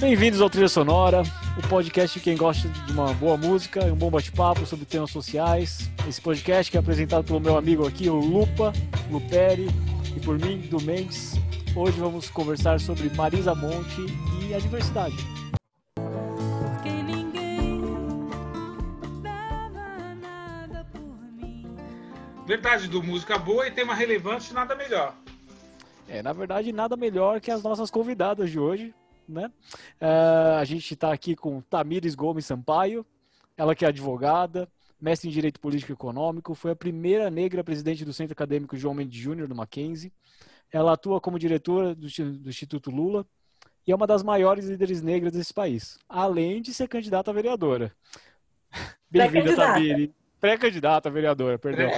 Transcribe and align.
Bem-vindos 0.00 0.40
ao 0.40 0.50
Trilha 0.50 0.68
Sonora, 0.68 1.22
o 1.56 1.68
podcast 1.68 2.18
de 2.18 2.24
quem 2.24 2.36
gosta 2.36 2.68
de 2.68 2.92
uma 2.92 3.14
boa 3.14 3.36
música 3.36 3.86
e 3.86 3.92
um 3.92 3.94
bom 3.94 4.10
bate-papo 4.10 4.66
sobre 4.66 4.84
temas 4.84 5.10
sociais. 5.10 5.88
Esse 6.08 6.20
podcast 6.20 6.68
que 6.68 6.76
é 6.76 6.80
apresentado 6.80 7.24
pelo 7.24 7.38
meu 7.38 7.56
amigo 7.56 7.86
aqui, 7.86 8.10
o 8.10 8.16
Lupa, 8.16 8.72
Luperi, 9.08 9.68
e 10.16 10.20
por 10.20 10.36
mim, 10.36 10.58
do 10.62 10.80
Mendes. 10.82 11.34
Hoje 11.76 11.96
vamos 11.98 12.28
conversar 12.28 12.80
sobre 12.80 13.08
Marisa 13.10 13.54
Monte 13.54 14.04
e 14.42 14.52
a 14.52 14.58
diversidade. 14.58 15.16
Verdade, 22.44 22.88
do 22.88 23.00
música 23.00 23.38
boa 23.38 23.66
e 23.68 23.70
tema 23.70 23.94
relevante, 23.94 24.52
nada 24.52 24.74
melhor. 24.74 25.14
É, 26.08 26.20
na 26.20 26.32
verdade, 26.32 26.72
nada 26.72 26.96
melhor 26.96 27.40
que 27.40 27.50
as 27.50 27.62
nossas 27.62 27.90
convidadas 27.90 28.50
de 28.50 28.58
hoje, 28.58 28.92
né? 29.28 29.50
Uh, 30.00 30.58
a 30.58 30.64
gente 30.64 30.94
está 30.94 31.12
aqui 31.12 31.34
com 31.34 31.60
Tamires 31.60 32.14
Gomes 32.14 32.46
Sampaio, 32.46 33.04
ela 33.56 33.74
que 33.74 33.84
é 33.84 33.88
advogada, 33.88 34.68
mestre 35.00 35.28
em 35.28 35.32
Direito 35.32 35.60
Político 35.60 35.92
e 35.92 35.94
Econômico, 35.94 36.54
foi 36.54 36.70
a 36.72 36.76
primeira 36.76 37.30
negra 37.30 37.62
presidente 37.62 38.04
do 38.04 38.12
Centro 38.12 38.32
Acadêmico 38.32 38.76
João 38.76 38.94
Mendes 38.94 39.20
Júnior, 39.20 39.48
do 39.48 39.54
Mackenzie. 39.54 40.12
Ela 40.72 40.94
atua 40.94 41.20
como 41.20 41.38
diretora 41.38 41.94
do, 41.94 42.06
do 42.08 42.48
Instituto 42.48 42.90
Lula 42.90 43.26
e 43.86 43.92
é 43.92 43.94
uma 43.94 44.06
das 44.06 44.22
maiores 44.22 44.66
líderes 44.66 45.02
negras 45.02 45.32
desse 45.32 45.52
país, 45.52 45.98
além 46.08 46.62
de 46.62 46.72
ser 46.72 46.88
candidata 46.88 47.30
a 47.30 47.34
vereadora. 47.34 47.92
Bem-vinda, 49.10 49.54
Tamires. 49.54 50.10
Pré-candidata 50.40 51.08
a 51.08 51.12
vereadora, 51.12 51.58
perdão. 51.58 51.88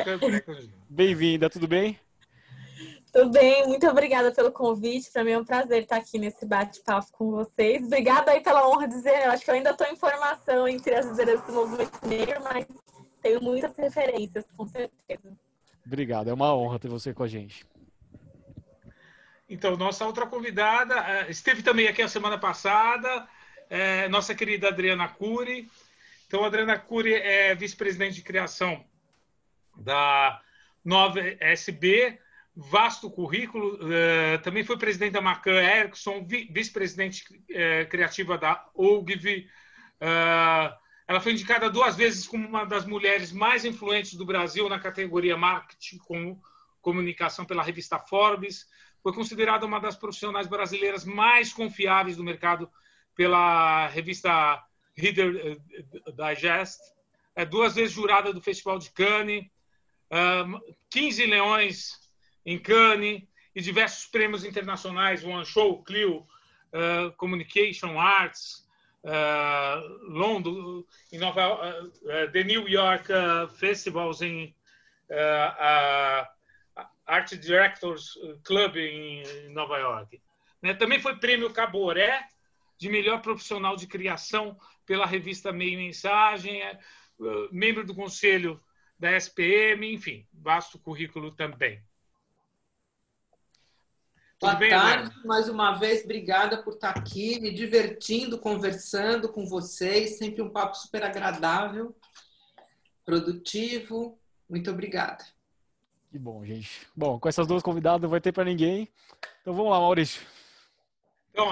Bem-vinda, 0.89 1.49
tudo 1.49 1.67
bem? 1.67 1.99
Tudo 3.17 3.31
bem, 3.31 3.67
muito 3.67 3.89
obrigada 3.89 4.31
pelo 4.31 4.53
convite. 4.53 5.11
Para 5.11 5.25
mim 5.25 5.31
é 5.31 5.39
um 5.39 5.45
prazer 5.45 5.85
estar 5.85 5.97
aqui 5.97 6.19
nesse 6.19 6.45
bate-papo 6.45 7.11
com 7.13 7.31
vocês. 7.31 7.83
Obrigada 7.83 8.31
aí 8.31 8.43
pela 8.43 8.69
honra 8.69 8.87
de 8.87 8.95
dizer. 8.95 9.25
Eu 9.25 9.31
acho 9.31 9.43
que 9.43 9.51
eu 9.51 9.55
ainda 9.55 9.71
estou 9.71 9.87
em 9.87 9.97
formação 9.97 10.69
entre 10.69 10.95
as 10.95 11.07
lideranças 11.07 11.47
do 11.47 11.55
movimento 11.55 12.07
negro, 12.07 12.45
mas 12.45 12.67
tenho 13.23 13.41
muitas 13.41 13.75
referências, 13.75 14.45
com 14.55 14.67
certeza. 14.67 15.35
Obrigado, 15.87 16.29
é 16.29 16.35
uma 16.35 16.55
honra 16.55 16.79
ter 16.79 16.89
você 16.89 17.15
com 17.15 17.23
a 17.23 17.27
gente. 17.27 17.65
Então, 19.49 19.79
nossa 19.79 20.05
outra 20.05 20.27
convidada 20.27 20.97
eh, 20.97 21.31
esteve 21.31 21.63
também 21.63 21.89
aqui 21.89 22.03
a 22.03 22.09
semana 22.09 22.37
passada, 22.37 23.27
é, 23.71 24.09
nossa 24.09 24.35
querida 24.35 24.69
Adriana 24.69 25.09
Cury. 25.09 25.71
Então, 26.27 26.45
a 26.45 26.49
Adriana 26.49 26.79
Cury 26.79 27.15
é 27.15 27.55
vice-presidente 27.55 28.17
de 28.17 28.23
criação 28.23 28.85
da 29.75 30.39
Nova 30.85 31.19
SB, 31.41 32.19
vasto 32.57 33.11
currículo. 33.11 33.75
Uh, 33.75 34.41
também 34.43 34.65
foi 34.65 34.79
presidente 34.79 35.13
da 35.13 35.21
Macan 35.21 35.61
Erickson, 35.61 36.25
vice-presidente 36.27 37.23
uh, 37.35 37.89
criativa 37.91 38.39
da 38.39 38.67
OGV. 38.75 39.47
Uh, 40.01 40.75
ela 41.07 41.21
foi 41.21 41.33
indicada 41.33 41.69
duas 41.69 41.95
vezes 41.95 42.27
como 42.27 42.49
uma 42.49 42.65
das 42.65 42.87
mulheres 42.87 43.31
mais 43.31 43.65
influentes 43.65 44.15
do 44.15 44.25
Brasil 44.25 44.69
na 44.69 44.81
categoria 44.81 45.37
Marketing 45.37 45.99
com 45.99 46.41
Comunicação 46.81 47.45
pela 47.45 47.63
revista 47.63 47.99
Forbes. 47.99 48.67
Foi 49.03 49.13
considerada 49.13 49.67
uma 49.67 49.79
das 49.79 49.95
profissionais 49.95 50.47
brasileiras 50.47 51.05
mais 51.05 51.53
confiáveis 51.53 52.17
do 52.17 52.25
mercado 52.25 52.71
pela 53.15 53.87
revista 53.89 54.65
Reader 54.97 55.61
Digest. 56.17 56.81
É 57.35 57.45
duas 57.45 57.75
vezes 57.75 57.93
jurada 57.93 58.33
do 58.33 58.41
Festival 58.41 58.79
de 58.79 58.91
Cannes. 58.91 59.47
15 60.91 61.27
leões 61.27 62.06
em 62.47 62.59
Cannes 62.59 63.25
e 63.55 63.61
diversos 63.61 64.07
prêmios 64.07 64.45
internacionais, 64.45 65.25
One 65.25 65.45
Show, 65.45 65.83
Clio, 65.83 66.19
uh, 66.19 67.11
Communication 67.17 67.99
Arts, 67.99 68.67
uh, 69.03 70.09
London, 70.09 70.85
em 71.13 71.19
Nova, 71.19 71.69
uh, 71.69 72.31
The 72.33 72.45
New 72.45 72.69
York 72.69 73.09
Festivals 73.59 74.23
em 74.23 74.55
Art 77.07 77.35
Directors 77.35 78.19
Club 78.45 78.77
em 78.77 79.49
Nova 79.51 79.79
York. 79.79 80.21
Né? 80.63 80.75
Também 80.75 81.01
foi 81.01 81.17
prêmio 81.17 81.53
Caboré 81.53 82.27
de 82.79 82.89
melhor 82.89 83.23
profissional 83.23 83.77
de 83.77 83.87
criação 83.87 84.59
pela 84.85 85.07
revista 85.07 85.53
Meio 85.53 85.79
Mensagem, 85.79 86.61
é, 86.61 86.79
membro 87.51 87.85
do 87.85 87.95
conselho 87.95 88.61
da 88.99 89.17
SPM, 89.17 89.95
enfim, 89.95 90.27
vasto 90.33 90.79
currículo 90.79 91.31
também. 91.31 91.83
Boa 94.47 94.55
bem, 94.55 94.71
tarde, 94.71 95.11
mais 95.25 95.49
uma 95.49 95.73
vez, 95.73 96.05
obrigada 96.05 96.63
por 96.63 96.75
estar 96.75 96.91
aqui, 96.91 97.41
me 97.41 97.53
divertindo, 97.53 98.39
conversando 98.39 99.29
com 99.29 99.45
vocês, 99.45 100.19
sempre 100.19 100.41
um 100.41 100.49
papo 100.49 100.77
super 100.77 101.03
agradável, 101.03 101.97
produtivo. 103.05 104.17
Muito 104.49 104.71
obrigada. 104.71 105.25
Que 106.13 106.17
bom, 106.17 106.45
gente. 106.45 106.87
Bom, 106.95 107.19
com 107.19 107.29
essas 107.29 107.49
duas 107.49 107.61
convidadas 107.61 108.03
não 108.03 108.09
vai 108.09 108.21
ter 108.21 108.31
para 108.31 108.45
ninguém. 108.45 108.89
Então 109.41 109.53
vamos 109.53 109.73
lá, 109.73 109.81
Maurício. 109.81 110.23
Então, 111.33 111.49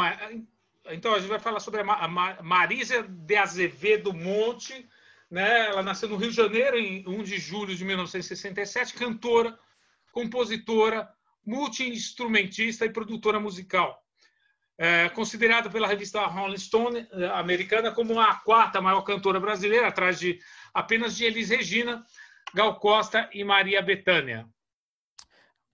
então 0.93 1.15
a 1.15 1.19
gente 1.19 1.29
vai 1.29 1.41
falar 1.41 1.59
sobre 1.59 1.81
a 1.81 2.09
Marisa 2.45 3.03
de 3.03 3.35
Azevedo 3.35 4.15
Monte, 4.15 4.89
né? 5.29 5.67
Ela 5.67 5.83
nasceu 5.83 6.09
no 6.09 6.17
Rio 6.17 6.31
de 6.31 6.37
Janeiro 6.37 6.79
em 6.79 7.05
1 7.09 7.25
de 7.25 7.39
julho 7.39 7.75
de 7.75 7.85
1967, 7.85 8.95
cantora, 8.95 9.59
compositora, 10.13 11.13
multi-instrumentista 11.47 12.85
e 12.85 12.91
produtora 12.91 13.39
musical. 13.39 14.03
É, 14.77 15.09
considerada 15.11 15.71
pela 15.71 15.87
revista 15.87 16.27
Rolling 16.27 16.59
Stone 16.59 17.07
é, 17.13 17.27
americana 17.29 17.93
como 17.93 18.19
a 18.19 18.35
quarta 18.35 18.81
maior 18.81 19.03
cantora 19.03 19.39
brasileira, 19.39 19.87
atrás 19.87 20.19
de 20.19 20.41
apenas 20.73 21.17
de 21.17 21.25
Elis 21.25 21.51
Regina, 21.51 22.05
Gal 22.53 22.79
Costa 22.81 23.31
e 23.33 23.45
Maria 23.45 23.81
Bethânia. 23.81 24.49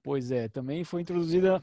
Pois 0.03 0.31
é, 0.31 0.49
também 0.49 0.85
foi 0.85 1.01
introduzida 1.01 1.63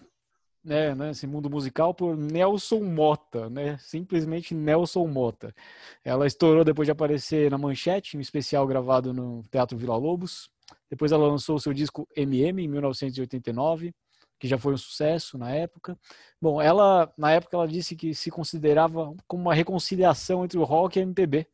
né, 0.63 0.93
nesse 0.93 1.25
mundo 1.25 1.49
musical 1.49 1.93
por 1.93 2.17
Nelson 2.17 2.81
Mota, 2.81 3.49
né? 3.49 3.77
Simplesmente 3.79 4.53
Nelson 4.53 5.07
Mota. 5.07 5.55
Ela 6.03 6.27
estourou 6.27 6.63
depois 6.63 6.85
de 6.85 6.91
aparecer 6.91 7.49
na 7.49 7.57
Manchete, 7.57 8.17
um 8.17 8.21
especial 8.21 8.67
gravado 8.67 9.13
no 9.13 9.43
Teatro 9.49 9.77
Vila 9.77 9.95
Lobos. 9.95 10.49
Depois 10.89 11.11
ela 11.11 11.27
lançou 11.27 11.55
o 11.55 11.59
seu 11.59 11.73
disco 11.73 12.07
MM 12.15 12.63
em 12.63 12.67
1989, 12.67 13.93
que 14.39 14.47
já 14.47 14.57
foi 14.57 14.73
um 14.73 14.77
sucesso 14.77 15.37
na 15.37 15.51
época. 15.51 15.97
Bom, 16.41 16.61
ela 16.61 17.11
na 17.17 17.31
época 17.31 17.57
ela 17.57 17.67
disse 17.67 17.95
que 17.95 18.13
se 18.13 18.29
considerava 18.29 19.15
como 19.27 19.43
uma 19.43 19.53
reconciliação 19.53 20.45
entre 20.45 20.57
o 20.57 20.63
rock 20.63 20.97
e 20.97 21.01
a 21.01 21.03
MPB. 21.03 21.47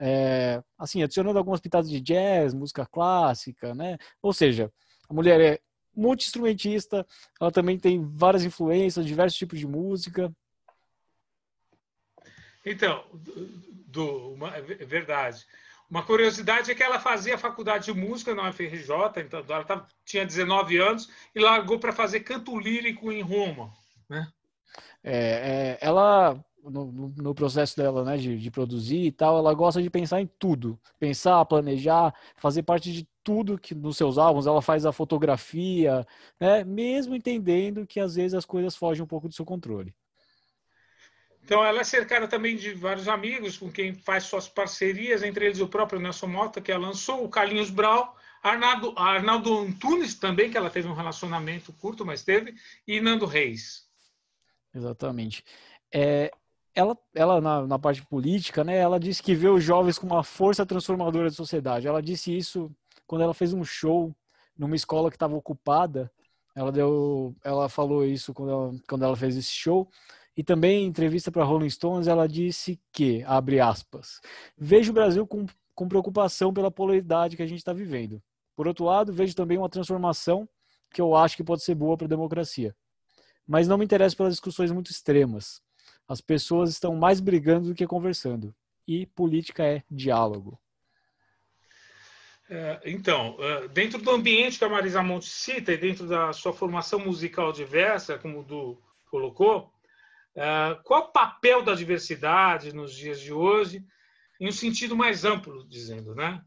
É, 0.00 0.62
assim, 0.78 1.02
adicionando 1.02 1.38
algumas 1.38 1.60
pitadas 1.60 1.90
de 1.90 2.00
jazz, 2.00 2.54
música 2.54 2.86
clássica, 2.86 3.74
né? 3.74 3.98
Ou 4.22 4.32
seja, 4.32 4.72
a 5.08 5.14
mulher 5.14 5.40
é 5.40 5.60
multi-instrumentista, 5.96 7.04
ela 7.40 7.50
também 7.50 7.76
tem 7.78 8.00
várias 8.04 8.44
influências, 8.44 9.04
diversos 9.04 9.36
tipos 9.36 9.58
de 9.58 9.66
música. 9.66 10.32
Então, 12.64 13.04
do, 13.86 14.32
uma, 14.34 14.54
é 14.56 14.60
verdade. 14.60 15.44
Uma 15.90 16.02
curiosidade 16.02 16.70
é 16.70 16.74
que 16.74 16.82
ela 16.82 17.00
fazia 17.00 17.38
faculdade 17.38 17.86
de 17.86 17.94
música 17.98 18.34
na 18.34 18.50
UFRJ, 18.50 18.90
então 19.24 19.42
ela 19.48 19.64
tava, 19.64 19.86
tinha 20.04 20.26
19 20.26 20.76
anos 20.76 21.08
e 21.34 21.40
largou 21.40 21.78
para 21.78 21.92
fazer 21.92 22.20
canto 22.20 22.58
lírico 22.58 23.10
em 23.10 23.22
Roma, 23.22 23.72
né? 24.08 24.28
É, 25.02 25.12
é, 25.12 25.78
ela 25.80 26.38
no, 26.62 27.12
no, 27.16 27.34
processo 27.34 27.76
dela, 27.76 28.04
né, 28.04 28.16
de, 28.16 28.38
de, 28.38 28.50
produzir 28.50 29.04
e 29.06 29.12
tal, 29.12 29.38
ela 29.38 29.54
gosta 29.54 29.80
de 29.82 29.88
pensar 29.88 30.20
em 30.20 30.28
tudo, 30.38 30.78
pensar, 30.98 31.44
planejar, 31.46 32.14
fazer 32.36 32.62
parte 32.62 32.92
de 32.92 33.08
tudo 33.24 33.58
que 33.58 33.74
nos 33.74 33.96
seus 33.96 34.18
álbuns. 34.18 34.46
Ela 34.46 34.60
faz 34.60 34.84
a 34.84 34.92
fotografia, 34.92 36.06
né, 36.40 36.64
mesmo 36.64 37.14
entendendo 37.14 37.86
que 37.86 38.00
às 38.00 38.16
vezes 38.16 38.34
as 38.34 38.44
coisas 38.44 38.76
fogem 38.76 39.02
um 39.02 39.06
pouco 39.06 39.28
do 39.28 39.34
seu 39.34 39.44
controle. 39.44 39.94
Então, 41.48 41.64
ela 41.64 41.80
é 41.80 41.84
cercada 41.84 42.28
também 42.28 42.56
de 42.56 42.74
vários 42.74 43.08
amigos 43.08 43.56
com 43.56 43.72
quem 43.72 43.94
faz 43.94 44.24
suas 44.24 44.46
parcerias, 44.46 45.22
entre 45.22 45.46
eles 45.46 45.60
o 45.60 45.66
próprio 45.66 45.98
Nelson 45.98 46.26
Mota, 46.26 46.60
que 46.60 46.70
ela 46.70 46.88
lançou, 46.88 47.24
o 47.24 47.28
Carlinhos 47.30 47.70
Brau, 47.70 48.14
Arnaldo, 48.42 48.92
Arnaldo 48.94 49.58
Antunes 49.60 50.14
também, 50.14 50.50
que 50.50 50.58
ela 50.58 50.68
teve 50.68 50.86
um 50.88 50.92
relacionamento 50.92 51.72
curto, 51.72 52.04
mas 52.04 52.22
teve, 52.22 52.54
e 52.86 53.00
Nando 53.00 53.24
Reis. 53.24 53.88
Exatamente. 54.74 55.42
É, 55.90 56.30
ela, 56.74 56.94
ela 57.14 57.40
na, 57.40 57.66
na, 57.66 57.78
parte 57.78 58.04
política, 58.04 58.62
né, 58.62 58.76
ela 58.76 59.00
disse 59.00 59.22
que 59.22 59.34
vê 59.34 59.48
os 59.48 59.64
jovens 59.64 59.98
como 59.98 60.12
uma 60.12 60.22
força 60.22 60.66
transformadora 60.66 61.30
da 61.30 61.34
sociedade. 61.34 61.88
Ela 61.88 62.02
disse 62.02 62.36
isso 62.36 62.70
quando 63.06 63.22
ela 63.22 63.32
fez 63.32 63.54
um 63.54 63.64
show 63.64 64.14
numa 64.54 64.76
escola 64.76 65.08
que 65.08 65.16
estava 65.16 65.34
ocupada. 65.34 66.12
Ela 66.54 66.70
deu, 66.70 67.34
ela 67.42 67.70
falou 67.70 68.04
isso 68.04 68.34
quando 68.34 68.50
ela, 68.50 68.72
quando 68.86 69.04
ela 69.06 69.16
fez 69.16 69.34
esse 69.34 69.52
show. 69.52 69.88
E 70.38 70.44
também 70.44 70.84
em 70.84 70.86
entrevista 70.86 71.32
para 71.32 71.42
Rolling 71.42 71.68
Stones, 71.68 72.06
ela 72.06 72.28
disse 72.28 72.78
que, 72.92 73.24
abre 73.24 73.58
aspas, 73.58 74.20
vejo 74.56 74.92
o 74.92 74.94
Brasil 74.94 75.26
com, 75.26 75.44
com 75.74 75.88
preocupação 75.88 76.54
pela 76.54 76.70
polaridade 76.70 77.36
que 77.36 77.42
a 77.42 77.46
gente 77.46 77.58
está 77.58 77.72
vivendo. 77.72 78.22
Por 78.54 78.68
outro 78.68 78.84
lado, 78.84 79.12
vejo 79.12 79.34
também 79.34 79.58
uma 79.58 79.68
transformação 79.68 80.48
que 80.92 81.00
eu 81.00 81.16
acho 81.16 81.36
que 81.36 81.42
pode 81.42 81.64
ser 81.64 81.74
boa 81.74 81.96
para 81.96 82.04
a 82.04 82.08
democracia. 82.08 82.72
Mas 83.48 83.66
não 83.66 83.76
me 83.76 83.84
interessa 83.84 84.14
pelas 84.14 84.34
discussões 84.34 84.70
muito 84.70 84.92
extremas. 84.92 85.60
As 86.06 86.20
pessoas 86.20 86.70
estão 86.70 86.94
mais 86.94 87.18
brigando 87.18 87.70
do 87.70 87.74
que 87.74 87.84
conversando. 87.84 88.54
E 88.86 89.06
política 89.06 89.64
é 89.64 89.82
diálogo. 89.90 90.56
É, 92.48 92.80
então, 92.84 93.36
é, 93.40 93.66
dentro 93.66 94.00
do 94.00 94.12
ambiente 94.12 94.56
que 94.56 94.64
a 94.64 94.68
Marisa 94.68 95.02
Monte 95.02 95.26
cita 95.26 95.72
e 95.72 95.76
dentro 95.76 96.06
da 96.06 96.32
sua 96.32 96.52
formação 96.52 97.00
musical 97.00 97.52
diversa, 97.52 98.16
como 98.16 98.38
o 98.38 98.44
Du 98.44 98.78
colocou, 99.10 99.72
qual 100.84 101.04
o 101.04 101.12
papel 101.12 101.62
da 101.62 101.74
diversidade 101.74 102.74
nos 102.74 102.94
dias 102.94 103.20
de 103.20 103.32
hoje, 103.32 103.84
em 104.40 104.48
um 104.48 104.52
sentido 104.52 104.96
mais 104.96 105.24
amplo, 105.24 105.66
dizendo, 105.68 106.14
né? 106.14 106.42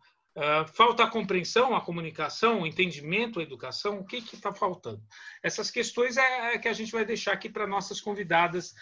Falta 0.74 1.04
a 1.04 1.10
compreensão, 1.10 1.76
a 1.76 1.82
comunicação, 1.82 2.62
o 2.62 2.68
entendimento, 2.68 3.40
a 3.40 3.44
educação, 3.44 4.00
o 4.00 4.06
que 4.06 4.18
está 4.18 4.54
faltando? 4.54 5.02
Essas 5.44 5.70
questões 5.70 6.16
é 6.16 6.58
que 6.58 6.70
a 6.70 6.74
gente 6.74 6.92
vai 6.92 7.04
deixar 7.04 7.34
aqui 7.34 7.50
para 7.50 7.68
nossas 7.68 8.00
convidadas 8.00 8.74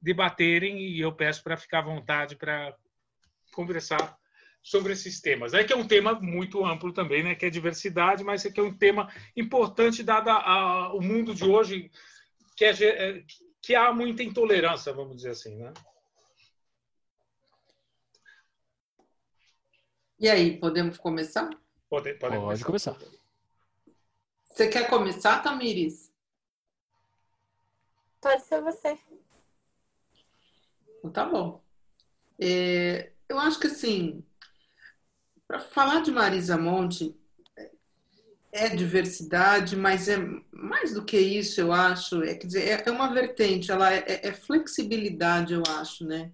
debaterem 0.00 0.78
e 0.78 1.00
eu 1.00 1.12
peço 1.12 1.42
para 1.42 1.56
ficar 1.56 1.80
à 1.80 1.82
vontade 1.82 2.36
para 2.36 2.74
conversar 3.52 4.16
sobre 4.62 4.94
esses 4.94 5.20
temas. 5.20 5.52
É 5.52 5.62
que 5.62 5.74
é 5.74 5.76
um 5.76 5.86
tema 5.86 6.14
muito 6.14 6.64
amplo 6.64 6.90
também, 6.90 7.22
né? 7.22 7.34
Que 7.34 7.46
é 7.46 7.50
diversidade, 7.50 8.24
mas 8.24 8.46
é 8.46 8.50
que 8.50 8.58
é 8.58 8.62
um 8.62 8.74
tema 8.74 9.12
importante 9.36 10.02
dado 10.02 10.30
o 10.96 11.02
mundo 11.02 11.34
de 11.34 11.44
hoje, 11.44 11.90
que, 12.56 12.64
é, 12.64 12.70
é, 12.70 13.22
que 13.64 13.74
há 13.74 13.92
muita 13.92 14.22
intolerância, 14.22 14.92
vamos 14.92 15.16
dizer 15.16 15.30
assim, 15.30 15.56
né? 15.56 15.72
E 20.18 20.28
aí, 20.28 20.58
podemos 20.58 20.98
começar? 20.98 21.48
Pode, 21.88 22.14
pode, 22.14 22.36
pode 22.36 22.64
começar. 22.64 22.96
Você 24.44 24.68
quer 24.68 24.88
começar, 24.88 25.42
Tamires? 25.42 26.12
Pode 28.20 28.42
ser 28.42 28.60
você. 28.60 28.98
Então, 30.98 31.10
tá 31.10 31.24
bom. 31.24 31.62
É, 32.38 33.12
eu 33.28 33.38
acho 33.38 33.58
que 33.58 33.66
assim, 33.66 34.22
para 35.48 35.58
falar 35.58 36.02
de 36.02 36.10
Marisa 36.10 36.58
Monte, 36.58 37.18
é 38.54 38.68
diversidade, 38.68 39.74
mas 39.76 40.08
é 40.08 40.16
mais 40.52 40.94
do 40.94 41.04
que 41.04 41.18
isso, 41.18 41.60
eu 41.60 41.72
acho. 41.72 42.22
É, 42.22 42.34
quer 42.36 42.46
dizer, 42.46 42.68
é, 42.68 42.82
é 42.86 42.90
uma 42.90 43.12
vertente, 43.12 43.72
ela 43.72 43.92
é, 43.92 44.20
é, 44.22 44.32
flexibilidade, 44.32 45.52
eu 45.52 45.62
acho, 45.68 46.04
né? 46.06 46.30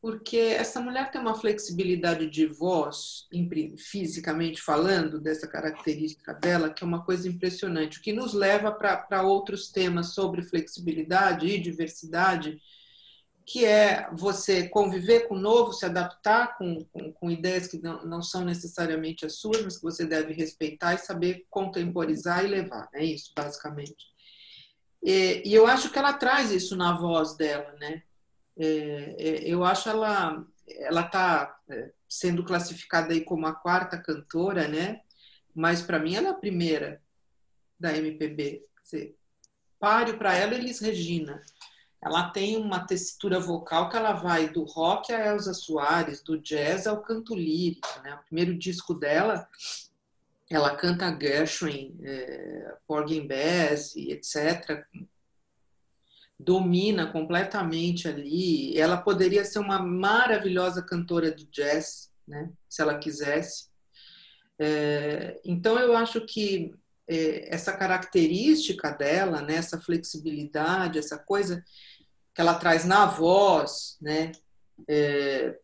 Porque 0.00 0.38
essa 0.38 0.80
mulher 0.80 1.10
tem 1.10 1.20
uma 1.20 1.34
flexibilidade 1.34 2.28
de 2.30 2.46
voz, 2.46 3.28
fisicamente 3.76 4.62
falando, 4.62 5.20
dessa 5.20 5.46
característica 5.46 6.32
dela, 6.32 6.70
que 6.70 6.82
é 6.82 6.86
uma 6.86 7.04
coisa 7.04 7.28
impressionante, 7.28 7.98
o 7.98 8.02
que 8.02 8.12
nos 8.12 8.32
leva 8.32 8.72
para 8.72 9.22
outros 9.22 9.70
temas 9.70 10.14
sobre 10.14 10.42
flexibilidade 10.42 11.46
e 11.46 11.60
diversidade 11.60 12.58
que 13.50 13.64
é 13.64 14.08
você 14.12 14.68
conviver 14.68 15.26
com 15.26 15.34
o 15.34 15.40
novo, 15.40 15.72
se 15.72 15.84
adaptar 15.84 16.56
com, 16.56 16.84
com, 16.84 17.12
com, 17.12 17.28
ideias 17.28 17.66
que 17.66 17.82
não, 17.82 18.04
não 18.04 18.22
são 18.22 18.44
necessariamente 18.44 19.26
as 19.26 19.40
suas, 19.40 19.60
mas 19.64 19.76
que 19.76 19.82
você 19.82 20.06
deve 20.06 20.32
respeitar 20.32 20.94
e 20.94 20.98
saber 20.98 21.44
contemporizar 21.50 22.44
e 22.44 22.46
levar. 22.48 22.88
É 22.94 23.04
isso, 23.04 23.32
basicamente. 23.36 24.06
E, 25.02 25.42
e 25.44 25.52
eu 25.52 25.66
acho 25.66 25.90
que 25.90 25.98
ela 25.98 26.12
traz 26.12 26.52
isso 26.52 26.76
na 26.76 26.96
voz 26.96 27.36
dela, 27.36 27.74
né? 27.80 28.04
É, 28.56 29.16
é, 29.18 29.48
eu 29.48 29.64
acho 29.64 29.88
ela 29.88 30.46
ela 30.68 31.00
está 31.00 31.58
é, 31.68 31.90
sendo 32.08 32.44
classificada 32.44 33.12
aí 33.12 33.24
como 33.24 33.48
a 33.48 33.52
quarta 33.52 34.00
cantora, 34.00 34.68
né? 34.68 35.00
Mas 35.52 35.82
para 35.82 35.98
mim 35.98 36.14
ela 36.14 36.28
é 36.28 36.30
a 36.30 36.34
primeira 36.34 37.02
da 37.80 37.96
MPB. 37.96 38.64
Quer 38.88 39.12
páreo 39.80 40.18
para 40.18 40.36
ela 40.36 40.54
Elis 40.54 40.78
Regina 40.78 41.42
ela 42.02 42.30
tem 42.30 42.56
uma 42.56 42.86
textura 42.86 43.38
vocal 43.38 43.90
que 43.90 43.96
ela 43.96 44.12
vai 44.12 44.48
do 44.48 44.64
rock 44.64 45.12
a 45.12 45.26
Elza 45.26 45.52
Soares, 45.52 46.22
do 46.22 46.38
jazz 46.38 46.86
ao 46.86 47.02
canto 47.02 47.34
lírico. 47.34 47.88
Né? 48.02 48.14
O 48.14 48.24
primeiro 48.24 48.56
disco 48.56 48.94
dela, 48.94 49.46
ela 50.48 50.74
canta 50.76 51.16
Gershwin, 51.20 51.98
é, 52.02 52.74
Porgy 52.86 53.20
Bass, 53.20 53.94
etc. 53.96 54.82
Domina 56.38 57.12
completamente 57.12 58.08
ali. 58.08 58.78
Ela 58.78 58.96
poderia 58.96 59.44
ser 59.44 59.58
uma 59.58 59.78
maravilhosa 59.82 60.82
cantora 60.82 61.30
de 61.30 61.44
jazz, 61.46 62.10
né? 62.26 62.50
se 62.66 62.80
ela 62.80 62.98
quisesse. 62.98 63.68
É, 64.58 65.38
então, 65.44 65.78
eu 65.78 65.94
acho 65.94 66.22
que 66.22 66.74
é, 67.10 67.52
essa 67.52 67.76
característica 67.76 68.92
dela, 68.92 69.42
né, 69.42 69.56
essa 69.56 69.80
flexibilidade, 69.80 70.98
essa 70.98 71.18
coisa, 71.18 71.64
que 72.34 72.40
ela 72.40 72.54
traz 72.54 72.84
na 72.84 73.06
voz, 73.06 73.96
né? 74.00 74.32
É, 74.88 75.58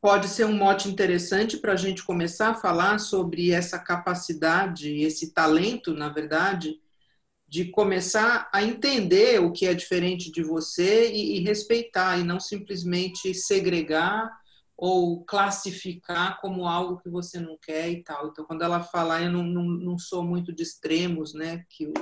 pode 0.00 0.28
ser 0.28 0.44
um 0.44 0.56
mote 0.56 0.88
interessante 0.88 1.56
para 1.56 1.72
a 1.72 1.76
gente 1.76 2.04
começar 2.04 2.50
a 2.50 2.54
falar 2.54 2.98
sobre 2.98 3.50
essa 3.50 3.78
capacidade, 3.78 5.00
esse 5.00 5.32
talento, 5.32 5.92
na 5.92 6.08
verdade, 6.08 6.80
de 7.46 7.66
começar 7.66 8.48
a 8.52 8.62
entender 8.62 9.40
o 9.40 9.52
que 9.52 9.66
é 9.66 9.74
diferente 9.74 10.30
de 10.30 10.42
você 10.42 11.10
e, 11.10 11.38
e 11.38 11.40
respeitar, 11.40 12.18
e 12.18 12.24
não 12.24 12.38
simplesmente 12.38 13.34
segregar 13.34 14.30
ou 14.76 15.24
classificar 15.24 16.40
como 16.40 16.66
algo 16.66 16.98
que 16.98 17.08
você 17.08 17.40
não 17.40 17.58
quer 17.60 17.88
e 17.90 18.02
tal. 18.04 18.28
Então, 18.28 18.44
quando 18.44 18.62
ela 18.62 18.82
fala, 18.82 19.20
eu 19.20 19.32
não, 19.32 19.42
não, 19.42 19.64
não 19.64 19.98
sou 19.98 20.22
muito 20.22 20.52
de 20.52 20.62
extremos, 20.62 21.34
né? 21.34 21.64
Que 21.70 21.92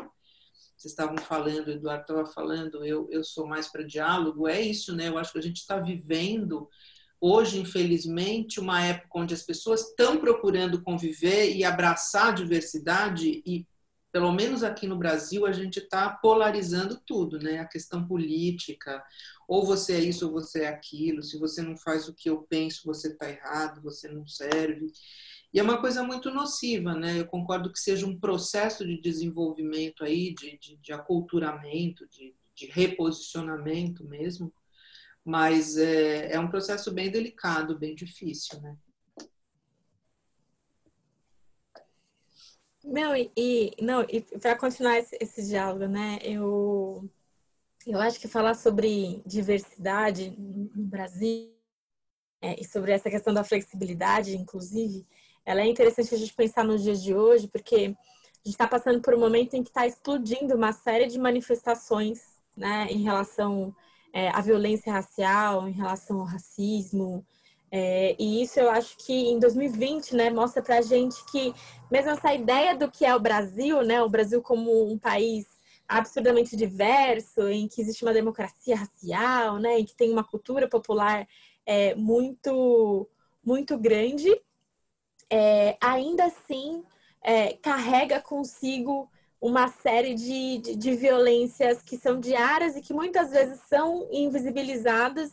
vocês 0.86 0.92
estavam 0.92 1.18
falando, 1.18 1.68
o 1.68 1.72
Eduardo 1.72 2.02
estava 2.02 2.26
falando, 2.26 2.84
eu, 2.84 3.08
eu 3.10 3.24
sou 3.24 3.46
mais 3.46 3.66
para 3.66 3.82
diálogo, 3.82 4.46
é 4.46 4.60
isso, 4.60 4.94
né? 4.94 5.08
Eu 5.08 5.18
acho 5.18 5.32
que 5.32 5.38
a 5.38 5.42
gente 5.42 5.58
está 5.58 5.78
vivendo 5.80 6.68
hoje, 7.20 7.58
infelizmente, 7.58 8.60
uma 8.60 8.82
época 8.82 9.18
onde 9.18 9.34
as 9.34 9.42
pessoas 9.42 9.88
estão 9.88 10.18
procurando 10.18 10.82
conviver 10.82 11.54
e 11.54 11.64
abraçar 11.64 12.28
a 12.28 12.32
diversidade 12.32 13.42
e 13.44 13.66
pelo 14.12 14.32
menos 14.32 14.62
aqui 14.62 14.86
no 14.86 14.96
Brasil, 14.96 15.44
a 15.44 15.52
gente 15.52 15.78
está 15.78 16.08
polarizando 16.08 16.98
tudo, 17.04 17.38
né? 17.38 17.58
A 17.58 17.66
questão 17.66 18.06
política, 18.06 19.04
ou 19.46 19.66
você 19.66 19.92
é 19.94 20.00
isso 20.00 20.26
ou 20.26 20.32
você 20.32 20.62
é 20.62 20.68
aquilo, 20.68 21.22
se 21.22 21.38
você 21.38 21.60
não 21.60 21.76
faz 21.76 22.08
o 22.08 22.14
que 22.14 22.30
eu 22.30 22.38
penso, 22.48 22.86
você 22.86 23.08
está 23.08 23.28
errado, 23.28 23.82
você 23.82 24.08
não 24.08 24.26
serve. 24.26 24.90
E 25.56 25.58
é 25.58 25.62
uma 25.62 25.81
coisa 25.81 26.03
muito 26.03 26.31
nociva, 26.31 26.93
né? 26.93 27.19
Eu 27.19 27.26
concordo 27.26 27.73
que 27.73 27.81
seja 27.81 28.06
um 28.06 28.20
processo 28.20 28.85
de 28.85 29.00
desenvolvimento 29.00 30.05
aí, 30.05 30.35
de, 30.35 30.58
de, 30.58 30.76
de 30.76 30.93
aculturamento, 30.93 32.06
de, 32.08 32.37
de, 32.55 32.67
reposicionamento 32.67 34.05
mesmo, 34.05 34.53
mas 35.25 35.79
é, 35.79 36.32
é 36.32 36.39
um 36.39 36.51
processo 36.51 36.93
bem 36.93 37.10
delicado, 37.10 37.79
bem 37.79 37.94
difícil, 37.94 38.60
né? 38.60 38.77
Não, 42.84 43.17
e, 43.17 43.32
e 43.34 43.72
não, 43.81 44.03
e 44.03 44.20
para 44.39 44.58
continuar 44.58 44.98
esse, 44.98 45.17
esse, 45.19 45.48
diálogo, 45.48 45.86
né? 45.86 46.19
Eu, 46.20 47.10
eu 47.86 47.98
acho 47.98 48.20
que 48.20 48.29
falar 48.29 48.53
sobre 48.53 49.22
diversidade 49.25 50.34
no 50.39 50.84
Brasil 50.84 51.51
é, 52.43 52.60
e 52.60 52.65
sobre 52.67 52.93
essa 52.93 53.08
questão 53.08 53.32
da 53.32 53.43
flexibilidade, 53.43 54.36
inclusive, 54.36 55.06
ela 55.46 55.60
é 55.62 55.67
interessante 55.67 56.12
a 56.12 56.19
gente 56.19 56.34
pensar 56.34 56.65
nos 56.65 56.82
dias 56.82 57.00
de 57.00 57.15
hoje, 57.15 57.46
porque 57.46 57.76
a 57.76 57.79
gente 57.79 58.55
está 58.55 58.67
passando 58.67 59.00
por 59.00 59.15
um 59.15 59.20
momento 59.20 59.55
em 59.55 59.62
que 59.62 59.70
está 59.70 59.86
explodindo 59.86 60.56
uma 60.56 60.72
série 60.72 61.06
de 61.06 61.19
manifestações 61.19 62.20
né, 62.56 62.88
em 62.91 63.03
relação 63.03 63.74
é, 64.12 64.29
à 64.31 64.41
violência 64.41 64.93
racial, 64.93 65.69
em 65.69 65.72
relação 65.72 66.19
ao 66.19 66.26
racismo. 66.26 67.24
É, 67.70 68.17
e 68.19 68.43
isso 68.43 68.58
eu 68.58 68.70
acho 68.70 68.96
que 68.98 69.12
em 69.12 69.38
2020 69.38 70.17
né, 70.17 70.31
mostra 70.31 70.62
para 70.62 70.79
a 70.79 70.82
gente 70.82 71.17
que, 71.31 71.55
mesmo 71.91 72.10
essa 72.10 72.34
ideia 72.34 72.76
do 72.76 72.91
que 72.91 73.05
é 73.05 73.15
o 73.15 73.20
Brasil, 73.20 73.82
né, 73.82 74.03
o 74.03 74.08
Brasil 74.08 74.43
como 74.43 74.91
um 74.91 74.98
país 74.98 75.46
absurdamente 75.86 76.56
diverso, 76.56 77.48
em 77.48 77.69
que 77.69 77.81
existe 77.81 78.05
uma 78.05 78.12
democracia 78.12 78.76
racial, 78.76 79.58
né, 79.58 79.79
em 79.79 79.84
que 79.84 79.94
tem 79.94 80.10
uma 80.10 80.24
cultura 80.24 80.69
popular 80.69 81.26
é, 81.65 81.94
muito, 81.94 83.08
muito 83.44 83.79
grande, 83.79 84.29
é, 85.30 85.76
ainda 85.80 86.24
assim 86.26 86.84
é, 87.22 87.54
carrega 87.54 88.20
consigo 88.20 89.10
uma 89.40 89.68
série 89.68 90.14
de, 90.14 90.58
de, 90.58 90.76
de, 90.76 90.96
violências 90.96 91.82
que 91.82 91.96
são 91.96 92.18
diárias 92.18 92.76
e 92.76 92.80
que 92.80 92.94
muitas 92.94 93.30
vezes 93.30 93.60
são 93.68 94.08
invisibilizadas. 94.10 95.30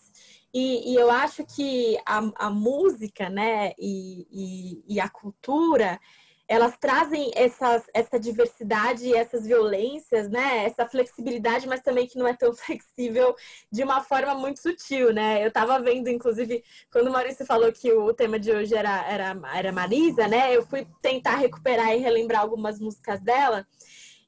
E, 0.53 0.91
e 0.91 0.95
eu 0.95 1.09
acho 1.09 1.45
que 1.45 1.97
a, 2.05 2.21
a 2.35 2.49
música 2.49 3.29
né, 3.29 3.73
e, 3.79 4.27
e, 4.31 4.95
e 4.95 4.99
a 4.99 5.09
cultura 5.09 5.99
elas 6.47 6.77
trazem 6.77 7.31
essas, 7.35 7.83
essa 7.93 8.19
diversidade, 8.19 9.13
essas 9.13 9.45
violências, 9.45 10.29
né? 10.29 10.65
Essa 10.65 10.85
flexibilidade, 10.85 11.67
mas 11.67 11.81
também 11.81 12.07
que 12.07 12.17
não 12.17 12.27
é 12.27 12.33
tão 12.33 12.53
flexível 12.53 13.35
de 13.71 13.83
uma 13.83 14.01
forma 14.01 14.35
muito 14.35 14.61
sutil, 14.61 15.13
né? 15.13 15.43
Eu 15.43 15.47
estava 15.47 15.79
vendo, 15.79 16.09
inclusive, 16.09 16.63
quando 16.91 17.07
o 17.07 17.11
Maurício 17.11 17.45
falou 17.45 17.71
que 17.71 17.91
o 17.91 18.13
tema 18.13 18.37
de 18.37 18.51
hoje 18.51 18.75
era, 18.75 19.05
era, 19.09 19.35
era 19.53 19.71
Marisa, 19.71 20.27
né? 20.27 20.55
Eu 20.55 20.65
fui 20.65 20.87
tentar 21.01 21.35
recuperar 21.35 21.95
e 21.95 21.99
relembrar 21.99 22.41
algumas 22.41 22.79
músicas 22.79 23.21
dela. 23.21 23.65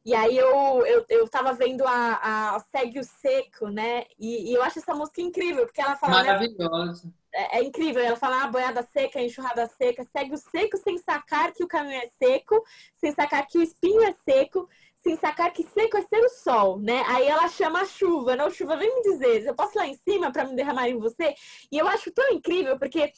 E 0.05 0.13
aí 0.13 0.37
eu, 0.37 0.85
eu, 0.85 1.03
eu 1.09 1.27
tava 1.27 1.51
vendo 1.53 1.83
a, 1.83 2.55
a 2.55 2.59
Segue 2.59 2.99
o 2.99 3.03
Seco, 3.03 3.69
né? 3.69 4.05
E, 4.19 4.51
e 4.51 4.53
eu 4.53 4.61
acho 4.61 4.77
essa 4.77 4.93
música 4.93 5.19
incrível, 5.19 5.65
porque 5.65 5.81
ela 5.81 5.95
fala. 5.95 6.21
Né, 6.21 6.31
Maravilhosa. 6.31 7.07
Né? 7.07 7.11
É, 7.35 7.59
é, 7.59 7.63
incrível. 7.63 8.01
Ela 8.01 8.15
fala 8.15 8.43
ah, 8.43 8.47
boiada 8.47 8.81
seca, 8.81 9.21
enxurrada 9.21 9.67
seca, 9.67 10.05
segue 10.05 10.33
o 10.33 10.37
seco 10.37 10.77
sem 10.77 10.97
sacar 10.97 11.51
que 11.51 11.63
o 11.63 11.67
caminho 11.67 12.01
é 12.01 12.09
seco, 12.17 12.63
sem 12.93 13.11
sacar 13.11 13.45
que 13.45 13.57
o 13.57 13.61
espinho 13.61 14.01
é 14.03 14.13
seco, 14.13 14.69
sem 15.03 15.17
sacar 15.17 15.51
que 15.51 15.63
seco 15.63 15.97
é 15.97 16.01
ser 16.03 16.23
o 16.23 16.29
sol, 16.29 16.79
né? 16.79 17.03
Aí 17.07 17.27
ela 17.27 17.49
chama 17.49 17.81
a 17.81 17.85
chuva, 17.85 18.37
né? 18.37 18.45
O 18.45 18.51
chuva 18.51 18.77
vem 18.77 18.95
me 18.95 19.01
dizer, 19.01 19.45
eu 19.45 19.53
posso 19.53 19.77
ir 19.77 19.79
lá 19.79 19.87
em 19.87 19.95
cima 19.95 20.31
para 20.31 20.45
me 20.45 20.55
derramar 20.55 20.87
em 20.87 20.97
você? 20.97 21.35
E 21.69 21.77
eu 21.77 21.87
acho 21.89 22.09
tão 22.11 22.31
incrível, 22.31 22.79
porque 22.79 23.11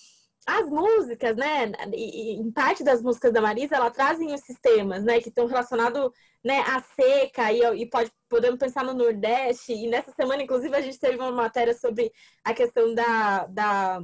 as 0.48 0.70
músicas, 0.70 1.36
né, 1.36 1.72
em 1.94 2.50
parte 2.52 2.82
das 2.82 3.02
músicas 3.02 3.34
da 3.34 3.42
Marisa, 3.42 3.76
ela 3.76 3.92
trazem 3.92 4.34
os 4.34 4.42
sistemas, 4.42 5.04
né, 5.04 5.20
que 5.20 5.28
estão 5.28 5.46
relacionados, 5.46 6.10
né, 6.44 6.62
à 6.62 6.82
seca 6.82 7.52
e, 7.52 7.82
e 7.82 7.90
pode 7.90 8.10
podemos 8.30 8.58
pensar 8.58 8.84
no 8.86 8.94
Nordeste. 8.94 9.74
E 9.74 9.88
nessa 9.88 10.12
semana, 10.14 10.42
inclusive, 10.42 10.74
a 10.76 10.82
gente 10.82 11.00
teve 11.00 11.18
uma 11.18 11.32
matéria 11.32 11.74
sobre 11.74 12.12
a 12.46 12.54
questão 12.54 12.96
da, 12.96 13.46
da 13.48 14.02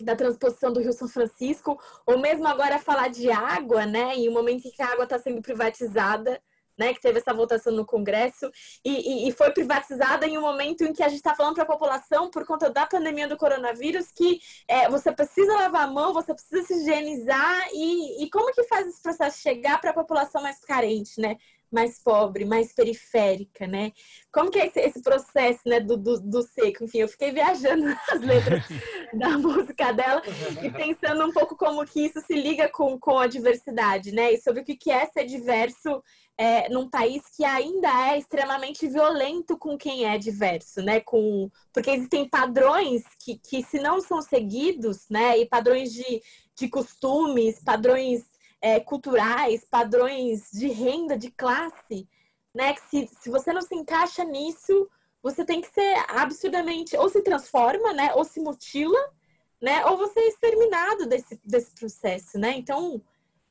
da 0.00 0.16
transposição 0.16 0.72
do 0.72 0.80
Rio 0.80 0.92
São 0.92 1.08
Francisco, 1.08 1.78
ou 2.06 2.18
mesmo 2.18 2.46
agora 2.46 2.78
falar 2.78 3.08
de 3.08 3.30
água, 3.30 3.86
né, 3.86 4.16
em 4.16 4.28
um 4.28 4.32
momento 4.32 4.66
em 4.66 4.70
que 4.70 4.82
a 4.82 4.92
água 4.92 5.04
está 5.04 5.18
sendo 5.18 5.42
privatizada, 5.42 6.40
né, 6.78 6.94
que 6.94 7.00
teve 7.00 7.18
essa 7.18 7.32
votação 7.34 7.72
no 7.72 7.84
Congresso, 7.84 8.50
e, 8.84 8.90
e, 8.90 9.28
e 9.28 9.32
foi 9.32 9.50
privatizada 9.50 10.26
em 10.26 10.38
um 10.38 10.42
momento 10.42 10.84
em 10.84 10.92
que 10.92 11.02
a 11.02 11.08
gente 11.08 11.18
está 11.18 11.34
falando 11.34 11.54
para 11.54 11.64
a 11.64 11.66
população, 11.66 12.30
por 12.30 12.44
conta 12.44 12.70
da 12.70 12.86
pandemia 12.86 13.28
do 13.28 13.36
coronavírus, 13.36 14.10
que 14.12 14.40
é, 14.68 14.88
você 14.88 15.12
precisa 15.12 15.54
lavar 15.54 15.84
a 15.84 15.90
mão, 15.90 16.12
você 16.12 16.34
precisa 16.34 16.62
se 16.66 16.74
higienizar, 16.74 17.68
e, 17.72 18.24
e 18.24 18.30
como 18.30 18.52
que 18.52 18.64
faz 18.64 18.86
esse 18.86 19.02
processo 19.02 19.40
chegar 19.40 19.80
para 19.80 19.90
a 19.90 19.94
população 19.94 20.42
mais 20.42 20.58
carente, 20.60 21.20
né? 21.20 21.36
Mais 21.72 21.98
pobre, 21.98 22.44
mais 22.44 22.74
periférica, 22.74 23.66
né? 23.66 23.92
Como 24.32 24.50
que 24.50 24.58
é 24.58 24.66
esse, 24.66 24.80
esse 24.80 25.02
processo, 25.02 25.60
né, 25.66 25.80
do, 25.80 25.96
do, 25.96 26.20
do, 26.20 26.42
seco? 26.42 26.84
Enfim, 26.84 26.98
eu 26.98 27.08
fiquei 27.08 27.32
viajando 27.32 27.84
nas 28.08 28.20
letras 28.20 28.64
da 29.14 29.38
música 29.38 29.92
dela 29.92 30.22
e 30.62 30.70
pensando 30.70 31.24
um 31.24 31.32
pouco 31.32 31.56
como 31.56 31.84
que 31.86 32.06
isso 32.06 32.20
se 32.20 32.34
liga 32.34 32.68
com, 32.68 32.98
com 32.98 33.18
a 33.18 33.26
diversidade, 33.26 34.12
né? 34.12 34.32
E 34.32 34.40
sobre 34.40 34.62
o 34.62 34.64
que 34.64 34.90
é 34.90 35.06
ser 35.06 35.24
diverso 35.24 36.02
é, 36.38 36.68
num 36.68 36.88
país 36.88 37.22
que 37.36 37.44
ainda 37.44 37.88
é 38.10 38.18
extremamente 38.18 38.88
violento 38.88 39.56
com 39.56 39.76
quem 39.76 40.06
é 40.06 40.18
diverso, 40.18 40.82
né? 40.82 41.00
Com, 41.00 41.50
porque 41.72 41.90
existem 41.90 42.28
padrões 42.28 43.02
que, 43.22 43.38
que 43.38 43.62
se 43.62 43.78
não 43.78 44.00
são 44.00 44.20
seguidos, 44.20 45.06
né? 45.10 45.38
E 45.38 45.46
padrões 45.46 45.92
de, 45.92 46.22
de 46.56 46.68
costumes, 46.68 47.60
padrões 47.62 48.31
é, 48.62 48.78
culturais, 48.78 49.64
padrões 49.64 50.48
de 50.52 50.68
renda, 50.68 51.18
de 51.18 51.30
classe, 51.30 52.08
né? 52.54 52.72
Que 52.72 52.80
se, 52.82 53.10
se 53.20 53.28
você 53.28 53.52
não 53.52 53.60
se 53.60 53.74
encaixa 53.74 54.24
nisso, 54.24 54.88
você 55.20 55.44
tem 55.44 55.60
que 55.60 55.68
ser 55.68 55.96
absurdamente, 56.08 56.96
ou 56.96 57.08
se 57.08 57.22
transforma, 57.22 57.92
né? 57.92 58.14
Ou 58.14 58.24
se 58.24 58.40
mutila, 58.40 59.12
né? 59.60 59.84
Ou 59.86 59.96
você 59.96 60.20
é 60.20 60.28
exterminado 60.28 61.06
desse, 61.06 61.40
desse 61.44 61.72
processo, 61.72 62.38
né? 62.38 62.56
Então, 62.56 63.02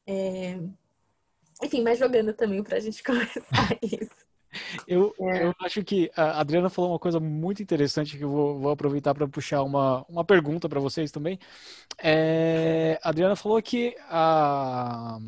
é, 0.07 0.57
enfim, 1.61 1.83
mas 1.83 1.99
jogando 1.99 2.33
também 2.33 2.63
para 2.63 2.77
a 2.77 2.79
gente 2.79 3.03
começar 3.03 3.77
isso. 3.81 4.20
Eu, 4.87 5.13
é. 5.21 5.45
eu 5.45 5.53
acho 5.61 5.83
que 5.83 6.11
a 6.15 6.39
Adriana 6.39 6.69
falou 6.69 6.91
uma 6.91 6.99
coisa 6.99 7.19
muito 7.19 7.61
interessante 7.63 8.17
que 8.17 8.23
eu 8.23 8.29
vou, 8.29 8.59
vou 8.59 8.71
aproveitar 8.71 9.13
para 9.13 9.27
puxar 9.27 9.63
uma, 9.63 10.05
uma 10.09 10.25
pergunta 10.25 10.67
para 10.67 10.79
vocês 10.79 11.11
também. 11.11 11.39
É, 11.97 12.99
a 13.03 13.09
Adriana 13.09 13.35
falou 13.35 13.61
que 13.61 13.95
a, 14.09 15.19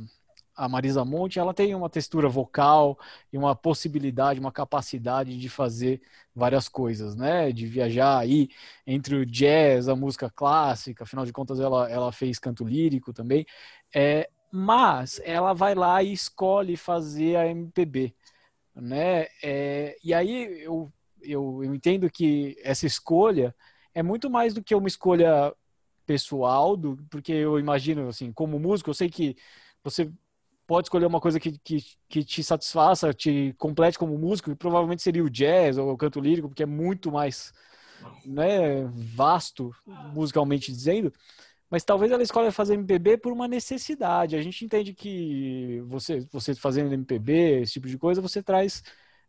a 0.56 0.70
Marisa 0.70 1.04
Monte 1.06 1.40
ela 1.40 1.54
tem 1.54 1.74
uma 1.76 1.90
textura 1.90 2.28
vocal 2.30 2.98
e 3.32 3.38
uma 3.38 3.56
possibilidade, 3.56 4.40
uma 4.40 4.52
capacidade 4.52 5.38
de 5.38 5.50
fazer 5.50 6.02
várias 6.36 6.68
coisas, 6.68 7.16
né? 7.16 7.52
De 7.52 7.66
viajar 7.66 8.18
aí 8.20 8.50
entre 8.86 9.16
o 9.16 9.26
jazz, 9.26 9.88
a 9.88 9.96
música 9.96 10.30
clássica, 10.30 11.04
afinal 11.04 11.26
de 11.26 11.34
contas 11.34 11.60
ela, 11.60 11.90
ela 11.90 12.12
fez 12.12 12.40
canto 12.40 12.64
lírico 12.66 13.14
também. 13.14 13.46
É, 13.94 14.30
mas 14.52 15.20
ela 15.24 15.54
vai 15.54 15.74
lá 15.74 16.04
e 16.04 16.14
escolhe 16.14 16.78
fazer 16.78 17.36
a 17.38 17.48
MPB, 17.48 18.14
né? 18.76 19.28
É, 19.42 19.98
e 20.04 20.14
aí 20.14 20.64
eu, 20.64 20.92
eu, 21.22 21.64
eu 21.64 21.76
entendo 21.76 22.10
que 22.10 22.56
essa 22.64 22.86
escolha 22.86 23.56
é 23.94 24.02
muito 24.02 24.30
mais 24.30 24.54
do 24.54 24.64
que 24.64 24.76
uma 24.76 24.88
escolha 24.88 25.54
pessoal, 26.06 26.76
do, 26.76 26.98
porque 27.10 27.32
eu 27.32 27.60
imagino, 27.60 28.08
assim, 28.08 28.32
como 28.32 28.60
músico, 28.60 28.90
eu 28.90 28.94
sei 28.94 29.10
que 29.10 29.36
você 29.84 30.12
pode 30.66 30.88
escolher 30.88 31.06
uma 31.06 31.20
coisa 31.20 31.40
que, 31.40 31.58
que, 31.60 31.84
que 32.10 32.24
te 32.24 32.44
satisfaça, 32.44 33.14
te 33.14 33.54
complete 33.58 33.98
como 33.98 34.18
músico, 34.18 34.52
e 34.52 34.56
provavelmente 34.56 35.02
seria 35.02 35.24
o 35.24 35.30
jazz 35.30 35.78
ou 35.78 35.92
o 35.92 35.98
canto 35.98 36.20
lírico, 36.20 36.50
porque 36.50 36.64
é 36.64 36.68
muito 36.68 37.12
mais 37.12 37.54
né, 38.26 38.84
vasto, 39.16 39.72
musicalmente 40.14 40.72
dizendo 40.72 41.14
mas 41.74 41.84
talvez 41.84 42.12
ela 42.12 42.22
escolha 42.22 42.52
fazer 42.52 42.76
MPB 42.76 43.18
por 43.18 43.34
uma 43.34 43.48
necessidade. 43.48 44.36
A 44.36 44.42
gente 44.44 44.64
entende 44.64 44.94
que 44.94 45.82
você, 45.88 46.20
você 46.32 46.54
fazendo 46.54 46.94
MPB, 46.94 47.62
esse 47.62 47.74
tipo 47.74 47.88
de 47.88 47.98
coisa, 47.98 48.22
você 48.22 48.44
traz 48.44 48.84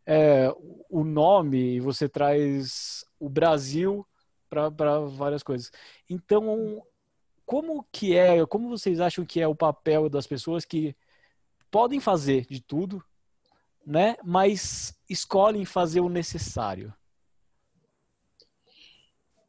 é, 0.05 0.53
o 0.87 1.03
nome, 1.03 1.79
você 1.79 2.07
traz 2.07 3.03
o 3.19 3.27
Brasil 3.27 4.05
para 4.47 4.69
várias 5.07 5.41
coisas. 5.41 5.71
Então, 6.07 6.83
como 7.47 7.83
que 7.91 8.15
é, 8.15 8.45
como 8.45 8.69
vocês 8.69 8.99
acham 8.99 9.25
que 9.25 9.41
é 9.41 9.47
o 9.47 9.55
papel 9.55 10.07
das 10.07 10.27
pessoas 10.27 10.63
que 10.63 10.95
podem 11.71 11.99
fazer 11.99 12.45
de 12.45 12.61
tudo, 12.61 13.03
né? 13.83 14.17
Mas 14.23 14.95
escolhem 15.09 15.65
fazer 15.65 16.01
o 16.01 16.09
necessário? 16.09 16.93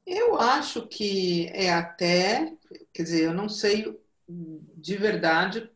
Eu 0.07 0.39
acho 0.39 0.87
que 0.87 1.49
é 1.49 1.73
até, 1.73 2.55
quer 2.95 3.03
dizer, 3.03 3.25
eu 3.25 3.35
não 3.35 3.49
sei 3.49 3.99
de 4.29 4.97
verdade 4.97 5.69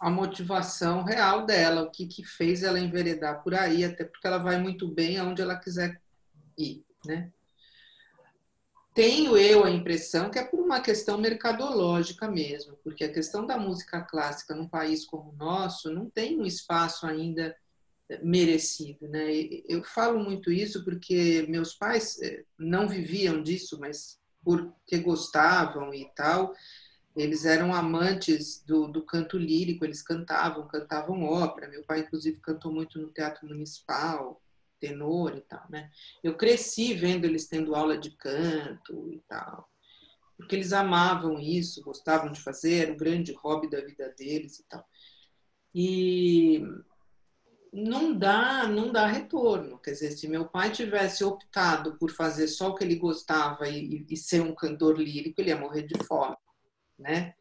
a 0.00 0.10
motivação 0.10 1.02
real 1.02 1.44
dela, 1.44 1.82
o 1.82 1.90
que, 1.90 2.06
que 2.06 2.24
fez 2.24 2.62
ela 2.62 2.78
enveredar 2.78 3.42
por 3.42 3.54
aí, 3.54 3.84
até 3.84 4.04
porque 4.04 4.26
ela 4.26 4.38
vai 4.38 4.58
muito 4.58 4.86
bem 4.88 5.18
aonde 5.18 5.42
ela 5.42 5.56
quiser 5.56 6.00
ir, 6.56 6.84
né? 7.04 7.30
Tenho 8.94 9.38
eu 9.38 9.64
a 9.64 9.70
impressão 9.70 10.30
que 10.30 10.38
é 10.38 10.44
por 10.44 10.60
uma 10.60 10.80
questão 10.80 11.18
mercadológica 11.18 12.30
mesmo, 12.30 12.76
porque 12.84 13.04
a 13.04 13.12
questão 13.12 13.46
da 13.46 13.56
música 13.56 14.02
clássica 14.02 14.54
num 14.54 14.68
país 14.68 15.04
como 15.04 15.30
o 15.30 15.36
nosso 15.36 15.90
não 15.90 16.10
tem 16.10 16.38
um 16.38 16.44
espaço 16.44 17.06
ainda 17.06 17.56
merecido, 18.22 19.08
né? 19.08 19.26
Eu 19.68 19.82
falo 19.84 20.18
muito 20.18 20.50
isso 20.50 20.84
porque 20.84 21.46
meus 21.48 21.74
pais 21.74 22.20
eh, 22.20 22.44
não 22.58 22.88
viviam 22.88 23.42
disso, 23.42 23.78
mas 23.80 24.20
porque 24.44 24.98
gostavam 24.98 25.94
e 25.94 26.08
tal, 26.16 26.52
eles 27.16 27.44
eram 27.44 27.74
amantes 27.74 28.62
do, 28.66 28.88
do 28.88 29.04
canto 29.04 29.38
lírico, 29.38 29.84
eles 29.84 30.02
cantavam, 30.02 30.66
cantavam 30.66 31.22
ópera. 31.24 31.68
Meu 31.68 31.84
pai, 31.84 32.00
inclusive, 32.00 32.40
cantou 32.40 32.72
muito 32.72 32.98
no 32.98 33.12
Teatro 33.12 33.46
Municipal, 33.46 34.42
tenor 34.80 35.36
e 35.36 35.40
tal, 35.42 35.64
né? 35.70 35.90
Eu 36.24 36.36
cresci 36.36 36.94
vendo 36.94 37.24
eles 37.24 37.46
tendo 37.46 37.74
aula 37.74 37.96
de 37.96 38.10
canto 38.10 39.12
e 39.12 39.20
tal, 39.28 39.68
porque 40.36 40.56
eles 40.56 40.72
amavam 40.72 41.38
isso, 41.38 41.82
gostavam 41.82 42.32
de 42.32 42.40
fazer, 42.40 42.82
era 42.82 42.92
o 42.92 42.96
grande 42.96 43.32
hobby 43.32 43.70
da 43.70 43.80
vida 43.80 44.12
deles 44.18 44.58
e 44.58 44.64
tal. 44.64 44.84
E 45.74 46.62
não 47.72 48.16
dá, 48.16 48.66
não 48.68 48.92
dá 48.92 49.06
retorno. 49.06 49.78
Quer 49.78 49.92
dizer, 49.92 50.10
se 50.12 50.28
meu 50.28 50.46
pai 50.46 50.70
tivesse 50.70 51.24
optado 51.24 51.96
por 51.96 52.10
fazer 52.10 52.46
só 52.48 52.68
o 52.68 52.74
que 52.74 52.84
ele 52.84 52.96
gostava 52.96 53.68
e, 53.68 54.04
e 54.08 54.16
ser 54.16 54.42
um 54.42 54.54
cantor 54.54 54.98
lírico, 54.98 55.40
ele 55.40 55.48
ia 55.48 55.58
morrer 55.58 55.82
de 55.82 55.94
fome, 56.04 56.36
né? 56.98 57.34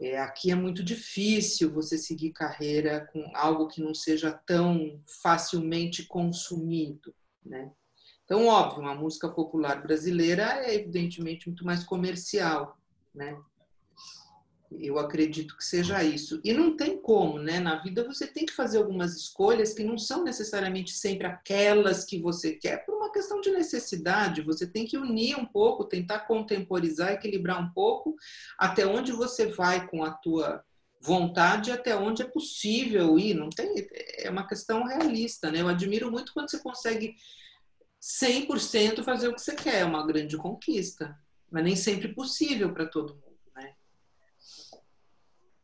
É, 0.00 0.18
aqui 0.18 0.50
é 0.50 0.54
muito 0.56 0.82
difícil 0.82 1.72
você 1.72 1.96
seguir 1.96 2.32
carreira 2.32 3.06
com 3.12 3.30
algo 3.36 3.68
que 3.68 3.80
não 3.80 3.94
seja 3.94 4.32
tão 4.32 5.00
facilmente 5.22 6.04
consumido, 6.06 7.14
né? 7.44 7.70
Então, 8.24 8.46
óbvio, 8.46 8.80
uma 8.80 8.94
música 8.94 9.28
popular 9.28 9.80
brasileira 9.80 10.64
é 10.64 10.74
evidentemente 10.74 11.48
muito 11.48 11.64
mais 11.64 11.84
comercial, 11.84 12.76
né? 13.14 13.38
Eu 14.82 14.98
acredito 14.98 15.56
que 15.56 15.64
seja 15.64 16.02
isso. 16.02 16.40
E 16.42 16.52
não 16.52 16.76
tem 16.76 17.00
como, 17.00 17.38
né? 17.38 17.60
Na 17.60 17.76
vida 17.80 18.04
você 18.04 18.26
tem 18.26 18.44
que 18.44 18.52
fazer 18.52 18.78
algumas 18.78 19.16
escolhas 19.16 19.72
que 19.72 19.84
não 19.84 19.96
são 19.96 20.24
necessariamente 20.24 20.92
sempre 20.92 21.26
aquelas 21.26 22.04
que 22.04 22.20
você 22.20 22.54
quer, 22.54 22.84
por 22.84 22.96
uma 22.96 23.12
questão 23.12 23.40
de 23.40 23.50
necessidade. 23.50 24.42
Você 24.42 24.66
tem 24.66 24.84
que 24.84 24.98
unir 24.98 25.36
um 25.36 25.46
pouco, 25.46 25.84
tentar 25.84 26.20
contemporizar, 26.20 27.12
equilibrar 27.12 27.62
um 27.62 27.72
pouco 27.72 28.16
até 28.58 28.84
onde 28.84 29.12
você 29.12 29.46
vai 29.46 29.86
com 29.86 30.02
a 30.02 30.10
tua 30.10 30.64
vontade 31.00 31.72
até 31.72 31.96
onde 31.96 32.22
é 32.22 32.24
possível 32.24 33.18
ir. 33.18 33.34
Não 33.34 33.50
tem, 33.50 33.86
é 34.18 34.30
uma 34.30 34.46
questão 34.46 34.84
realista, 34.84 35.50
né? 35.50 35.60
Eu 35.60 35.68
admiro 35.68 36.10
muito 36.10 36.32
quando 36.32 36.50
você 36.50 36.58
consegue 36.58 37.14
100% 38.00 39.04
fazer 39.04 39.28
o 39.28 39.34
que 39.34 39.40
você 39.40 39.54
quer, 39.54 39.80
é 39.80 39.84
uma 39.84 40.06
grande 40.06 40.36
conquista, 40.36 41.16
mas 41.50 41.62
nem 41.62 41.76
sempre 41.76 42.08
possível 42.14 42.72
para 42.72 42.86
todo 42.86 43.14
mundo. 43.14 43.31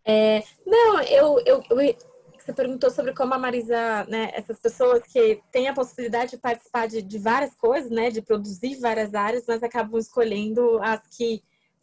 É, 0.08 0.42
não, 0.64 1.02
eu, 1.02 1.38
eu, 1.44 1.62
eu, 1.68 1.96
você 2.38 2.50
perguntou 2.54 2.90
sobre 2.90 3.12
como 3.12 3.34
a 3.34 3.38
Marisa, 3.38 4.06
né, 4.08 4.30
essas 4.32 4.58
pessoas 4.58 5.02
que 5.02 5.42
têm 5.52 5.68
a 5.68 5.74
possibilidade 5.74 6.30
de 6.30 6.38
participar 6.38 6.88
de, 6.88 7.02
de 7.02 7.18
várias 7.18 7.54
coisas, 7.54 7.90
né, 7.90 8.10
de 8.10 8.22
produzir 8.22 8.80
várias 8.80 9.12
áreas, 9.12 9.44
mas 9.46 9.62
acabam 9.62 9.98
escolhendo 10.00 10.80
as 10.82 11.06
que 11.08 11.42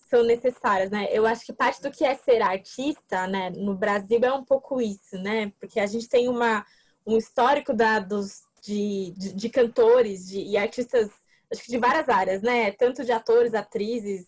são 0.10 0.24
necessárias, 0.24 0.90
né? 0.90 1.08
Eu 1.12 1.26
acho 1.26 1.46
que 1.46 1.54
parte 1.54 1.82
do 1.82 1.92
que 1.92 2.04
é 2.04 2.16
ser 2.16 2.42
artista, 2.42 3.28
né, 3.28 3.52
no 3.52 3.76
Brasil 3.76 4.20
é 4.24 4.34
um 4.34 4.44
pouco 4.44 4.82
isso, 4.82 5.18
né? 5.20 5.52
Porque 5.60 5.80
a 5.80 5.86
gente 5.86 6.10
tem 6.10 6.28
uma, 6.28 6.66
um 7.06 7.18
histórico 7.18 7.74
da, 7.74 8.00
dos, 8.00 8.42
de, 8.64 9.14
de, 9.18 9.34
de 9.34 9.50
cantores 9.50 10.28
de, 10.28 10.40
e 10.40 10.58
artistas, 10.58 11.12
acho 11.52 11.64
que 11.64 11.72
de 11.72 11.78
várias 11.78 12.10
áreas, 12.10 12.42
né? 12.42 12.72
Tanto 12.72 13.04
de 13.06 13.12
atores, 13.12 13.54
atrizes, 13.54 14.26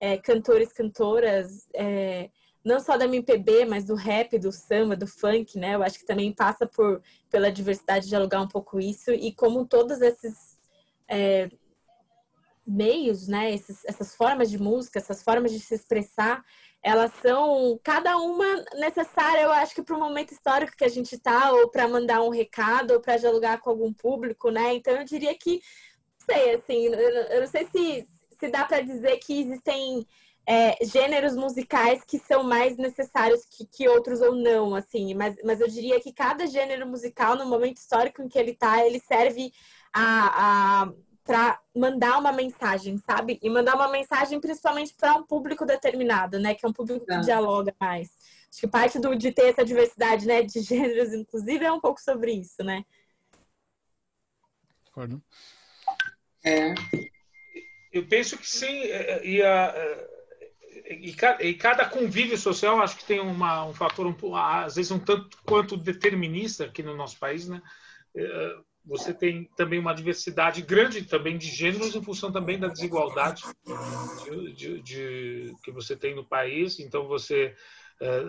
é, 0.00 0.16
cantores, 0.18 0.72
cantoras, 0.72 1.68
é, 1.74 2.30
não 2.64 2.80
só 2.80 2.96
da 2.96 3.06
MPB, 3.06 3.64
mas 3.64 3.84
do 3.84 3.94
rap, 3.94 4.38
do 4.38 4.52
samba, 4.52 4.96
do 4.96 5.06
funk, 5.06 5.58
né? 5.58 5.74
Eu 5.74 5.82
acho 5.82 5.98
que 5.98 6.04
também 6.04 6.32
passa 6.32 6.66
por 6.66 7.02
pela 7.30 7.50
diversidade 7.50 8.04
de 8.04 8.10
dialogar 8.10 8.42
um 8.42 8.48
pouco 8.48 8.78
isso 8.78 9.10
e 9.10 9.32
como 9.32 9.66
todos 9.66 10.00
esses 10.00 10.58
é, 11.08 11.48
meios, 12.66 13.26
né? 13.26 13.54
Essas 13.54 14.14
formas 14.14 14.50
de 14.50 14.58
música, 14.58 14.98
essas 14.98 15.22
formas 15.22 15.52
de 15.52 15.60
se 15.60 15.74
expressar, 15.74 16.44
elas 16.82 17.12
são 17.22 17.78
cada 17.82 18.16
uma 18.16 18.64
necessária, 18.74 19.42
eu 19.42 19.52
acho 19.52 19.74
que 19.74 19.82
para 19.82 19.96
o 19.96 20.00
momento 20.00 20.32
histórico 20.32 20.76
que 20.76 20.84
a 20.84 20.88
gente 20.88 21.14
está, 21.14 21.52
ou 21.52 21.68
para 21.68 21.88
mandar 21.88 22.22
um 22.22 22.30
recado, 22.30 22.92
ou 22.92 23.00
para 23.00 23.18
dialogar 23.18 23.58
com 23.60 23.70
algum 23.70 23.92
público, 23.92 24.50
né? 24.50 24.74
Então 24.74 24.94
eu 24.94 25.04
diria 25.04 25.36
que, 25.36 25.60
sei, 26.18 26.54
assim, 26.54 26.86
eu 26.86 27.40
não 27.40 27.48
sei 27.48 27.66
se 27.66 28.08
se 28.40 28.48
dá 28.48 28.64
para 28.64 28.80
dizer 28.80 29.18
que 29.18 29.38
existem 29.38 30.06
é, 30.50 30.84
gêneros 30.84 31.36
musicais 31.36 32.02
que 32.02 32.18
são 32.18 32.42
mais 32.42 32.76
necessários 32.76 33.46
que, 33.48 33.64
que 33.64 33.88
outros 33.88 34.20
ou 34.20 34.34
não, 34.34 34.74
assim, 34.74 35.14
mas, 35.14 35.36
mas 35.44 35.60
eu 35.60 35.68
diria 35.68 36.00
que 36.00 36.12
cada 36.12 36.44
gênero 36.44 36.88
musical, 36.88 37.36
no 37.36 37.46
momento 37.46 37.76
histórico 37.76 38.20
em 38.20 38.28
que 38.28 38.36
ele 38.36 38.50
está, 38.50 38.84
ele 38.84 38.98
serve 38.98 39.52
a, 39.92 40.82
a 40.82 40.92
para 41.22 41.60
mandar 41.76 42.18
uma 42.18 42.32
mensagem, 42.32 42.98
sabe? 42.98 43.38
E 43.40 43.48
mandar 43.48 43.76
uma 43.76 43.88
mensagem 43.88 44.40
principalmente 44.40 44.92
para 44.94 45.14
um 45.14 45.22
público 45.22 45.64
determinado, 45.64 46.40
né? 46.40 46.52
Que 46.56 46.66
é 46.66 46.68
um 46.68 46.72
público 46.72 47.06
que 47.06 47.12
é. 47.12 47.20
dialoga 47.20 47.72
mais. 47.78 48.08
Acho 48.50 48.60
que 48.60 48.66
parte 48.66 48.98
do, 48.98 49.14
de 49.14 49.30
ter 49.30 49.50
essa 49.50 49.64
diversidade, 49.64 50.26
né, 50.26 50.42
de 50.42 50.58
gêneros, 50.62 51.14
inclusive, 51.14 51.64
é 51.64 51.70
um 51.70 51.80
pouco 51.80 52.00
sobre 52.00 52.32
isso, 52.32 52.64
né? 52.64 52.84
Concordo. 54.86 55.22
É. 56.44 56.74
Eu 57.92 58.08
penso 58.08 58.36
que 58.36 58.48
sim, 58.48 58.66
é, 58.66 59.12
é, 59.12 59.26
e, 59.26 59.42
a, 59.42 60.09
e, 60.90 61.14
e 61.40 61.54
cada 61.54 61.84
convívio 61.84 62.36
social 62.36 62.80
acho 62.80 62.96
que 62.96 63.04
tem 63.04 63.20
uma, 63.20 63.64
um 63.64 63.72
fator, 63.72 64.06
um, 64.06 64.36
às 64.36 64.74
vezes, 64.76 64.90
um 64.90 64.98
tanto 64.98 65.38
quanto 65.44 65.76
determinista 65.76 66.64
aqui 66.64 66.82
no 66.82 66.96
nosso 66.96 67.18
país, 67.18 67.48
né? 67.48 67.62
É, 68.16 68.56
você 68.84 69.12
tem 69.12 69.44
também 69.56 69.78
uma 69.78 69.94
diversidade 69.94 70.62
grande 70.62 71.02
também 71.02 71.36
de 71.36 71.46
gêneros 71.46 71.94
em 71.94 72.02
função 72.02 72.32
também 72.32 72.58
da 72.58 72.66
desigualdade 72.66 73.42
de, 74.24 74.52
de, 74.54 74.82
de 74.82 75.54
que 75.62 75.70
você 75.70 75.94
tem 75.94 76.14
no 76.14 76.24
país. 76.24 76.80
Então 76.80 77.06
você 77.06 77.54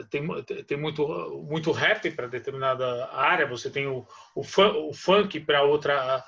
tem, 0.09 0.27
tem 0.67 0.77
muito 0.77 1.07
muito 1.47 1.71
rap 1.71 2.11
para 2.11 2.27
determinada 2.27 3.09
área, 3.13 3.47
você 3.47 3.69
tem 3.69 3.87
o, 3.87 4.05
o, 4.35 4.43
fun, 4.43 4.89
o 4.89 4.93
funk 4.93 5.39
para 5.39 5.63
outra 5.63 6.23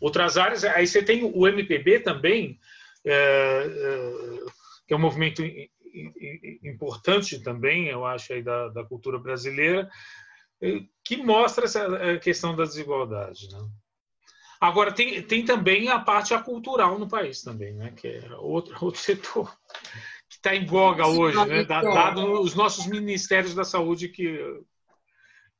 outras 0.00 0.36
áreas. 0.36 0.64
Aí 0.64 0.86
você 0.86 1.02
tem 1.02 1.22
o 1.24 1.46
MPB 1.46 2.00
também, 2.00 2.58
é, 3.04 3.14
é, 3.14 4.46
que 4.86 4.94
é 4.94 4.96
um 4.96 5.00
movimento 5.00 5.42
importante 6.62 7.42
também, 7.42 7.86
eu 7.86 8.04
acho, 8.04 8.32
aí 8.32 8.42
da, 8.42 8.68
da 8.68 8.84
cultura 8.84 9.18
brasileira, 9.18 9.88
que 11.04 11.16
mostra 11.16 11.64
essa 11.64 12.18
questão 12.18 12.54
da 12.54 12.64
desigualdade. 12.64 13.48
Né? 13.52 13.58
Agora, 14.60 14.92
tem, 14.92 15.22
tem 15.22 15.44
também 15.44 15.88
a 15.88 16.00
parte 16.00 16.36
cultural 16.42 16.98
no 16.98 17.08
país 17.08 17.42
também, 17.42 17.74
né? 17.74 17.92
que 17.92 18.08
é 18.08 18.34
outro, 18.36 18.76
outro 18.84 19.00
setor 19.00 19.56
que 20.28 20.36
está 20.36 20.54
em 20.54 20.66
voga 20.66 21.06
hoje, 21.06 21.42
né? 21.46 21.64
dado 21.64 22.40
os 22.40 22.54
nossos 22.54 22.86
ministérios 22.86 23.54
da 23.54 23.64
saúde 23.64 24.08
que, 24.08 24.38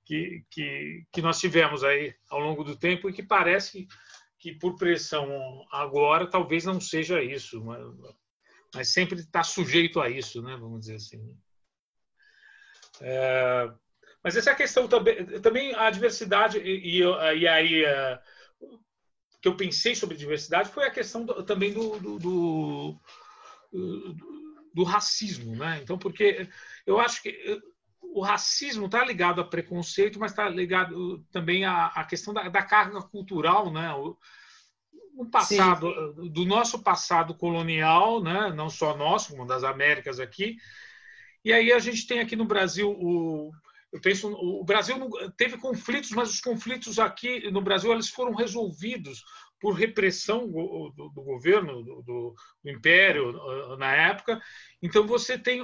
que, 0.04 0.44
que, 0.50 1.04
que 1.12 1.22
nós 1.22 1.38
tivemos 1.38 1.84
aí 1.84 2.14
ao 2.28 2.40
longo 2.40 2.64
do 2.64 2.76
tempo 2.76 3.08
e 3.08 3.12
que 3.12 3.22
parece 3.22 3.86
que 4.38 4.52
por 4.52 4.76
pressão 4.76 5.26
agora 5.70 6.28
talvez 6.28 6.64
não 6.64 6.80
seja 6.80 7.22
isso, 7.22 7.62
mas, 8.74 8.88
sempre 8.88 9.18
está 9.20 9.42
sujeito 9.42 10.00
a 10.00 10.08
isso, 10.08 10.42
né? 10.42 10.56
Vamos 10.56 10.80
dizer 10.80 10.96
assim. 10.96 11.36
É, 13.00 13.70
mas 14.22 14.36
essa 14.36 14.54
questão 14.54 14.88
também, 14.88 15.40
também 15.40 15.74
a 15.74 15.90
diversidade 15.90 16.58
e, 16.58 17.00
e 17.00 17.48
aí 17.48 17.84
é, 17.84 18.20
que 19.40 19.48
eu 19.48 19.56
pensei 19.56 19.94
sobre 19.94 20.16
diversidade 20.16 20.70
foi 20.70 20.84
a 20.84 20.90
questão 20.90 21.24
do, 21.24 21.42
também 21.44 21.72
do, 21.72 21.98
do, 21.98 22.18
do, 22.18 24.16
do 24.74 24.84
racismo, 24.84 25.56
né? 25.56 25.80
Então, 25.82 25.98
porque 25.98 26.48
eu 26.86 26.98
acho 26.98 27.22
que 27.22 27.60
o 28.00 28.20
racismo 28.20 28.86
está 28.86 29.04
ligado 29.04 29.40
a 29.40 29.44
preconceito, 29.44 30.18
mas 30.18 30.32
está 30.32 30.48
ligado 30.48 31.24
também 31.30 31.64
à, 31.64 31.86
à 31.86 32.04
questão 32.04 32.34
da, 32.34 32.48
da, 32.48 32.62
carga 32.62 33.00
cultural, 33.02 33.72
né? 33.72 33.92
O, 33.94 34.16
o 35.18 35.26
passado, 35.26 35.92
Sim. 36.14 36.30
do 36.30 36.44
nosso 36.44 36.78
passado 36.78 37.34
colonial, 37.34 38.22
né? 38.22 38.52
Não 38.54 38.70
só 38.70 38.96
nosso, 38.96 39.30
como 39.30 39.44
das 39.44 39.64
Américas 39.64 40.20
aqui. 40.20 40.56
E 41.44 41.52
aí 41.52 41.72
a 41.72 41.78
gente 41.80 42.06
tem 42.06 42.20
aqui 42.20 42.36
no 42.36 42.44
Brasil 42.44 42.90
o 42.90 43.50
eu 43.90 44.00
penso 44.02 44.28
o 44.30 44.62
Brasil 44.64 44.96
teve 45.36 45.56
conflitos, 45.56 46.10
mas 46.10 46.28
os 46.30 46.40
conflitos 46.40 46.98
aqui 46.98 47.50
no 47.50 47.62
Brasil 47.62 47.90
eles 47.90 48.10
foram 48.10 48.34
resolvidos 48.34 49.24
por 49.58 49.72
repressão 49.72 50.46
do, 50.46 50.92
do, 50.94 51.08
do 51.08 51.22
governo, 51.22 51.82
do, 51.82 52.02
do, 52.02 52.34
Império 52.64 53.32
na 53.76 53.92
época. 53.92 54.40
Então 54.80 55.06
você 55.06 55.36
tem 55.36 55.62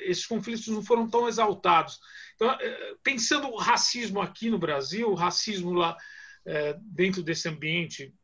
esses 0.00 0.26
conflitos 0.26 0.66
não 0.66 0.82
foram 0.82 1.08
tão 1.08 1.28
exaltados. 1.28 2.00
Então, 2.34 2.50
é, 2.50 2.94
pensando 3.04 3.46
o 3.48 3.58
racismo 3.58 4.20
aqui 4.20 4.50
no 4.50 4.58
Brasil, 4.58 5.08
o 5.08 5.14
racismo 5.14 5.72
lá 5.74 5.96
dentro 6.80 7.22
desse 7.22 7.48
ambiente 7.48 8.14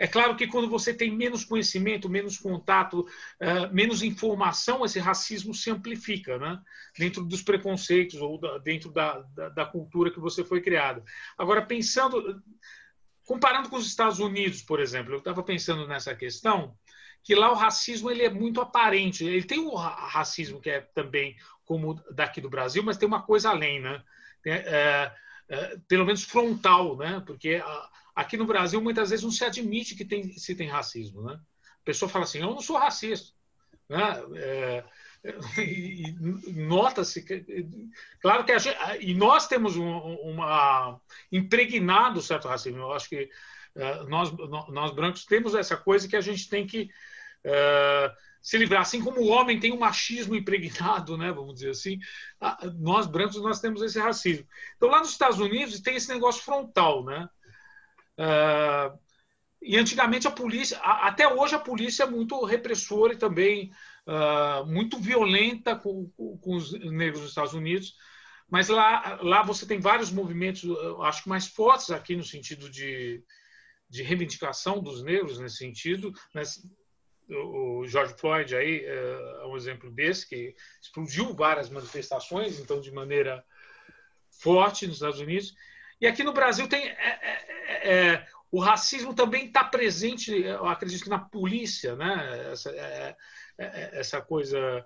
é 0.00 0.06
claro 0.06 0.34
que 0.34 0.46
quando 0.46 0.66
você 0.66 0.94
tem 0.94 1.14
menos 1.14 1.44
conhecimento, 1.44 2.08
menos 2.08 2.38
contato, 2.38 3.00
uh, 3.00 3.70
menos 3.70 4.02
informação, 4.02 4.82
esse 4.82 4.98
racismo 4.98 5.52
se 5.52 5.70
amplifica, 5.70 6.38
né? 6.38 6.58
Dentro 6.98 7.22
dos 7.22 7.42
preconceitos 7.42 8.18
ou 8.18 8.40
dentro 8.62 8.90
da, 8.90 9.18
da, 9.36 9.50
da, 9.50 9.66
cultura 9.66 10.10
que 10.10 10.18
você 10.18 10.42
foi 10.42 10.62
criado. 10.62 11.04
Agora, 11.36 11.60
pensando, 11.60 12.42
comparando 13.26 13.68
com 13.68 13.76
os 13.76 13.86
Estados 13.86 14.18
Unidos, 14.20 14.62
por 14.62 14.80
exemplo, 14.80 15.12
eu 15.12 15.18
estava 15.18 15.42
pensando 15.42 15.86
nessa 15.86 16.14
questão, 16.14 16.74
que 17.22 17.34
lá 17.34 17.52
o 17.52 17.54
racismo 17.54 18.10
ele 18.10 18.22
é 18.22 18.30
muito 18.30 18.62
aparente. 18.62 19.22
Ele 19.22 19.44
tem 19.44 19.58
o 19.58 19.74
racismo 19.74 20.62
que 20.62 20.70
é 20.70 20.80
também 20.80 21.36
como 21.62 22.02
daqui 22.10 22.40
do 22.40 22.48
Brasil, 22.48 22.82
mas 22.82 22.96
tem 22.96 23.06
uma 23.06 23.22
coisa 23.22 23.50
além, 23.50 23.80
né? 23.80 24.02
É, 24.46 25.12
pelo 25.88 26.06
menos 26.06 26.22
frontal, 26.22 26.96
né? 26.96 27.22
Porque 27.26 27.62
a, 27.64 27.90
Aqui 28.14 28.36
no 28.36 28.46
Brasil, 28.46 28.80
muitas 28.82 29.08
vezes 29.10 29.24
não 29.24 29.30
se 29.30 29.44
admite 29.44 29.94
que 29.94 30.04
tem, 30.04 30.32
se 30.32 30.54
tem 30.54 30.68
racismo. 30.68 31.22
Né? 31.22 31.34
A 31.34 31.84
pessoa 31.84 32.08
fala 32.08 32.24
assim: 32.24 32.40
eu 32.40 32.50
não 32.50 32.60
sou 32.60 32.76
racista. 32.76 33.32
Né? 33.88 34.22
É, 34.36 34.84
e 35.62 36.14
nota-se 36.52 37.24
claro 38.20 38.44
que 38.44 38.58
gente, 38.58 38.76
e 39.00 39.14
nós 39.14 39.46
temos 39.46 39.76
um, 39.76 39.86
uma 39.86 41.00
impregnado 41.32 42.20
certo 42.20 42.46
racismo. 42.48 42.80
Eu 42.80 42.92
acho 42.92 43.08
que 43.08 43.28
uh, 43.76 44.08
nós, 44.08 44.30
nós 44.68 44.94
brancos 44.94 45.24
temos 45.24 45.54
essa 45.54 45.76
coisa 45.76 46.06
que 46.06 46.16
a 46.16 46.20
gente 46.20 46.48
tem 46.48 46.66
que 46.66 46.90
uh, 47.46 48.14
se 48.40 48.56
livrar, 48.56 48.82
assim 48.82 49.02
como 49.02 49.20
o 49.20 49.28
homem 49.28 49.60
tem 49.60 49.72
um 49.72 49.78
machismo 49.78 50.34
impregnado, 50.34 51.16
né? 51.16 51.30
Vamos 51.30 51.54
dizer 51.54 51.70
assim, 51.70 51.98
nós 52.78 53.06
brancos 53.06 53.40
nós 53.42 53.60
temos 53.60 53.82
esse 53.82 53.98
racismo. 53.98 54.46
Então 54.76 54.88
lá 54.88 55.00
nos 55.00 55.10
Estados 55.10 55.38
Unidos 55.38 55.80
tem 55.80 55.96
esse 55.96 56.08
negócio 56.08 56.42
frontal, 56.42 57.04
né? 57.04 57.28
Uh, 58.18 58.98
e 59.62 59.76
antigamente 59.76 60.26
a 60.26 60.30
polícia, 60.30 60.78
até 60.78 61.28
hoje 61.28 61.54
a 61.54 61.58
polícia 61.58 62.04
é 62.04 62.06
muito 62.06 62.42
repressora 62.44 63.12
e 63.12 63.18
também 63.18 63.70
uh, 64.06 64.64
muito 64.66 64.98
violenta 64.98 65.76
com, 65.76 66.10
com, 66.16 66.56
os 66.56 66.72
negros 66.72 67.20
dos 67.20 67.30
Estados 67.30 67.52
Unidos. 67.52 67.94
Mas 68.48 68.68
lá, 68.68 69.18
lá 69.22 69.42
você 69.42 69.66
tem 69.66 69.78
vários 69.78 70.10
movimentos, 70.10 70.64
acho 71.02 71.22
que 71.22 71.28
mais 71.28 71.46
fortes 71.46 71.90
aqui 71.90 72.16
no 72.16 72.24
sentido 72.24 72.70
de, 72.70 73.22
de 73.88 74.02
reivindicação 74.02 74.82
dos 74.82 75.02
negros 75.04 75.38
nesse 75.38 75.58
sentido. 75.58 76.12
O 77.30 77.86
George 77.86 78.14
Floyd 78.18 78.54
aí 78.54 78.84
é 78.84 79.46
um 79.46 79.56
exemplo 79.56 79.90
desse 79.90 80.28
que 80.28 80.54
explodiu 80.80 81.34
várias 81.34 81.68
manifestações, 81.70 82.58
então 82.58 82.80
de 82.80 82.90
maneira 82.90 83.44
forte 84.30 84.86
nos 84.86 84.96
Estados 84.96 85.20
Unidos. 85.20 85.54
E 86.00 86.06
aqui 86.06 86.24
no 86.24 86.32
Brasil 86.32 86.66
tem 86.68 86.88
é, 86.88 86.92
é, 86.92 87.46
é, 87.68 88.12
é 88.12 88.26
o 88.52 88.58
racismo 88.58 89.14
também 89.14 89.46
está 89.46 89.62
presente, 89.62 90.32
eu 90.32 90.66
acredito 90.66 91.04
que 91.04 91.10
na 91.10 91.20
polícia, 91.20 91.94
né? 91.94 92.50
Essa, 92.50 92.70
é, 92.70 93.16
é, 93.56 94.00
essa 94.00 94.20
coisa 94.20 94.84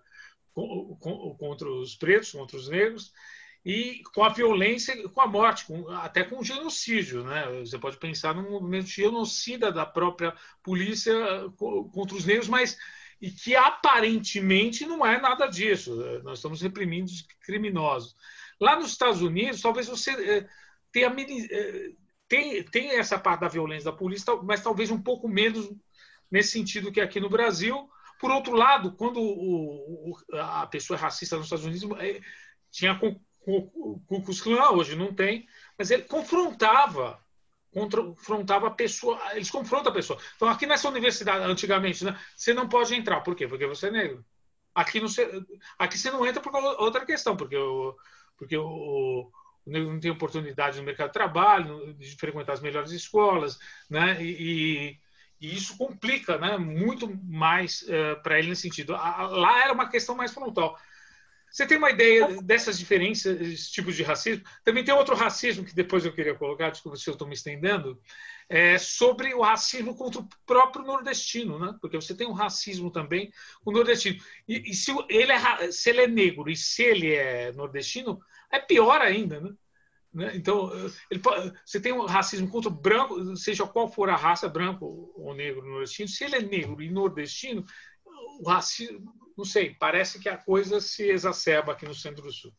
contra 1.38 1.68
os 1.68 1.96
pretos, 1.96 2.32
contra 2.32 2.56
os 2.56 2.68
negros. 2.68 3.10
E 3.64 4.02
com 4.14 4.22
a 4.22 4.28
violência, 4.28 5.08
com 5.08 5.20
a 5.20 5.26
morte, 5.26 5.64
com, 5.64 5.88
até 5.88 6.22
com 6.22 6.38
o 6.38 6.44
genocídio. 6.44 7.24
Né? 7.24 7.60
Você 7.60 7.78
pode 7.78 7.96
pensar 7.96 8.34
num 8.34 8.50
movimento 8.50 8.86
genocida 8.86 9.72
da 9.72 9.86
própria 9.86 10.34
polícia 10.62 11.14
contra 11.56 12.16
os 12.16 12.26
negros, 12.26 12.48
mas 12.48 12.76
e 13.20 13.30
que 13.30 13.56
aparentemente 13.56 14.84
não 14.84 15.04
é 15.04 15.18
nada 15.18 15.46
disso. 15.46 15.96
Nós 16.22 16.38
estamos 16.38 16.60
reprimindo 16.60 17.06
os 17.06 17.22
criminosos. 17.40 18.14
Lá 18.60 18.76
nos 18.76 18.90
Estados 18.90 19.22
Unidos, 19.22 19.62
talvez 19.62 19.86
você 19.86 20.10
eh, 20.10 20.48
tenha, 20.92 21.08
eh, 21.08 21.92
tem, 22.28 22.62
tem 22.64 22.90
essa 22.90 23.18
parte 23.18 23.40
da 23.40 23.48
violência 23.48 23.90
da 23.90 23.96
polícia, 23.96 24.36
mas 24.42 24.62
talvez 24.62 24.90
um 24.90 25.00
pouco 25.00 25.26
menos 25.26 25.70
nesse 26.30 26.50
sentido 26.50 26.92
que 26.92 27.00
aqui 27.00 27.18
no 27.18 27.30
Brasil. 27.30 27.88
Por 28.20 28.30
outro 28.30 28.54
lado, 28.54 28.92
quando 28.92 29.20
o, 29.20 30.16
a 30.32 30.66
pessoa 30.66 30.98
é 30.98 31.00
racista 31.00 31.36
nos 31.36 31.46
Estados 31.46 31.64
Unidos, 31.64 31.88
eh, 32.00 32.20
tinha 32.70 32.98
o 33.46 34.00
Klux 34.22 34.40
Klan, 34.40 34.70
hoje 34.70 34.96
não 34.96 35.12
tem, 35.12 35.46
mas 35.78 35.90
ele 35.90 36.02
confrontava 36.02 37.22
confrontava 37.74 38.68
a 38.68 38.70
pessoa, 38.70 39.20
eles 39.32 39.50
confrontam 39.50 39.90
a 39.90 39.94
pessoa. 39.94 40.18
Então, 40.36 40.48
aqui 40.48 40.64
nessa 40.64 40.88
universidade, 40.88 41.44
antigamente, 41.44 42.04
né, 42.04 42.16
você 42.36 42.54
não 42.54 42.68
pode 42.68 42.94
entrar. 42.94 43.20
Por 43.22 43.34
quê? 43.34 43.48
Porque 43.48 43.66
você 43.66 43.88
é 43.88 43.90
negro. 43.90 44.24
Aqui, 44.72 45.00
não, 45.00 45.08
aqui 45.78 45.98
você 45.98 46.10
não 46.10 46.24
entra 46.24 46.40
por 46.40 46.54
outra 46.54 47.04
questão, 47.04 47.36
porque 47.36 47.56
o, 47.56 47.96
porque 48.36 48.56
o, 48.56 49.30
o 49.66 49.70
negro 49.70 49.92
não 49.92 50.00
tem 50.00 50.10
oportunidade 50.10 50.78
no 50.78 50.84
mercado 50.84 51.08
de 51.08 51.14
trabalho, 51.14 51.94
de 51.94 52.16
frequentar 52.16 52.52
as 52.52 52.60
melhores 52.60 52.92
escolas, 52.92 53.58
né? 53.90 54.22
E, 54.22 54.98
e 55.40 55.56
isso 55.56 55.76
complica, 55.76 56.38
né? 56.38 56.56
Muito 56.56 57.08
mais 57.24 57.82
uh, 57.82 57.92
eh, 57.92 58.14
para 58.16 58.38
ele 58.38 58.48
nesse 58.48 58.62
sentido. 58.62 58.92
Lá 58.92 59.62
era 59.62 59.72
uma 59.72 59.88
questão 59.88 60.14
mais 60.14 60.32
frontal. 60.32 60.78
Você 61.54 61.64
tem 61.68 61.78
uma 61.78 61.92
ideia 61.92 62.42
dessas 62.42 62.76
diferenças, 62.76 63.70
tipos 63.70 63.94
de 63.94 64.02
racismo? 64.02 64.42
Também 64.64 64.82
tem 64.82 64.92
outro 64.92 65.14
racismo 65.14 65.64
que 65.64 65.72
depois 65.72 66.04
eu 66.04 66.12
queria 66.12 66.34
colocar, 66.34 66.70
desculpa 66.70 66.98
se 66.98 67.08
eu 67.08 67.12
estou 67.12 67.28
me 67.28 67.34
estendendo, 67.34 67.96
é 68.48 68.76
sobre 68.76 69.32
o 69.32 69.40
racismo 69.40 69.94
contra 69.94 70.20
o 70.20 70.28
próprio 70.44 70.84
nordestino, 70.84 71.56
né? 71.56 71.72
Porque 71.80 71.96
você 71.96 72.12
tem 72.12 72.26
um 72.26 72.32
racismo 72.32 72.90
também 72.90 73.30
com 73.62 73.70
o 73.70 73.72
nordestino. 73.72 74.20
E, 74.48 74.72
e 74.72 74.74
se, 74.74 74.90
ele 75.08 75.30
é, 75.30 75.70
se 75.70 75.90
ele 75.90 76.00
é 76.00 76.08
negro 76.08 76.50
e 76.50 76.56
se 76.56 76.82
ele 76.82 77.14
é 77.14 77.52
nordestino, 77.52 78.20
é 78.50 78.58
pior 78.58 79.00
ainda, 79.00 79.40
né? 79.40 79.54
né? 80.12 80.32
Então, 80.34 80.72
você 81.64 81.78
tem 81.80 81.92
um 81.92 82.04
racismo 82.04 82.48
contra 82.48 82.68
o 82.68 82.74
branco, 82.74 83.36
seja 83.36 83.64
qual 83.64 83.88
for 83.88 84.10
a 84.10 84.16
raça, 84.16 84.48
branco 84.48 85.12
ou 85.14 85.32
negro, 85.32 85.64
nordestino. 85.64 86.08
Se 86.08 86.24
ele 86.24 86.34
é 86.34 86.42
negro 86.42 86.82
e 86.82 86.90
nordestino, 86.90 87.64
o 88.40 88.48
racismo, 88.48 89.12
não 89.36 89.44
sei, 89.44 89.74
parece 89.78 90.18
que 90.18 90.28
a 90.28 90.36
coisa 90.36 90.80
se 90.80 91.08
exacerba 91.08 91.72
aqui 91.72 91.86
no 91.86 91.94
Centro-Sul. 91.94 92.52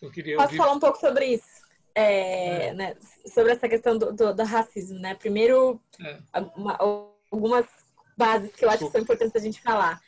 Eu 0.00 0.10
queria 0.10 0.36
Posso 0.36 0.48
ouvir... 0.48 0.56
falar 0.58 0.72
um 0.72 0.80
pouco 0.80 0.98
sobre 0.98 1.26
isso? 1.26 1.58
É, 1.94 2.66
é. 2.68 2.74
Né, 2.74 2.96
sobre 3.32 3.52
essa 3.52 3.68
questão 3.68 3.98
do, 3.98 4.12
do, 4.12 4.34
do 4.34 4.44
racismo, 4.44 4.98
né? 5.00 5.14
Primeiro, 5.14 5.80
é. 6.00 6.18
uma, 6.56 6.76
algumas 6.78 7.66
bases 8.16 8.54
que 8.54 8.64
eu 8.64 8.70
acho 8.70 8.86
que 8.86 8.92
são 8.92 9.00
importantes 9.00 9.34
a 9.34 9.40
gente 9.40 9.60
falar. 9.60 10.00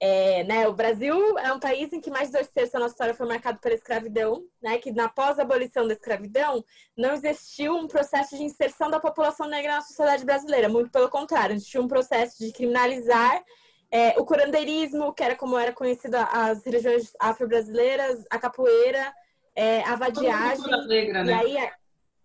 É, 0.00 0.44
né, 0.44 0.68
o 0.68 0.72
Brasil 0.72 1.36
é 1.38 1.52
um 1.52 1.58
país 1.58 1.92
em 1.92 2.00
que 2.00 2.08
mais 2.08 2.28
de 2.28 2.34
dois 2.34 2.46
terços 2.48 2.72
da 2.72 2.78
nossa 2.78 2.92
história 2.92 3.14
foi 3.14 3.26
marcado 3.26 3.58
pela 3.58 3.74
escravidão, 3.74 4.44
né, 4.62 4.78
que 4.78 4.92
na 4.92 5.08
pós-abolição 5.08 5.88
da 5.88 5.94
escravidão 5.94 6.64
não 6.96 7.14
existiu 7.14 7.74
um 7.74 7.88
processo 7.88 8.36
de 8.36 8.44
inserção 8.44 8.90
da 8.90 9.00
população 9.00 9.48
negra 9.48 9.74
na 9.74 9.80
sociedade 9.80 10.24
brasileira, 10.24 10.68
muito 10.68 10.90
pelo 10.90 11.08
contrário, 11.08 11.56
existiu 11.56 11.82
um 11.82 11.88
processo 11.88 12.38
de 12.38 12.52
criminalizar 12.52 13.42
é, 13.90 14.18
o 14.18 14.24
curandeirismo, 14.24 15.12
que 15.14 15.22
era 15.22 15.34
como 15.34 15.56
era 15.56 15.72
conhecida 15.72 16.24
as 16.24 16.64
religiões 16.64 17.12
afro-brasileiras, 17.18 18.24
a 18.30 18.38
capoeira, 18.38 19.12
é, 19.54 19.82
a 19.82 19.96
vadiagem. 19.96 20.86
Negra, 20.86 21.24
né? 21.24 21.32
E 21.32 21.34
aí, 21.34 21.56
é, 21.56 21.72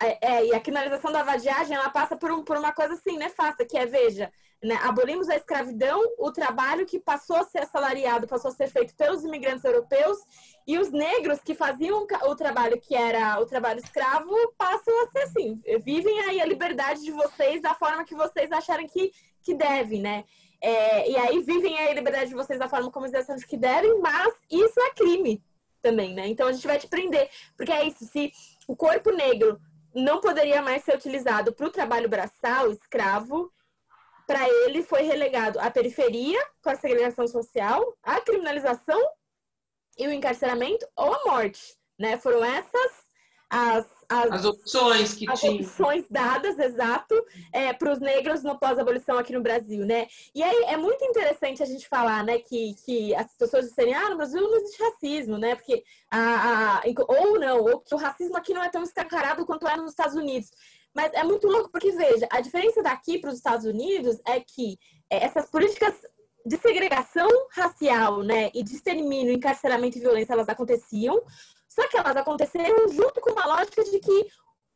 é, 0.02 0.18
é, 0.22 0.46
e 0.48 0.54
a 0.54 0.60
criminalização 0.60 1.12
da 1.12 1.24
vadiagem, 1.24 1.76
ela 1.76 1.90
passa 1.90 2.18
por, 2.18 2.32
um, 2.32 2.44
por 2.44 2.58
uma 2.58 2.74
coisa 2.74 2.94
assim, 2.94 3.18
nefasta, 3.18 3.66
que 3.66 3.78
é, 3.78 3.86
veja, 3.86 4.32
né, 4.62 4.78
abolimos 4.84 5.30
a 5.30 5.36
escravidão, 5.36 6.02
o 6.18 6.32
trabalho 6.32 6.86
que 6.86 7.00
passou 7.00 7.38
a 7.38 7.44
ser 7.46 7.60
assalariado, 7.60 8.28
passou 8.28 8.52
a 8.52 8.54
ser 8.54 8.68
feito 8.68 8.96
pelos 8.96 9.24
imigrantes 9.24 9.64
europeus, 9.64 10.18
e 10.68 10.78
os 10.78 10.92
negros 10.92 11.40
que 11.40 11.56
faziam 11.56 12.06
o 12.26 12.36
trabalho 12.36 12.80
que 12.80 12.96
era 12.96 13.40
o 13.40 13.46
trabalho 13.46 13.80
escravo, 13.80 14.34
passam 14.58 14.94
a 15.04 15.12
ser 15.12 15.20
assim, 15.24 15.62
vivem 15.84 16.20
aí 16.22 16.42
a 16.42 16.46
liberdade 16.46 17.02
de 17.02 17.12
vocês 17.12 17.62
da 17.62 17.74
forma 17.74 18.06
que 18.06 18.16
vocês 18.16 18.52
acharem 18.52 18.88
que, 18.88 19.12
que 19.42 19.54
devem, 19.54 20.02
né? 20.02 20.24
É, 20.66 21.12
e 21.12 21.18
aí 21.18 21.42
vivem 21.42 21.78
a 21.78 21.94
liberdade 21.94 22.30
de 22.30 22.36
vocês 22.36 22.58
da 22.58 22.70
forma 22.70 22.90
como 22.90 23.06
eles 23.06 23.16
acham 23.16 23.36
que 23.46 23.58
devem, 23.58 24.00
mas 24.00 24.34
isso 24.50 24.80
é 24.80 24.92
crime 24.92 25.44
também, 25.82 26.16
né? 26.16 26.26
Então 26.28 26.48
a 26.48 26.54
gente 26.54 26.66
vai 26.66 26.80
te 26.80 26.88
prender. 26.88 27.30
Porque 27.58 27.72
é 27.72 27.86
isso, 27.86 28.06
se 28.06 28.32
o 28.66 28.74
corpo 28.74 29.12
negro 29.12 29.60
não 29.94 30.22
poderia 30.22 30.62
mais 30.62 30.86
ser 30.86 30.96
utilizado 30.96 31.52
para 31.52 31.68
o 31.68 31.70
trabalho 31.70 32.08
braçal, 32.08 32.72
escravo, 32.72 33.52
para 34.26 34.48
ele 34.48 34.82
foi 34.84 35.02
relegado 35.02 35.60
à 35.60 35.70
periferia, 35.70 36.40
com 36.62 36.70
a 36.70 36.76
segregação 36.76 37.28
social, 37.28 37.98
a 38.02 38.22
criminalização 38.22 39.02
e 39.98 40.08
o 40.08 40.14
encarceramento 40.14 40.88
ou 40.96 41.14
a 41.14 41.26
morte, 41.26 41.78
né? 42.00 42.18
Foram 42.18 42.42
essas 42.42 43.04
as, 43.50 43.86
as, 44.22 44.32
as 44.32 44.46
opções 44.46 45.14
que 45.14 45.30
as 45.30 45.40
tinha. 45.40 45.62
opções 45.62 46.06
dadas, 46.10 46.58
exato, 46.60 47.16
é, 47.52 47.74
para 47.74 47.92
os 47.92 48.00
negros 48.00 48.44
no 48.44 48.58
pós-abolição 48.58 49.18
aqui 49.18 49.34
no 49.34 49.42
Brasil, 49.42 49.86
né? 49.86 50.08
E 50.34 50.44
aí 50.44 50.66
é 50.66 50.78
muito 50.78 51.04
interessante 51.04 51.64
a 51.64 51.66
gente 51.66 51.88
falar, 51.88 52.24
né, 52.24 52.40
que, 52.40 52.76
que 52.86 53.16
as 53.16 53.36
pessoas 53.36 53.66
disserem, 53.66 53.94
ah, 53.94 54.10
no 54.10 54.18
Brasil 54.18 54.42
não 54.42 54.58
existe 54.58 54.82
racismo, 54.82 55.38
né? 55.38 55.56
Porque 55.56 55.84
a, 56.10 56.80
a, 56.80 56.84
ou 57.08 57.40
não, 57.40 57.62
ou 57.62 57.80
que 57.80 57.94
o 57.94 57.98
racismo 57.98 58.38
aqui 58.38 58.54
não 58.54 58.64
é 58.64 58.70
tão 58.70 58.84
escancarado 58.84 59.46
quanto 59.46 59.68
é 59.68 59.76
nos 59.76 59.92
Estados 59.92 60.16
Unidos. 60.16 60.50
Mas 60.94 61.12
é 61.14 61.24
muito 61.24 61.48
louco 61.48 61.72
porque, 61.72 61.92
veja, 61.92 62.28
a 62.30 62.40
diferença 62.40 62.84
daqui 62.84 63.18
para 63.18 63.32
os 63.32 63.38
Estados 63.38 63.66
Unidos 63.66 64.20
é 64.26 64.40
que 64.40 64.78
é, 65.10 65.26
essas 65.26 65.50
políticas 65.50 65.94
de 66.46 66.58
segregação 66.58 67.30
racial, 67.52 68.22
né, 68.22 68.52
e 68.54 68.64
de 68.64 68.76
extermínio, 68.76 69.34
encarceramento 69.34 69.98
e 69.98 70.02
violência, 70.02 70.34
elas 70.34 70.50
aconteciam, 70.50 71.22
só 71.74 71.88
que 71.88 71.98
elas 71.98 72.16
aconteceram 72.16 72.88
junto 72.90 73.20
com 73.20 73.32
uma 73.32 73.48
lógica 73.48 73.84
de 73.84 74.00
que 74.00 74.28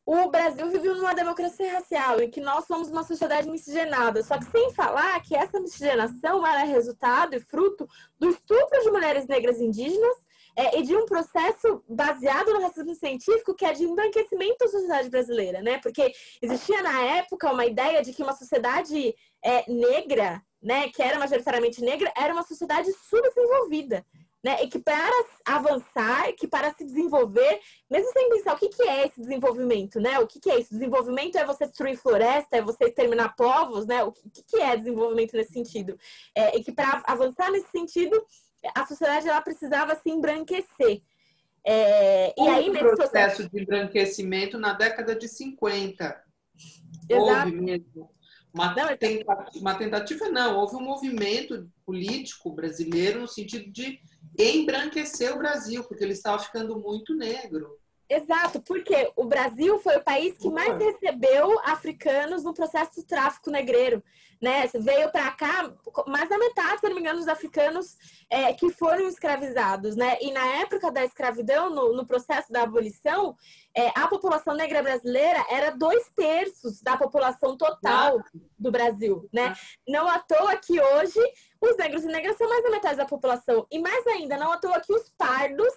o 0.03 0.29
Brasil 0.29 0.69
viveu 0.71 0.95
numa 0.95 1.13
democracia 1.13 1.73
racial 1.73 2.21
e 2.21 2.29
que 2.29 2.41
nós 2.41 2.65
somos 2.65 2.89
uma 2.89 3.03
sociedade 3.03 3.49
miscigenada. 3.49 4.23
Só 4.23 4.37
que 4.37 4.45
sem 4.45 4.73
falar 4.73 5.21
que 5.21 5.35
essa 5.35 5.59
miscigenação 5.59 6.47
era 6.47 6.63
resultado 6.63 7.35
e 7.35 7.39
fruto 7.39 7.87
do 8.17 8.29
estupro 8.29 8.81
de 8.81 8.89
mulheres 8.89 9.27
negras 9.27 9.59
indígenas 9.59 10.15
é, 10.55 10.79
e 10.79 10.83
de 10.83 10.95
um 10.95 11.05
processo 11.05 11.83
baseado 11.87 12.51
no 12.53 12.61
racismo 12.61 12.95
científico 12.95 13.53
que 13.53 13.65
é 13.65 13.73
de 13.73 13.83
embranquecimento 13.83 14.57
da 14.59 14.71
sociedade 14.71 15.09
brasileira, 15.09 15.61
né? 15.61 15.77
Porque 15.83 16.11
existia 16.41 16.81
na 16.81 16.99
época 17.03 17.51
uma 17.51 17.65
ideia 17.65 18.01
de 18.01 18.11
que 18.11 18.23
uma 18.23 18.33
sociedade 18.33 19.13
é, 19.43 19.69
negra, 19.69 20.41
né, 20.59 20.89
que 20.89 21.03
era 21.03 21.19
majoritariamente 21.19 21.81
negra, 21.81 22.11
era 22.17 22.33
uma 22.33 22.43
sociedade 22.43 22.91
subdesenvolvida 23.07 24.03
né? 24.47 24.63
E 24.63 24.69
que 24.69 24.79
para 24.79 25.11
avançar, 25.43 26.31
que 26.37 26.47
para 26.47 26.73
se 26.73 26.85
desenvolver, 26.85 27.59
mesmo 27.91 28.09
sem 28.13 28.29
pensar 28.29 28.55
o 28.55 28.57
que, 28.57 28.69
que 28.69 28.83
é 28.83 29.05
esse 29.05 29.19
desenvolvimento, 29.19 29.99
né? 29.99 30.17
O 30.19 30.25
que, 30.25 30.39
que 30.39 30.49
é 30.49 30.57
isso? 30.57 30.71
Desenvolvimento 30.71 31.37
é 31.37 31.45
você 31.45 31.65
destruir 31.65 31.97
floresta, 31.97 32.55
é 32.55 32.61
você 32.61 32.85
exterminar 32.85 33.35
povos, 33.35 33.85
né? 33.85 34.05
O 34.05 34.13
que, 34.13 34.43
que 34.47 34.61
é 34.61 34.77
desenvolvimento 34.77 35.33
nesse 35.33 35.51
sentido? 35.51 35.99
É, 36.33 36.57
e 36.57 36.63
que 36.63 36.71
para 36.71 37.03
avançar 37.05 37.51
nesse 37.51 37.69
sentido, 37.71 38.25
a 38.73 38.85
sociedade 38.85 39.27
ela 39.27 39.41
precisava 39.41 39.95
se 39.95 40.09
embranquecer. 40.09 41.01
É, 41.65 42.33
e 42.37 42.47
aí, 42.47 42.69
nesse 42.69 42.79
processo, 42.79 43.11
processo 43.11 43.49
de 43.49 43.61
embranquecimento 43.61 44.57
na 44.57 44.71
década 44.71 45.13
de 45.13 45.27
50. 45.27 46.23
Exato. 47.09 47.49
Houve 47.49 47.51
mesmo. 47.51 48.09
Uma, 48.53 48.73
não, 48.73 48.89
então 48.89 48.97
tentativa, 48.97 49.59
uma 49.59 49.75
tentativa, 49.75 50.29
não, 50.29 50.57
houve 50.57 50.75
um 50.77 50.81
movimento 50.81 51.69
político 51.85 52.49
brasileiro 52.51 53.19
no 53.21 53.27
sentido 53.27 53.69
de 53.71 53.99
embranquecer 54.37 55.33
o 55.33 55.39
Brasil, 55.39 55.83
porque 55.83 56.03
ele 56.03 56.13
estava 56.13 56.39
ficando 56.39 56.79
muito 56.79 57.15
negro. 57.15 57.79
Exato, 58.09 58.61
porque 58.61 59.11
o 59.17 59.25
Brasil 59.25 59.79
foi 59.79 59.97
o 59.97 60.03
país 60.03 60.37
que 60.37 60.49
mais 60.49 60.77
recebeu 60.77 61.59
africanos 61.65 62.41
no 62.41 62.53
processo 62.53 62.95
do 62.95 63.03
tráfico 63.03 63.51
negreiro, 63.51 64.01
né? 64.41 64.65
Veio 64.75 65.11
para 65.11 65.29
cá 65.31 65.73
mais 66.07 66.29
da 66.29 66.37
metade, 66.37 66.79
se 66.79 66.87
não 66.87 66.95
me 66.95 67.01
engano, 67.01 67.19
dos 67.19 67.27
africanos 67.27 67.97
é, 68.29 68.53
que 68.53 68.71
foram 68.71 69.09
escravizados, 69.09 69.97
né? 69.97 70.17
E 70.21 70.31
na 70.31 70.45
época 70.61 70.89
da 70.89 71.03
escravidão, 71.03 71.69
no, 71.69 71.93
no 71.93 72.05
processo 72.05 72.49
da 72.49 72.61
abolição, 72.63 73.35
é, 73.75 73.91
a 73.93 74.07
população 74.07 74.55
negra 74.55 74.81
brasileira 74.81 75.45
era 75.49 75.71
dois 75.71 76.09
terços 76.15 76.81
da 76.81 76.95
população 76.95 77.57
total 77.57 78.23
do 78.57 78.71
Brasil, 78.71 79.27
né? 79.33 79.53
Não 79.85 80.07
à 80.07 80.17
toa 80.19 80.55
que 80.55 80.79
hoje 80.79 81.19
os 81.59 81.75
negros 81.75 82.05
e 82.05 82.07
negras 82.07 82.37
são 82.37 82.47
mais 82.47 82.63
da 82.63 82.69
metade 82.69 82.95
da 82.95 83.05
população. 83.05 83.67
E 83.69 83.79
mais 83.79 84.07
ainda, 84.07 84.37
não 84.37 84.51
à 84.53 84.57
toa 84.57 84.79
que 84.79 84.93
os 84.93 85.09
pardos 85.17 85.73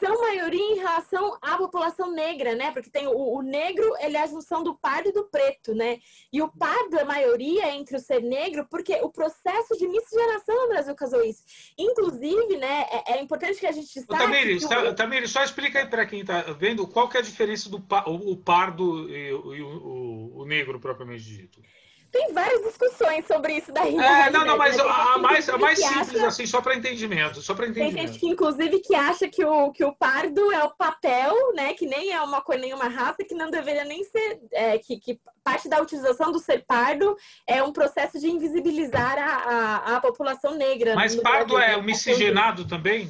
são 0.00 0.20
maioria 0.20 0.72
em 0.72 0.78
relação 0.78 1.38
à 1.42 1.58
população 1.58 2.10
negra, 2.10 2.54
né? 2.54 2.72
Porque 2.72 2.90
tem 2.90 3.06
o, 3.06 3.12
o, 3.12 3.42
negro, 3.42 3.94
ele 4.00 4.16
é 4.16 4.22
a 4.22 4.26
junção 4.26 4.64
do 4.64 4.74
pardo 4.74 5.10
e 5.10 5.12
do 5.12 5.24
preto, 5.24 5.74
né? 5.74 5.98
E 6.32 6.40
o 6.40 6.48
pardo 6.48 6.98
é 6.98 7.04
maioria 7.04 7.70
entre 7.74 7.96
o 7.96 8.00
ser 8.00 8.22
negro, 8.22 8.66
porque 8.70 8.94
o 9.02 9.10
processo 9.10 9.76
de 9.76 9.86
miscigenação 9.86 10.62
no 10.62 10.68
Brasil 10.68 10.94
causou 10.94 11.22
isso. 11.22 11.44
Inclusive, 11.78 12.56
né, 12.56 12.86
é, 12.90 13.12
é 13.12 13.22
importante 13.22 13.60
que 13.60 13.66
a 13.66 13.72
gente 13.72 13.92
destaque... 13.92 14.24
Tamires, 14.24 14.64
o... 14.64 14.94
Tamires, 14.94 15.30
só 15.30 15.44
explica 15.44 15.78
aí 15.78 15.86
para 15.86 16.06
quem 16.06 16.20
está 16.20 16.40
vendo 16.52 16.86
qual 16.86 17.08
que 17.08 17.16
é 17.16 17.20
a 17.20 17.22
diferença 17.22 17.68
do 17.68 17.84
o, 18.06 18.36
pardo 18.36 19.08
e, 19.10 19.28
e 19.28 19.32
o, 19.62 20.32
o 20.34 20.44
negro 20.46 20.80
propriamente 20.80 21.24
dito. 21.24 21.60
Tem 22.10 22.32
várias 22.32 22.60
discussões 22.62 23.24
sobre 23.24 23.54
isso 23.54 23.72
daí. 23.72 23.96
É, 23.96 24.30
não, 24.30 24.44
não, 24.44 24.56
mas 24.56 24.76
né? 24.76 24.82
a, 24.82 25.18
mais, 25.18 25.48
a 25.48 25.56
mais 25.56 25.78
simples, 25.78 26.16
acha... 26.16 26.26
assim, 26.26 26.44
só 26.44 26.60
para 26.60 26.74
entendimento. 26.74 27.40
Só 27.40 27.54
para 27.54 27.66
entendimento. 27.66 27.94
Tem 27.94 28.06
gente 28.06 28.18
que, 28.18 28.26
inclusive, 28.26 28.80
que 28.80 28.94
acha 28.96 29.28
que 29.28 29.44
o, 29.44 29.70
que 29.70 29.84
o 29.84 29.94
pardo 29.94 30.50
é 30.50 30.64
o 30.64 30.70
papel, 30.70 31.34
né? 31.54 31.72
Que 31.74 31.86
nem 31.86 32.12
é 32.12 32.20
uma 32.20 32.40
cor, 32.40 32.56
nenhuma 32.56 32.88
raça, 32.88 33.22
que 33.22 33.34
não 33.34 33.48
deveria 33.48 33.84
nem 33.84 34.02
ser. 34.02 34.40
É, 34.52 34.76
que, 34.78 34.98
que 34.98 35.20
parte 35.44 35.68
da 35.68 35.80
utilização 35.80 36.32
do 36.32 36.40
ser 36.40 36.64
pardo 36.66 37.16
é 37.46 37.62
um 37.62 37.72
processo 37.72 38.18
de 38.18 38.28
invisibilizar 38.28 39.16
a, 39.16 39.36
a, 39.36 39.96
a 39.96 40.00
população 40.00 40.54
negra. 40.54 40.96
Mas 40.96 41.14
pardo 41.14 41.58
é 41.58 41.76
o 41.76 41.82
miscigenado 41.82 42.66
também? 42.66 43.08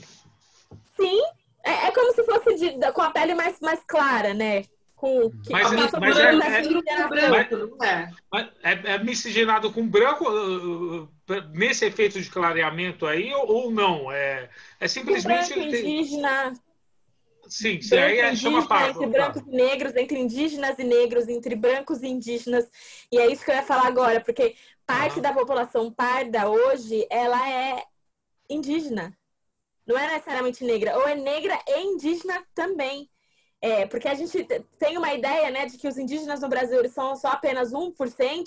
Sim. 0.95 1.23
É, 1.65 1.89
é 1.89 1.91
como 1.93 2.13
se 2.15 2.23
fosse 2.25 2.55
de, 2.55 2.93
com 2.93 3.03
a 3.03 3.11
pele 3.11 3.35
mais, 3.35 3.59
mais 3.61 3.81
clara, 3.87 4.35
né? 4.35 4.65
Com 5.01 5.31
que 5.31 5.51
mas, 5.51 5.73
mas, 5.73 5.93
mas 5.93 6.19
é, 6.19 6.29
é, 6.29 7.09
branco, 7.09 7.77
mas, 7.79 7.89
é? 7.89 8.13
É, 8.63 8.95
é 8.95 8.99
miscigenado 8.99 9.73
com 9.73 9.89
branco 9.89 10.29
uh, 10.29 11.05
uh, 11.05 11.09
nesse 11.55 11.87
efeito 11.87 12.21
de 12.21 12.29
clareamento 12.29 13.07
aí 13.07 13.33
ou, 13.33 13.71
não? 13.71 14.13
É, 14.13 14.51
é 14.79 14.87
simplesmente. 14.87 15.55
Branco, 15.55 15.75
indígena. 15.75 16.53
Sim, 17.49 17.81
sim 17.81 17.97
aí 17.97 18.19
é, 18.19 18.37
chama 18.37 18.69
pardo. 18.69 19.03
Entre 19.03 19.07
brancos 19.07 19.43
e 19.43 19.51
negros, 19.51 19.97
entre 19.97 20.19
indígenas 20.19 20.79
e 20.79 20.85
negros, 20.85 21.29
entre 21.29 21.57
brancos 21.57 22.03
e 22.03 22.09
indígenas. 22.09 22.71
E 23.11 23.19
é 23.19 23.33
isso 23.33 23.43
que 23.43 23.51
eu 23.51 23.55
ia 23.55 23.63
falar 23.63 23.87
agora, 23.87 24.21
porque 24.21 24.55
parte 24.87 25.19
ah. 25.19 25.23
da 25.23 25.33
população 25.33 25.91
parda 25.91 26.47
hoje, 26.47 27.07
ela 27.09 27.49
é 27.49 27.83
indígena. 28.51 29.17
Não 29.87 29.99
é 29.99 30.09
necessariamente 30.09 30.63
negra, 30.63 30.95
ou 30.99 31.09
é 31.09 31.15
negra 31.15 31.59
e 31.67 31.81
indígena 31.81 32.45
também. 32.55 33.09
É, 33.63 33.85
porque 33.87 34.09
a 34.09 34.15
gente 34.15 34.43
tem 34.79 34.97
uma 34.97 35.13
ideia 35.13 35.51
né, 35.51 35.67
de 35.67 35.77
que 35.77 35.87
os 35.87 35.99
indígenas 35.99 36.41
no 36.41 36.49
Brasil 36.49 36.79
eles 36.79 36.95
são 36.95 37.15
só 37.15 37.29
apenas 37.29 37.73
1%, 37.73 37.95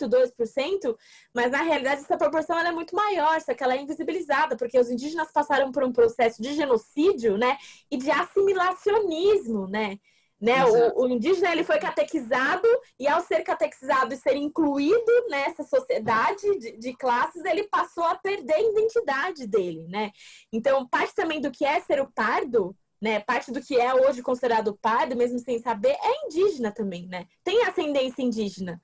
2%, 0.08 0.97
mas 1.34 1.52
na 1.52 1.62
realidade 1.62 2.02
essa 2.02 2.17
proporção 2.17 2.58
é 2.58 2.71
muito 2.71 2.95
maior, 2.95 3.39
só 3.39 3.54
que 3.54 3.63
ela 3.63 3.76
é 3.76 3.82
invisibilizada, 3.82 4.58
porque 4.58 4.80
os 4.80 4.89
indígenas 4.89 5.32
passaram 5.32 5.71
por 5.71 5.84
um 5.84 5.93
processo 5.93 6.41
de 6.41 6.56
genocídio 6.56 7.38
né, 7.38 7.58
e 7.91 7.97
de 7.97 8.10
assimilacionismo, 8.10 9.67
né? 9.67 9.99
Né? 10.41 10.65
O, 10.65 11.04
o, 11.04 11.10
indígena 11.10 11.54
ele 11.54 11.63
foi 11.63 11.80
catequizado 11.80 12.67
e 12.99 13.08
ao 13.08 13.21
ser 13.21 13.43
catequizado 13.43 14.13
e 14.13 14.17
ser 14.17 14.36
incluído 14.36 15.30
nessa 15.30 15.63
sociedade 15.63 16.60
de, 16.60 16.78
de, 16.78 16.93
classes, 16.97 17.45
ele 17.45 17.63
passou 17.69 18.04
a 18.04 18.15
perder 18.15 18.56
a 18.56 18.62
identidade 18.62 19.47
dele, 19.47 19.88
né? 19.88 20.12
Então, 20.52 20.86
parte 20.86 21.15
também 21.15 21.39
do 21.39 21.49
que 21.49 21.63
é 21.63 21.80
ser 21.80 22.02
o 22.02 22.12
pardo 22.12 22.76
né? 23.04 23.20
Parte 23.20 23.52
do 23.52 23.62
que 23.62 23.76
é 23.76 23.94
hoje 23.94 24.22
considerado 24.22 24.80
pardo, 24.82 25.13
mesmo 25.13 25.38
sem 25.38 25.60
saber, 25.60 25.89
é 25.89 26.26
indígena 26.26 26.72
também, 26.72 27.06
né? 27.06 27.28
Tem 27.44 27.62
ascendência 27.66 28.24
indígena, 28.24 28.82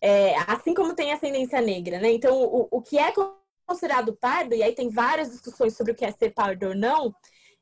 é, 0.00 0.34
assim 0.48 0.74
como 0.74 0.92
tem 0.92 1.12
ascendência 1.12 1.60
negra, 1.60 2.00
né? 2.00 2.10
Então, 2.10 2.42
o, 2.42 2.66
o 2.68 2.82
que 2.82 2.98
é 2.98 3.12
considerado 3.64 4.12
pardo, 4.16 4.56
e 4.56 4.62
aí 4.64 4.74
tem 4.74 4.90
várias 4.90 5.30
discussões 5.30 5.76
sobre 5.76 5.92
o 5.92 5.94
que 5.94 6.04
é 6.04 6.10
ser 6.10 6.30
pardo 6.30 6.66
ou 6.66 6.74
não, 6.74 7.14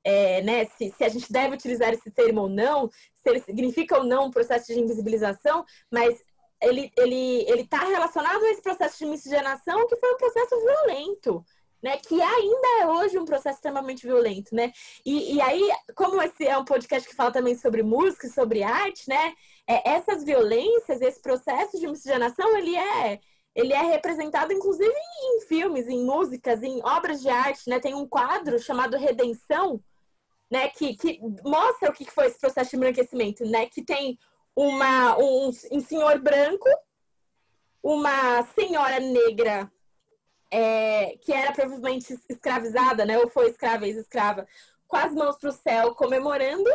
é, 0.03 0.41
né, 0.41 0.65
se, 0.65 0.91
se, 0.97 1.05
a 1.05 1.11
gente 1.11 1.31
deve 1.31 1.57
utilizar 1.57 1.93
esse 1.93 2.11
termo 2.11 2.41
ou 2.41 2.49
não, 2.49 2.89
se 2.89 3.29
ele 3.29 3.41
significa 3.41 3.99
ou 3.99 4.05
não 4.05 4.29
um 4.29 4.31
processo 4.31 4.73
de 4.73 4.81
invisibilização, 4.81 5.63
mas 5.91 6.17
ele 6.63 6.87
está 6.87 7.03
ele, 7.03 7.45
ele 7.51 7.67
tá 7.67 7.81
relacionado 7.81 8.43
a 8.43 8.51
esse 8.51 8.63
processo 8.63 8.99
de 8.99 9.05
miscigenação 9.05 9.87
que 9.87 9.97
foi 9.97 10.15
um 10.15 10.17
processo 10.17 10.57
violento, 10.59 11.45
né, 11.83 11.97
que 11.97 12.21
ainda 12.21 12.69
é 12.81 12.87
hoje 12.87 13.19
um 13.19 13.25
processo 13.25 13.57
extremamente 13.57 14.07
violento, 14.07 14.55
né? 14.55 14.73
E, 15.05 15.37
e 15.37 15.41
aí, 15.41 15.71
como 15.95 16.21
esse 16.21 16.47
é 16.47 16.57
um 16.59 16.65
podcast 16.65 17.09
que 17.09 17.15
fala 17.15 17.31
também 17.31 17.57
sobre 17.57 17.83
música 17.83 18.27
e 18.27 18.31
sobre 18.31 18.63
arte, 18.63 19.09
né? 19.09 19.35
É, 19.67 19.91
essas 19.91 20.25
violências, 20.25 21.01
esse 21.01 21.21
processo 21.21 21.79
de 21.79 21.87
miscigenação, 21.87 22.57
ele 22.57 22.77
é 22.77 23.21
ele 23.55 23.73
é 23.73 23.83
representado 23.83 24.53
inclusive 24.53 24.93
em 25.23 25.41
filmes, 25.43 25.89
em 25.89 26.05
músicas, 26.05 26.63
em 26.63 26.81
obras 26.85 27.21
de 27.21 27.29
arte, 27.29 27.69
né? 27.69 27.81
Tem 27.81 27.95
um 27.95 28.07
quadro 28.07 28.59
chamado 28.59 28.97
Redenção, 28.97 29.83
né, 30.51 30.69
que, 30.69 30.97
que 30.97 31.21
mostra 31.45 31.91
o 31.91 31.93
que 31.93 32.11
foi 32.11 32.27
esse 32.27 32.39
processo 32.39 32.71
de 32.71 32.77
embranquecimento, 32.77 33.45
né? 33.45 33.67
Que 33.67 33.85
tem 33.85 34.19
uma 34.55 35.17
um, 35.19 35.51
um 35.73 35.81
senhor 35.81 36.19
branco, 36.19 36.69
uma 37.83 38.43
senhora 38.55 39.01
negra 39.01 39.71
é, 40.51 41.17
que 41.21 41.33
era 41.33 41.53
provavelmente 41.53 42.19
escravizada, 42.29 43.05
né? 43.05 43.19
Ou 43.19 43.29
foi 43.29 43.51
escrava, 43.51 43.87
ex-escrava, 43.87 44.47
com 44.87 44.97
as 44.97 45.13
mãos 45.13 45.37
para 45.37 45.51
o 45.51 45.53
céu, 45.53 45.95
comemorando, 45.95 46.71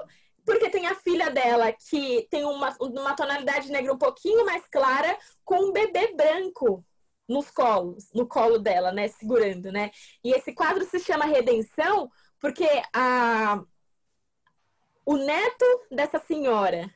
porque 0.45 0.69
tem 0.69 0.85
a 0.87 0.95
filha 0.95 1.29
dela 1.29 1.71
que 1.71 2.27
tem 2.29 2.43
uma, 2.45 2.75
uma 2.79 3.15
tonalidade 3.15 3.71
negra 3.71 3.93
um 3.93 3.97
pouquinho 3.97 4.45
mais 4.45 4.67
clara, 4.67 5.17
com 5.43 5.69
um 5.69 5.71
bebê 5.71 6.13
branco 6.13 6.85
nos 7.27 7.49
colos, 7.49 8.09
no 8.13 8.27
colo 8.27 8.59
dela, 8.59 8.91
né? 8.91 9.07
Segurando, 9.07 9.71
né? 9.71 9.91
E 10.23 10.31
esse 10.31 10.53
quadro 10.53 10.85
se 10.85 10.99
chama 10.99 11.25
Redenção, 11.25 12.11
porque 12.39 12.67
a, 12.93 13.63
o 15.05 15.17
neto 15.17 15.65
dessa 15.91 16.19
senhora 16.19 16.93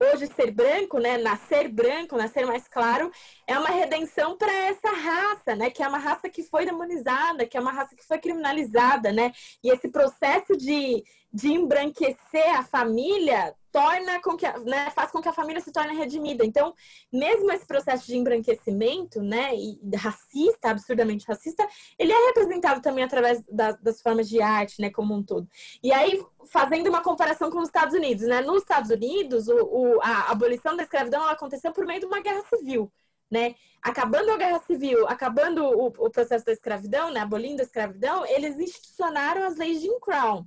hoje 0.00 0.26
ser 0.34 0.50
branco, 0.52 0.98
né, 0.98 1.18
nascer 1.18 1.68
branco, 1.68 2.16
nascer 2.16 2.46
mais 2.46 2.68
claro, 2.68 3.10
é 3.46 3.58
uma 3.58 3.68
redenção 3.68 4.36
para 4.36 4.52
essa 4.52 4.90
raça, 4.90 5.56
né, 5.56 5.70
que 5.70 5.82
é 5.82 5.88
uma 5.88 5.98
raça 5.98 6.28
que 6.28 6.42
foi 6.42 6.64
demonizada, 6.64 7.46
que 7.46 7.56
é 7.56 7.60
uma 7.60 7.72
raça 7.72 7.96
que 7.96 8.06
foi 8.06 8.18
criminalizada, 8.18 9.12
né, 9.12 9.32
e 9.62 9.70
esse 9.70 9.88
processo 9.90 10.56
de, 10.56 11.02
de 11.32 11.48
embranquecer 11.48 12.56
a 12.56 12.62
família 12.62 13.54
torna 13.78 14.20
com 14.20 14.36
que, 14.36 14.44
né, 14.64 14.90
faz 14.90 15.12
com 15.12 15.22
que 15.22 15.28
a 15.28 15.32
família 15.32 15.62
se 15.62 15.70
torne 15.70 15.94
redimida. 15.94 16.44
Então, 16.44 16.74
mesmo 17.12 17.48
esse 17.52 17.64
processo 17.64 18.08
de 18.08 18.16
embranquecimento, 18.16 19.22
né, 19.22 19.54
e 19.54 19.78
racista, 19.94 20.70
absurdamente 20.70 21.24
racista, 21.28 21.64
ele 21.96 22.12
é 22.12 22.26
representado 22.26 22.82
também 22.82 23.04
através 23.04 23.40
da, 23.48 23.70
das 23.70 24.02
formas 24.02 24.28
de 24.28 24.42
arte, 24.42 24.80
né, 24.80 24.90
como 24.90 25.14
um 25.14 25.22
todo. 25.22 25.48
E 25.80 25.92
aí, 25.92 26.20
fazendo 26.50 26.88
uma 26.88 27.04
comparação 27.04 27.52
com 27.52 27.58
os 27.58 27.68
Estados 27.68 27.94
Unidos, 27.94 28.24
né, 28.24 28.40
nos 28.40 28.62
Estados 28.62 28.90
Unidos, 28.90 29.46
o, 29.46 29.54
o 29.54 30.00
a 30.02 30.32
abolição 30.32 30.76
da 30.76 30.82
escravidão 30.82 31.28
aconteceu 31.28 31.72
por 31.72 31.86
meio 31.86 32.00
de 32.00 32.06
uma 32.06 32.20
guerra 32.20 32.42
civil. 32.48 32.90
Né? 33.30 33.54
Acabando 33.82 34.32
a 34.32 34.38
guerra 34.38 34.58
civil, 34.60 35.06
acabando 35.06 35.62
o, 35.62 35.86
o 35.86 36.10
processo 36.10 36.46
da 36.46 36.52
escravidão, 36.52 37.12
né? 37.12 37.20
abolindo 37.20 37.60
a 37.60 37.64
escravidão, 37.64 38.26
eles 38.26 38.58
institucionaram 38.58 39.46
as 39.46 39.56
leis 39.56 39.80
de 39.80 39.86
Jim 39.86 40.00
Crow, 40.00 40.46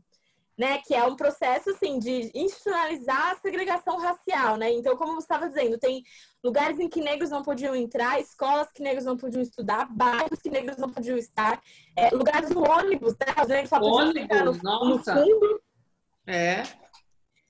né, 0.61 0.77
que 0.85 0.93
é 0.93 1.03
um 1.03 1.15
processo 1.15 1.71
assim 1.71 1.97
de 1.97 2.29
institucionalizar 2.35 3.31
a 3.31 3.35
segregação 3.37 3.97
racial, 3.97 4.57
né? 4.57 4.71
Então, 4.71 4.95
como 4.95 5.15
você 5.15 5.23
estava 5.23 5.47
dizendo, 5.47 5.75
tem 5.79 6.03
lugares 6.43 6.79
em 6.79 6.87
que 6.87 7.01
negros 7.01 7.31
não 7.31 7.41
podiam 7.41 7.75
entrar, 7.75 8.21
escolas 8.21 8.71
que 8.71 8.83
negros 8.83 9.03
não 9.03 9.17
podiam 9.17 9.41
estudar, 9.41 9.87
bairros 9.91 10.39
que 10.39 10.51
negros 10.51 10.77
não 10.77 10.87
podiam 10.87 11.17
estar, 11.17 11.59
é, 11.95 12.11
lugares 12.11 12.51
no 12.51 12.61
ônibus, 12.61 13.13
né? 13.13 13.41
Os 13.41 13.47
negros 13.47 13.69
só 13.69 13.79
podiam 13.79 14.09
ônibus, 14.09 14.21
ficar 14.21 14.45
no, 14.45 14.53
no, 14.53 14.99
fundo. 14.99 15.61
É. 16.27 16.63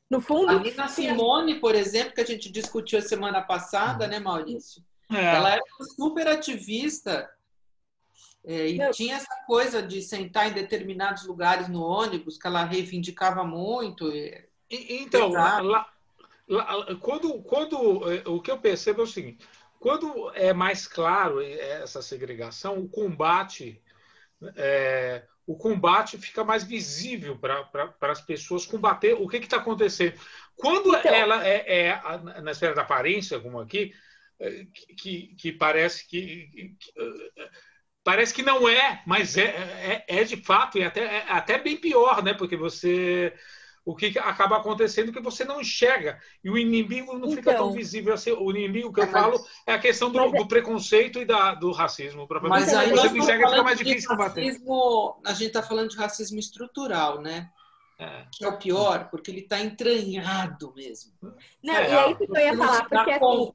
No 0.09 0.21
fundo. 0.21 0.49
Ali 0.49 0.73
na 0.73 0.87
Simone, 0.87 1.59
por 1.59 1.75
exemplo, 1.75 2.13
que 2.13 2.21
a 2.21 2.25
gente 2.25 2.49
discutiu 2.49 2.99
a 2.99 3.01
semana 3.01 3.41
passada, 3.41 4.07
né, 4.07 4.21
Maurício? 4.21 4.81
É. 5.11 5.35
Ela 5.35 5.51
era 5.51 5.63
super 5.97 6.29
ativista 6.29 7.29
é, 8.43 8.69
e 8.69 8.79
eu... 8.79 8.91
tinha 8.91 9.15
essa 9.15 9.35
coisa 9.45 9.81
de 9.81 10.01
sentar 10.01 10.49
em 10.49 10.53
determinados 10.53 11.25
lugares 11.25 11.67
no 11.67 11.81
ônibus 11.81 12.37
que 12.37 12.47
ela 12.47 12.63
reivindicava 12.63 13.43
muito. 13.43 14.11
E... 14.11 14.47
Então, 14.69 15.29
lá, 15.29 15.59
lá, 15.59 15.93
quando, 16.99 17.41
quando 17.43 18.11
é, 18.11 18.23
o 18.27 18.41
que 18.41 18.49
eu 18.49 18.57
percebo 18.57 19.01
é 19.01 19.03
o 19.03 19.07
seguinte: 19.07 19.45
quando 19.79 20.31
é 20.33 20.53
mais 20.53 20.87
claro 20.87 21.41
essa 21.41 22.01
segregação, 22.01 22.79
o 22.79 22.89
combate 22.89 23.81
é, 24.55 25.23
o 25.45 25.55
combate 25.55 26.17
fica 26.17 26.43
mais 26.43 26.63
visível 26.63 27.37
para 27.37 27.93
as 28.01 28.21
pessoas 28.21 28.65
combater 28.65 29.13
o 29.13 29.27
que 29.27 29.37
está 29.37 29.57
acontecendo. 29.57 30.19
Quando 30.55 30.95
então... 30.95 31.13
ela 31.13 31.45
é, 31.45 31.87
é, 31.87 32.41
na 32.41 32.51
esfera 32.51 32.73
da 32.73 32.83
aparência, 32.83 33.39
como 33.39 33.59
aqui, 33.59 33.93
é, 34.39 34.65
que, 34.97 35.35
que 35.35 35.51
parece 35.51 36.07
que, 36.07 36.75
que 36.79 36.93
Parece 38.03 38.33
que 38.33 38.41
não 38.41 38.67
é, 38.67 39.01
mas 39.05 39.37
é, 39.37 40.03
é, 40.07 40.21
é 40.21 40.23
de 40.23 40.37
fato, 40.37 40.77
e 40.77 40.83
até, 40.83 41.01
é 41.01 41.25
até 41.29 41.57
bem 41.57 41.77
pior, 41.77 42.23
né? 42.23 42.33
Porque 42.33 42.57
você. 42.57 43.33
O 43.83 43.95
que 43.95 44.17
acaba 44.19 44.57
acontecendo 44.57 45.09
é 45.09 45.11
que 45.11 45.21
você 45.21 45.43
não 45.43 45.59
enxerga. 45.59 46.19
E 46.43 46.51
o 46.51 46.57
inimigo 46.57 47.13
não 47.13 47.25
então, 47.25 47.31
fica 47.31 47.53
tão 47.53 47.65
então. 47.65 47.71
visível 47.71 48.13
assim. 48.13 48.31
O 48.31 48.51
inimigo 48.51 48.93
que 48.93 49.01
eu 49.01 49.07
falo 49.07 49.43
é 49.65 49.73
a 49.73 49.79
questão 49.79 50.11
do, 50.11 50.19
é 50.19 50.31
do 50.31 50.47
preconceito 50.47 51.19
e 51.19 51.25
da, 51.25 51.55
do 51.55 51.71
racismo. 51.71 52.27
Mas 52.43 52.71
aí 52.75 52.91
você 52.91 53.09
não 53.09 53.17
enxerga, 53.17 53.49
fica 53.49 53.63
mais 53.63 53.79
difícil 53.79 54.09
combater. 54.09 54.45
Racismo, 54.45 55.21
a 55.25 55.33
gente 55.33 55.47
está 55.47 55.63
falando 55.63 55.89
de 55.89 55.97
racismo 55.97 56.39
estrutural, 56.39 57.21
né? 57.21 57.49
é. 58.01 58.25
que 58.31 58.43
é 58.43 58.47
o 58.47 58.57
pior, 58.57 59.09
porque 59.09 59.29
ele 59.29 59.41
está 59.41 59.59
entranhado 59.61 60.73
mesmo. 60.75 61.13
Não, 61.63 61.75
é, 61.75 61.89
e 61.89 61.93
é 61.93 62.11
isso 62.11 62.17
que 62.19 62.37
eu 62.37 62.41
ia 62.41 62.57
falar, 62.57 62.89
porque 62.89 63.11
assim, 63.11 63.53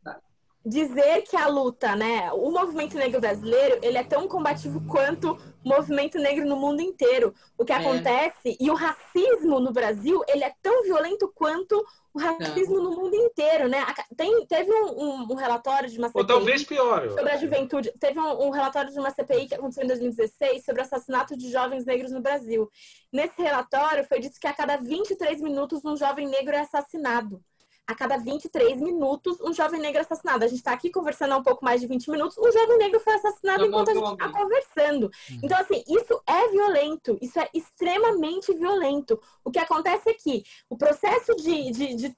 dizer 0.67 1.23
que 1.23 1.37
a 1.37 1.47
luta, 1.47 1.95
né, 1.95 2.33
o 2.33 2.51
movimento 2.51 2.97
negro 2.97 3.21
brasileiro, 3.21 3.79
ele 3.83 3.97
é 3.97 4.03
tão 4.03 4.27
combativo 4.27 4.85
quanto 4.85 5.39
o 5.65 5.69
movimento 5.69 6.19
negro 6.19 6.45
no 6.45 6.57
mundo 6.57 6.83
inteiro. 6.83 7.33
O 7.57 7.65
que 7.65 7.73
é. 7.73 7.77
acontece 7.77 8.57
e 8.59 8.69
o 8.69 8.75
racismo 8.75 9.61
no 9.61 9.73
Brasil, 9.73 10.21
ele 10.27 10.43
é 10.43 10.53
tão 10.61 10.83
violento 10.83 11.31
quanto 11.37 11.87
o 12.13 12.19
racismo 12.19 12.81
no 12.81 12.91
mundo 12.91 13.15
inteiro, 13.15 13.69
né? 13.69 13.85
Tem, 14.17 14.45
teve 14.47 14.73
um, 14.73 14.87
um, 14.87 15.33
um, 15.33 15.35
relatório 15.35 15.89
de 15.89 15.99
uma 15.99 16.09
CPI... 16.09 16.21
Ou 16.21 16.27
talvez 16.27 16.65
pior. 16.65 17.11
Sobre 17.11 17.31
a 17.31 17.37
juventude. 17.37 17.93
Teve 18.01 18.19
um, 18.19 18.47
um, 18.47 18.51
relatório 18.51 18.91
de 18.91 18.99
uma 18.99 19.11
CPI 19.11 19.47
que 19.47 19.55
aconteceu 19.55 19.85
em 19.85 19.89
2016 19.89 20.65
sobre 20.65 20.81
o 20.81 20.85
assassinato 20.85 21.37
de 21.37 21.49
jovens 21.51 21.85
negros 21.85 22.11
no 22.11 22.21
Brasil. 22.21 22.69
Nesse 23.13 23.41
relatório 23.41 24.05
foi 24.05 24.19
dito 24.19 24.41
que 24.41 24.47
a 24.49 24.53
cada 24.53 24.79
23 24.79 25.41
minutos 25.43 25.85
um 25.85 25.97
jovem 25.97 26.27
negro 26.27 26.57
é 26.57 26.61
assassinado 26.61 27.41
a 27.87 27.95
cada 27.95 28.17
23 28.17 28.81
minutos 28.81 29.41
um 29.41 29.53
jovem 29.53 29.81
negro 29.81 30.01
assassinado. 30.01 30.45
A 30.45 30.49
gente 30.49 30.59
está 30.59 30.73
aqui 30.73 30.91
conversando 30.91 31.33
há 31.33 31.37
um 31.37 31.43
pouco 31.43 31.65
mais 31.65 31.81
de 31.81 31.87
20 31.87 32.11
minutos, 32.11 32.37
um 32.37 32.51
jovem 32.51 32.79
negro 32.79 32.99
foi 33.01 33.15
assassinado 33.15 33.61
não, 33.61 33.69
enquanto 33.69 33.95
não, 33.95 34.03
a 34.03 34.07
gente 34.07 34.13
está 34.13 34.29
conversando. 34.29 35.05
Uhum. 35.05 35.41
Então, 35.43 35.59
assim, 35.59 35.85
isso 35.89 36.23
é 36.27 36.49
violento, 36.49 37.19
isso 37.23 37.39
é 37.39 37.49
extremamente 37.55 38.53
violento. 38.53 39.21
O 39.45 39.51
que 39.51 39.59
acontece 39.59 40.11
é 40.11 40.15
que 40.15 40.43
o 40.69 40.77
processo 40.77 41.35
de, 41.37 41.71
de, 41.71 41.95
de 41.95 42.17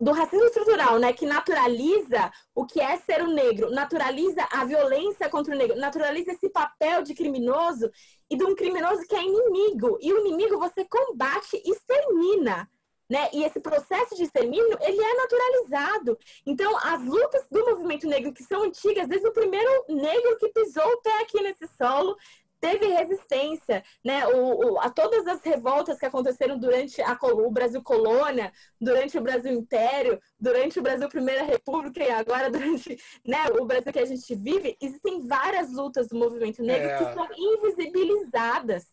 do 0.00 0.12
racismo 0.12 0.46
estrutural, 0.46 0.98
né, 0.98 1.12
que 1.12 1.26
naturaliza 1.26 2.30
o 2.54 2.64
que 2.64 2.80
é 2.80 2.96
ser 2.98 3.20
o 3.20 3.26
negro, 3.26 3.70
naturaliza 3.70 4.46
a 4.52 4.64
violência 4.64 5.28
contra 5.28 5.52
o 5.52 5.58
negro, 5.58 5.76
naturaliza 5.76 6.32
esse 6.32 6.48
papel 6.50 7.02
de 7.02 7.14
criminoso 7.14 7.90
e 8.30 8.36
de 8.36 8.44
um 8.44 8.54
criminoso 8.54 9.02
que 9.08 9.16
é 9.16 9.24
inimigo. 9.24 9.98
E 10.00 10.12
o 10.12 10.20
inimigo 10.20 10.58
você 10.58 10.84
combate 10.84 11.60
e 11.64 11.70
extermina 11.72 12.70
né? 13.08 13.28
E 13.32 13.44
esse 13.44 13.60
processo 13.60 14.14
de 14.14 14.24
extermínio, 14.24 14.78
ele 14.80 15.02
é 15.02 15.14
naturalizado. 15.14 16.18
Então, 16.44 16.76
as 16.78 17.04
lutas 17.04 17.46
do 17.50 17.64
movimento 17.64 18.06
negro 18.06 18.32
que 18.32 18.44
são 18.44 18.62
antigas, 18.62 19.08
desde 19.08 19.26
o 19.26 19.32
primeiro 19.32 19.70
negro 19.88 20.36
que 20.38 20.48
pisou 20.50 20.86
o 20.86 21.00
pé 21.00 21.22
aqui 21.22 21.42
nesse 21.42 21.66
solo, 21.76 22.16
teve 22.60 22.86
resistência, 22.86 23.82
né? 24.04 24.26
O, 24.26 24.72
o, 24.72 24.80
a 24.80 24.90
todas 24.90 25.26
as 25.26 25.40
revoltas 25.42 25.98
que 25.98 26.06
aconteceram 26.06 26.58
durante 26.58 27.00
a, 27.00 27.16
o 27.22 27.50
Brasil 27.50 27.82
colônia, 27.82 28.52
durante 28.80 29.16
o 29.16 29.20
Brasil 29.20 29.52
Império, 29.52 30.20
durante 30.38 30.78
o 30.78 30.82
Brasil 30.82 31.08
Primeira 31.08 31.44
República 31.44 32.02
e 32.02 32.10
agora 32.10 32.50
durante 32.50 32.98
né, 33.24 33.46
o 33.58 33.64
Brasil 33.64 33.92
que 33.92 33.98
a 33.98 34.04
gente 34.04 34.34
vive, 34.34 34.76
existem 34.80 35.26
várias 35.26 35.72
lutas 35.72 36.08
do 36.08 36.16
movimento 36.16 36.62
negro 36.62 36.88
é. 36.88 36.98
que 36.98 37.14
são 37.14 37.28
invisibilizadas. 37.36 38.86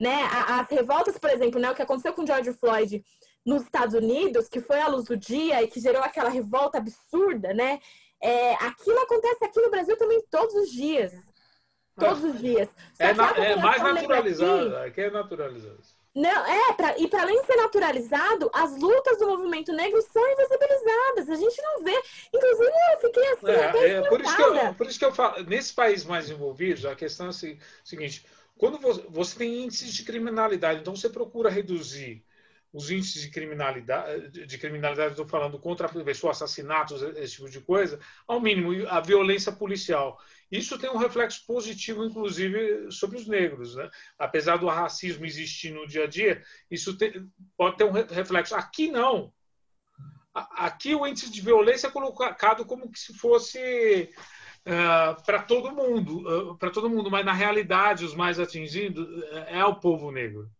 Né? 0.00 0.22
As 0.48 0.68
revoltas, 0.68 1.16
por 1.16 1.30
exemplo, 1.30 1.60
né, 1.60 1.70
o 1.70 1.74
que 1.76 1.82
aconteceu 1.82 2.12
com 2.12 2.26
George 2.26 2.52
Floyd 2.54 3.04
nos 3.44 3.62
Estados 3.62 3.94
Unidos, 3.94 4.48
que 4.48 4.60
foi 4.60 4.80
à 4.80 4.88
luz 4.88 5.04
do 5.04 5.16
dia 5.16 5.62
e 5.62 5.68
que 5.68 5.80
gerou 5.80 6.02
aquela 6.02 6.30
revolta 6.30 6.78
absurda, 6.78 7.52
né? 7.52 7.80
É, 8.20 8.54
aquilo 8.54 8.98
acontece 9.00 9.44
aqui 9.44 9.60
no 9.60 9.70
Brasil 9.70 9.96
também 9.96 10.22
todos 10.30 10.54
os 10.54 10.70
dias. 10.70 11.12
Todos 11.98 12.24
os 12.24 12.38
dias. 12.38 12.68
é, 12.98 13.12
na, 13.12 13.30
é 13.32 13.56
mais 13.56 13.82
naturalizado, 13.82 14.76
aqui, 14.76 15.00
é 15.00 15.10
naturalizado. 15.10 15.82
Não, 16.14 16.46
é, 16.46 16.72
pra, 16.74 16.98
e 16.98 17.08
para 17.08 17.22
além 17.22 17.40
de 17.40 17.46
ser 17.46 17.56
naturalizado, 17.56 18.50
as 18.52 18.76
lutas 18.76 19.18
do 19.18 19.26
movimento 19.26 19.72
negro 19.72 20.00
são 20.02 20.22
invisibilizadas. 20.32 21.30
A 21.30 21.36
gente 21.36 21.62
não 21.62 21.82
vê. 21.82 22.02
Inclusive, 22.32 22.70
eu 22.92 23.00
fiquei 23.00 23.28
assim. 23.28 23.46
É, 23.46 23.90
é 23.90 24.02
por, 24.02 24.20
isso 24.20 24.36
que 24.36 24.42
eu, 24.42 24.74
por 24.74 24.86
isso 24.86 24.98
que 24.98 25.04
eu 25.04 25.14
falo, 25.14 25.42
nesse 25.44 25.72
país 25.72 26.04
mais 26.04 26.30
envolvido, 26.30 26.88
a 26.88 26.94
questão 26.94 27.26
é 27.26 27.30
a 27.30 27.32
seguinte: 27.84 28.26
quando 28.58 28.78
você, 28.78 29.04
você 29.08 29.38
tem 29.38 29.64
índices 29.64 29.92
de 29.92 30.04
criminalidade, 30.04 30.80
então 30.80 30.94
você 30.94 31.08
procura 31.08 31.48
reduzir 31.48 32.22
os 32.72 32.90
índices 32.90 33.22
de 33.22 33.30
criminalidade, 33.30 34.46
de 34.46 34.58
criminalidade, 34.58 35.10
estou 35.10 35.28
falando 35.28 35.58
contra 35.58 35.86
a 35.86 36.04
pessoa, 36.04 36.30
assassinatos, 36.30 37.02
esse 37.02 37.34
tipo 37.36 37.50
de 37.50 37.60
coisa, 37.60 38.00
ao 38.26 38.40
mínimo, 38.40 38.88
a 38.88 39.00
violência 39.00 39.52
policial. 39.52 40.18
Isso 40.50 40.78
tem 40.78 40.90
um 40.90 40.96
reflexo 40.96 41.44
positivo, 41.46 42.04
inclusive, 42.04 42.90
sobre 42.90 43.18
os 43.18 43.26
negros. 43.26 43.74
Né? 43.76 43.90
Apesar 44.18 44.56
do 44.56 44.68
racismo 44.68 45.26
existir 45.26 45.70
no 45.70 45.86
dia 45.86 46.04
a 46.04 46.06
dia, 46.06 46.42
isso 46.70 46.96
tem, 46.96 47.30
pode 47.56 47.76
ter 47.76 47.84
um 47.84 47.92
reflexo. 47.92 48.54
Aqui 48.54 48.90
não. 48.90 49.32
Aqui 50.34 50.94
o 50.94 51.06
índice 51.06 51.30
de 51.30 51.42
violência 51.42 51.88
é 51.88 51.90
colocado 51.90 52.64
como 52.64 52.90
que 52.90 52.98
se 52.98 53.12
fosse 53.12 54.08
uh, 54.66 55.22
para 55.24 55.42
todo 55.42 55.74
mundo, 55.74 56.52
uh, 56.52 56.56
para 56.56 56.70
todo 56.70 56.88
mundo, 56.88 57.10
mas 57.10 57.24
na 57.24 57.34
realidade 57.34 58.04
os 58.04 58.14
mais 58.14 58.40
atingidos 58.40 59.06
é, 59.24 59.58
é 59.58 59.64
o 59.66 59.76
povo 59.76 60.10
negro. 60.10 60.50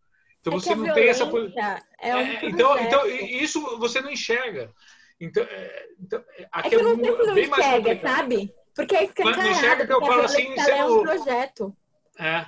Então 0.43 0.53
é 0.53 0.59
você 0.59 0.75
não 0.75 0.93
tem 0.93 1.07
essa 1.07 1.23
é 1.23 2.15
um 2.15 2.19
é, 2.19 2.45
então, 2.45 2.77
então 2.77 3.07
isso 3.07 3.61
você 3.79 4.01
não 4.01 4.11
enxerga. 4.11 4.73
Então, 5.19 5.41
é, 5.43 5.85
então 6.01 6.21
aqui 6.51 6.67
é, 6.67 6.69
que 6.69 6.75
eu 6.75 6.83
não 6.83 6.95
sei 6.95 7.15
se 7.15 7.25
não 7.25 7.37
enxerga, 7.37 8.01
sabe? 8.01 8.53
Porque 8.75 8.95
é 8.95 9.03
escancarado. 9.05 9.41
Não 9.41 9.51
enxerga 9.51 9.87
que 9.87 9.93
eu 9.93 10.01
falo 10.01 10.21
assim, 10.21 10.53
é 10.59 10.85
um 10.85 11.01
projeto. 11.01 11.77
É. 12.19 12.45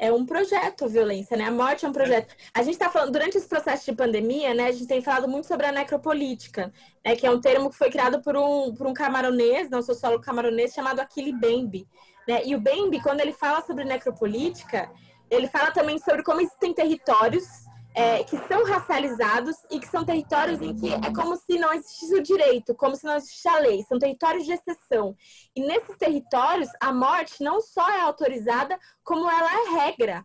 É 0.00 0.12
um 0.12 0.24
projeto 0.24 0.84
a 0.84 0.88
violência, 0.88 1.36
né? 1.36 1.46
A 1.46 1.50
morte 1.50 1.84
é 1.86 1.88
um 1.88 1.92
projeto. 1.92 2.32
A 2.54 2.62
gente 2.62 2.74
está 2.74 2.90
falando, 2.90 3.10
durante 3.10 3.38
esse 3.38 3.48
processo 3.48 3.90
de 3.90 3.96
pandemia, 3.96 4.52
né? 4.52 4.66
A 4.66 4.72
gente 4.72 4.86
tem 4.86 5.00
falado 5.00 5.26
muito 5.26 5.48
sobre 5.48 5.66
a 5.66 5.72
necropolítica, 5.72 6.72
né? 7.04 7.16
Que 7.16 7.26
é 7.26 7.30
um 7.30 7.40
termo 7.40 7.70
que 7.70 7.76
foi 7.76 7.90
criado 7.90 8.22
por 8.22 8.36
um, 8.36 8.74
por 8.74 8.86
um 8.86 8.92
camaronês, 8.92 9.70
não 9.70 9.82
sociólogo 9.82 10.22
camaronês, 10.22 10.74
chamado 10.74 11.00
Achille 11.00 11.32
Bembe. 11.32 11.88
Né? 12.28 12.42
E 12.44 12.54
o 12.54 12.60
Bembe, 12.60 13.02
quando 13.02 13.20
ele 13.20 13.32
fala 13.32 13.62
sobre 13.62 13.84
necropolítica, 13.84 14.90
ele 15.30 15.48
fala 15.48 15.70
também 15.70 15.98
sobre 15.98 16.22
como 16.22 16.40
existem 16.40 16.72
territórios 16.72 17.44
é, 17.94 18.22
que 18.22 18.36
são 18.46 18.64
racializados 18.64 19.56
e 19.70 19.80
que 19.80 19.88
são 19.88 20.04
territórios 20.04 20.62
em 20.62 20.74
que 20.74 20.92
é 20.92 21.12
como 21.12 21.36
se 21.36 21.58
não 21.58 21.72
existisse 21.72 22.14
o 22.14 22.22
direito, 22.22 22.74
como 22.74 22.94
se 22.94 23.04
não 23.04 23.16
existisse 23.16 23.48
a 23.48 23.58
lei, 23.58 23.82
são 23.82 23.98
territórios 23.98 24.44
de 24.44 24.52
exceção. 24.52 25.16
E 25.56 25.60
nesses 25.60 25.96
territórios, 25.96 26.68
a 26.80 26.92
morte 26.92 27.42
não 27.42 27.60
só 27.60 27.90
é 27.90 28.00
autorizada, 28.00 28.78
como 29.02 29.28
ela 29.28 29.50
é 29.52 29.84
regra 29.84 30.24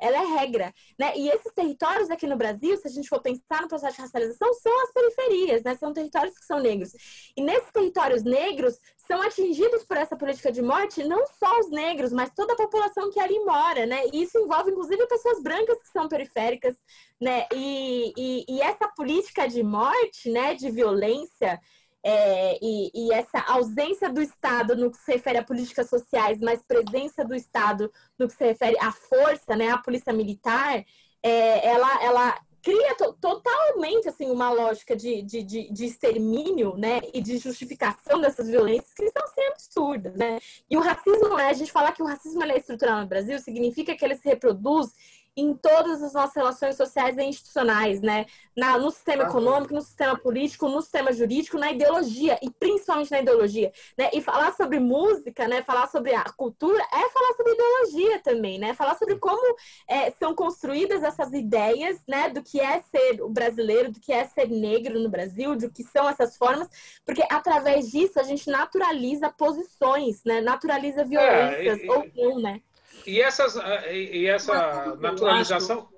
ela 0.00 0.16
é 0.16 0.26
regra, 0.40 0.72
né? 0.98 1.16
E 1.16 1.28
esses 1.28 1.52
territórios 1.54 2.10
aqui 2.10 2.26
no 2.26 2.36
Brasil, 2.36 2.76
se 2.76 2.88
a 2.88 2.90
gente 2.90 3.08
for 3.08 3.20
pensar 3.20 3.62
no 3.62 3.68
processo 3.68 3.96
de 3.96 4.02
racialização, 4.02 4.52
são 4.54 4.82
as 4.82 4.92
periferias, 4.92 5.62
né? 5.62 5.76
São 5.76 5.92
territórios 5.92 6.38
que 6.38 6.44
são 6.44 6.60
negros. 6.60 6.90
E 7.36 7.42
nesses 7.42 7.70
territórios 7.72 8.22
negros 8.22 8.78
são 9.06 9.20
atingidos 9.22 9.84
por 9.84 9.96
essa 9.96 10.16
política 10.16 10.50
de 10.50 10.62
morte 10.62 11.04
não 11.04 11.26
só 11.26 11.60
os 11.60 11.70
negros, 11.70 12.12
mas 12.12 12.32
toda 12.34 12.54
a 12.54 12.56
população 12.56 13.10
que 13.10 13.20
ali 13.20 13.38
mora, 13.40 13.86
né? 13.86 14.02
E 14.12 14.22
isso 14.22 14.38
envolve 14.38 14.70
inclusive 14.70 15.06
pessoas 15.06 15.42
brancas 15.42 15.78
que 15.82 15.88
são 15.88 16.08
periféricas, 16.08 16.74
né? 17.20 17.46
E, 17.52 18.12
e, 18.16 18.44
e 18.48 18.62
essa 18.62 18.88
política 18.88 19.46
de 19.46 19.62
morte, 19.62 20.30
né? 20.30 20.54
De 20.54 20.70
violência 20.70 21.60
é, 22.04 22.58
e, 22.60 22.90
e, 22.94 23.12
essa 23.14 23.40
ausência 23.40 24.12
do 24.12 24.20
Estado 24.20 24.76
no 24.76 24.90
que 24.90 24.98
se 24.98 25.12
refere 25.12 25.38
a 25.38 25.42
políticas 25.42 25.88
sociais, 25.88 26.38
mas 26.38 26.62
presença 26.62 27.24
do 27.24 27.34
Estado 27.34 27.90
no 28.18 28.28
que 28.28 28.34
se 28.34 28.44
refere 28.44 28.76
à 28.78 28.92
força, 28.92 29.56
né, 29.56 29.70
à 29.70 29.78
polícia 29.78 30.12
militar, 30.12 30.84
é, 31.22 31.66
ela, 31.66 32.04
ela 32.04 32.38
cria 32.60 32.94
to 32.96 33.14
totalmente 33.14 34.06
assim 34.06 34.30
uma 34.30 34.50
lógica 34.50 34.94
de, 34.94 35.22
de, 35.22 35.42
de, 35.42 35.72
de, 35.72 35.84
extermínio, 35.86 36.76
né, 36.76 37.00
e 37.14 37.22
de 37.22 37.38
justificação 37.38 38.20
dessas 38.20 38.48
violências 38.48 38.92
que 38.92 39.04
estão 39.04 39.26
sendo 39.28 39.52
absurdas, 39.52 40.14
né. 40.14 40.38
E 40.68 40.76
o 40.76 40.80
racismo, 40.80 41.36
né, 41.36 41.48
a 41.48 41.52
gente 41.54 41.72
falar 41.72 41.92
que 41.92 42.02
o 42.02 42.06
racismo 42.06 42.42
é 42.42 42.58
estrutural 42.58 43.00
no 43.00 43.06
Brasil 43.06 43.38
significa 43.38 43.96
que 43.96 44.04
ele 44.04 44.16
se 44.16 44.28
reproduz 44.28 44.92
em 45.36 45.52
todas 45.54 46.02
as 46.02 46.12
nossas 46.12 46.34
relações 46.34 46.76
sociais 46.76 47.16
e 47.18 47.22
institucionais, 47.22 48.00
né? 48.00 48.26
Na, 48.56 48.78
no 48.78 48.90
sistema 48.90 49.24
econômico, 49.24 49.74
no 49.74 49.80
sistema 49.80 50.16
político, 50.16 50.68
no 50.68 50.80
sistema 50.80 51.12
jurídico, 51.12 51.58
na 51.58 51.72
ideologia, 51.72 52.38
e 52.40 52.50
principalmente 52.50 53.10
na 53.10 53.20
ideologia, 53.20 53.72
né? 53.98 54.10
E 54.12 54.20
falar 54.20 54.54
sobre 54.54 54.78
música, 54.78 55.48
né? 55.48 55.62
Falar 55.62 55.88
sobre 55.88 56.14
a 56.14 56.24
cultura 56.24 56.82
é 56.82 57.10
falar 57.10 57.34
sobre 57.36 57.52
ideologia 57.52 58.20
também, 58.20 58.58
né? 58.58 58.74
Falar 58.74 58.96
sobre 58.96 59.16
como 59.16 59.56
é, 59.88 60.12
são 60.12 60.34
construídas 60.34 61.02
essas 61.02 61.32
ideias, 61.32 62.00
né? 62.06 62.28
Do 62.28 62.42
que 62.42 62.60
é 62.60 62.80
ser 62.82 63.20
o 63.20 63.28
brasileiro, 63.28 63.90
do 63.90 64.00
que 64.00 64.12
é 64.12 64.24
ser 64.26 64.48
negro 64.48 65.00
no 65.00 65.08
Brasil, 65.08 65.56
do 65.56 65.70
que 65.70 65.82
são 65.82 66.08
essas 66.08 66.36
formas, 66.36 66.68
porque 67.04 67.24
através 67.30 67.90
disso 67.90 68.20
a 68.20 68.22
gente 68.22 68.48
naturaliza 68.48 69.30
posições, 69.30 70.22
né? 70.24 70.40
Naturaliza 70.40 71.00
é, 71.00 71.04
violências 71.04 71.80
é, 71.80 71.84
e, 71.84 71.90
ou 71.90 72.06
não, 72.14 72.38
né? 72.40 72.60
E, 73.06 73.20
essas, 73.20 73.56
ah, 73.56 73.92
e 73.92 74.26
essa 74.26 74.96
naturalização. 74.96 75.88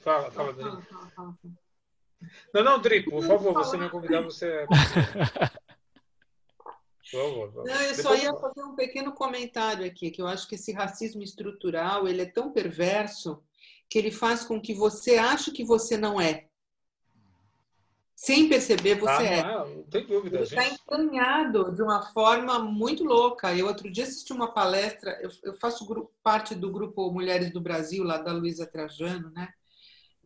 Fala, 0.00 0.30
fala, 0.30 0.52
Dri. 0.52 0.70
Não, 2.54 2.64
não, 2.64 2.80
Dri, 2.80 3.02
por 3.04 3.22
favor, 3.22 3.52
você 3.54 3.76
me 3.76 3.88
convidar, 3.88 4.22
você. 4.22 4.66
Por 7.10 7.20
favor, 7.20 7.64
Não, 7.64 7.80
eu 7.82 7.94
só 7.94 8.14
ia 8.14 8.34
fazer 8.34 8.62
um 8.62 8.74
pequeno 8.74 9.12
comentário 9.12 9.86
aqui, 9.86 10.10
que 10.10 10.20
eu 10.20 10.26
acho 10.26 10.46
que 10.46 10.56
esse 10.56 10.72
racismo 10.72 11.22
estrutural 11.22 12.06
ele 12.06 12.22
é 12.22 12.26
tão 12.26 12.52
perverso 12.52 13.42
que 13.88 13.98
ele 13.98 14.10
faz 14.10 14.44
com 14.44 14.60
que 14.60 14.74
você 14.74 15.16
ache 15.16 15.50
que 15.50 15.64
você 15.64 15.96
não 15.96 16.20
é 16.20 16.47
sem 18.18 18.48
perceber 18.48 18.96
você 18.96 19.12
ah, 19.12 19.22
é. 19.22 19.42
Não, 19.44 19.76
não 19.76 19.82
tem 19.84 20.04
dúvida. 20.04 20.40
Está 20.40 20.66
encaminhado 20.66 21.72
de 21.72 21.80
uma 21.80 22.02
forma 22.12 22.58
muito 22.58 23.04
louca. 23.04 23.54
Eu 23.54 23.68
outro 23.68 23.88
dia 23.88 24.02
assisti 24.02 24.32
uma 24.32 24.52
palestra, 24.52 25.16
eu, 25.22 25.30
eu 25.44 25.54
faço 25.54 25.86
grupo, 25.86 26.12
parte 26.20 26.52
do 26.52 26.68
grupo 26.68 27.12
Mulheres 27.12 27.52
do 27.52 27.60
Brasil, 27.60 28.02
lá 28.02 28.18
da 28.18 28.32
Luísa 28.32 28.66
Trajano, 28.66 29.30
né? 29.30 29.48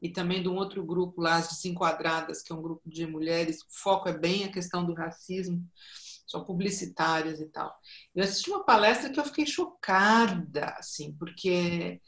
e 0.01 0.09
também 0.09 0.43
de 0.43 0.49
um 0.49 0.57
outro 0.57 0.82
grupo 0.82 1.20
lá, 1.20 1.36
as 1.36 1.49
Desenquadradas, 1.49 2.40
que 2.40 2.51
é 2.51 2.57
um 2.57 2.62
grupo 2.62 2.82
de 2.88 3.07
mulheres, 3.07 3.61
o 3.61 3.66
foco 3.68 4.09
é 4.09 4.16
bem 4.16 4.45
a 4.45 4.51
questão 4.51 4.84
do 4.86 4.95
racismo, 4.95 5.62
são 6.26 6.43
publicitárias 6.45 7.40
e 7.40 7.47
tal. 7.47 7.78
Eu 8.14 8.24
assisti 8.24 8.49
uma 8.49 8.64
palestra 8.64 9.11
que 9.11 9.20
eu 9.20 9.24
fiquei 9.24 9.45
chocada, 9.45 10.74
assim, 10.78 11.12
porque 11.12 11.51
é, 11.51 12.01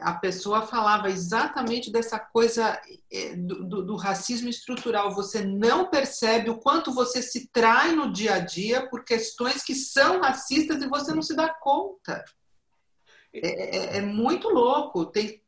a 0.00 0.14
pessoa 0.14 0.62
falava 0.62 1.10
exatamente 1.10 1.92
dessa 1.92 2.18
coisa 2.18 2.80
é, 3.10 3.36
do, 3.36 3.64
do, 3.64 3.82
do, 3.84 3.96
racismo 3.96 4.48
estrutural. 4.48 5.14
Você 5.14 5.44
não 5.44 5.90
percebe 5.90 6.48
o 6.48 6.58
quanto 6.58 6.92
você 6.92 7.22
se 7.22 7.48
trai 7.48 7.92
no 7.92 8.10
dia 8.10 8.34
a 8.34 8.38
dia 8.38 8.88
por 8.88 9.04
questões 9.04 9.62
que 9.62 9.74
são 9.74 10.20
racistas 10.20 10.82
e 10.82 10.88
você 10.88 11.14
não 11.14 11.22
se 11.22 11.36
dá 11.36 11.52
conta. 11.52 12.24
É, 13.34 13.96
é, 13.96 13.98
é 13.98 14.00
muito 14.00 14.48
louco. 14.48 15.04
Tem, 15.06 15.42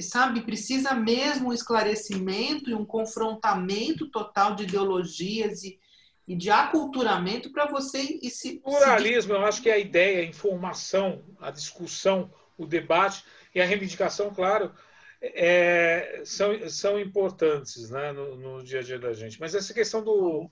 sabe, 0.00 0.40
precisa 0.40 0.94
mesmo 0.94 1.50
um 1.50 1.52
esclarecimento 1.52 2.70
e 2.70 2.74
um 2.74 2.84
confrontamento 2.84 4.10
total 4.10 4.54
de 4.54 4.62
ideologias 4.62 5.62
e, 5.64 5.78
e 6.26 6.34
de 6.34 6.50
aculturamento 6.50 7.52
para 7.52 7.66
você 7.66 8.18
e 8.22 8.30
se. 8.30 8.58
Pluralismo, 8.60 9.34
se... 9.34 9.38
eu 9.38 9.44
acho 9.44 9.60
que 9.60 9.68
é 9.68 9.74
a 9.74 9.78
ideia, 9.78 10.22
a 10.22 10.26
informação, 10.26 11.22
a 11.38 11.50
discussão, 11.50 12.32
o 12.56 12.66
debate 12.66 13.22
e 13.54 13.60
a 13.60 13.64
reivindicação, 13.64 14.32
claro, 14.32 14.72
é, 15.20 16.22
são, 16.24 16.68
são 16.68 16.98
importantes 16.98 17.90
né, 17.90 18.12
no, 18.12 18.36
no, 18.36 18.64
dia 18.64 18.80
a 18.80 18.82
dia 18.82 18.98
da 18.98 19.12
gente. 19.12 19.38
Mas 19.38 19.54
essa 19.54 19.74
questão 19.74 20.02
do, 20.02 20.50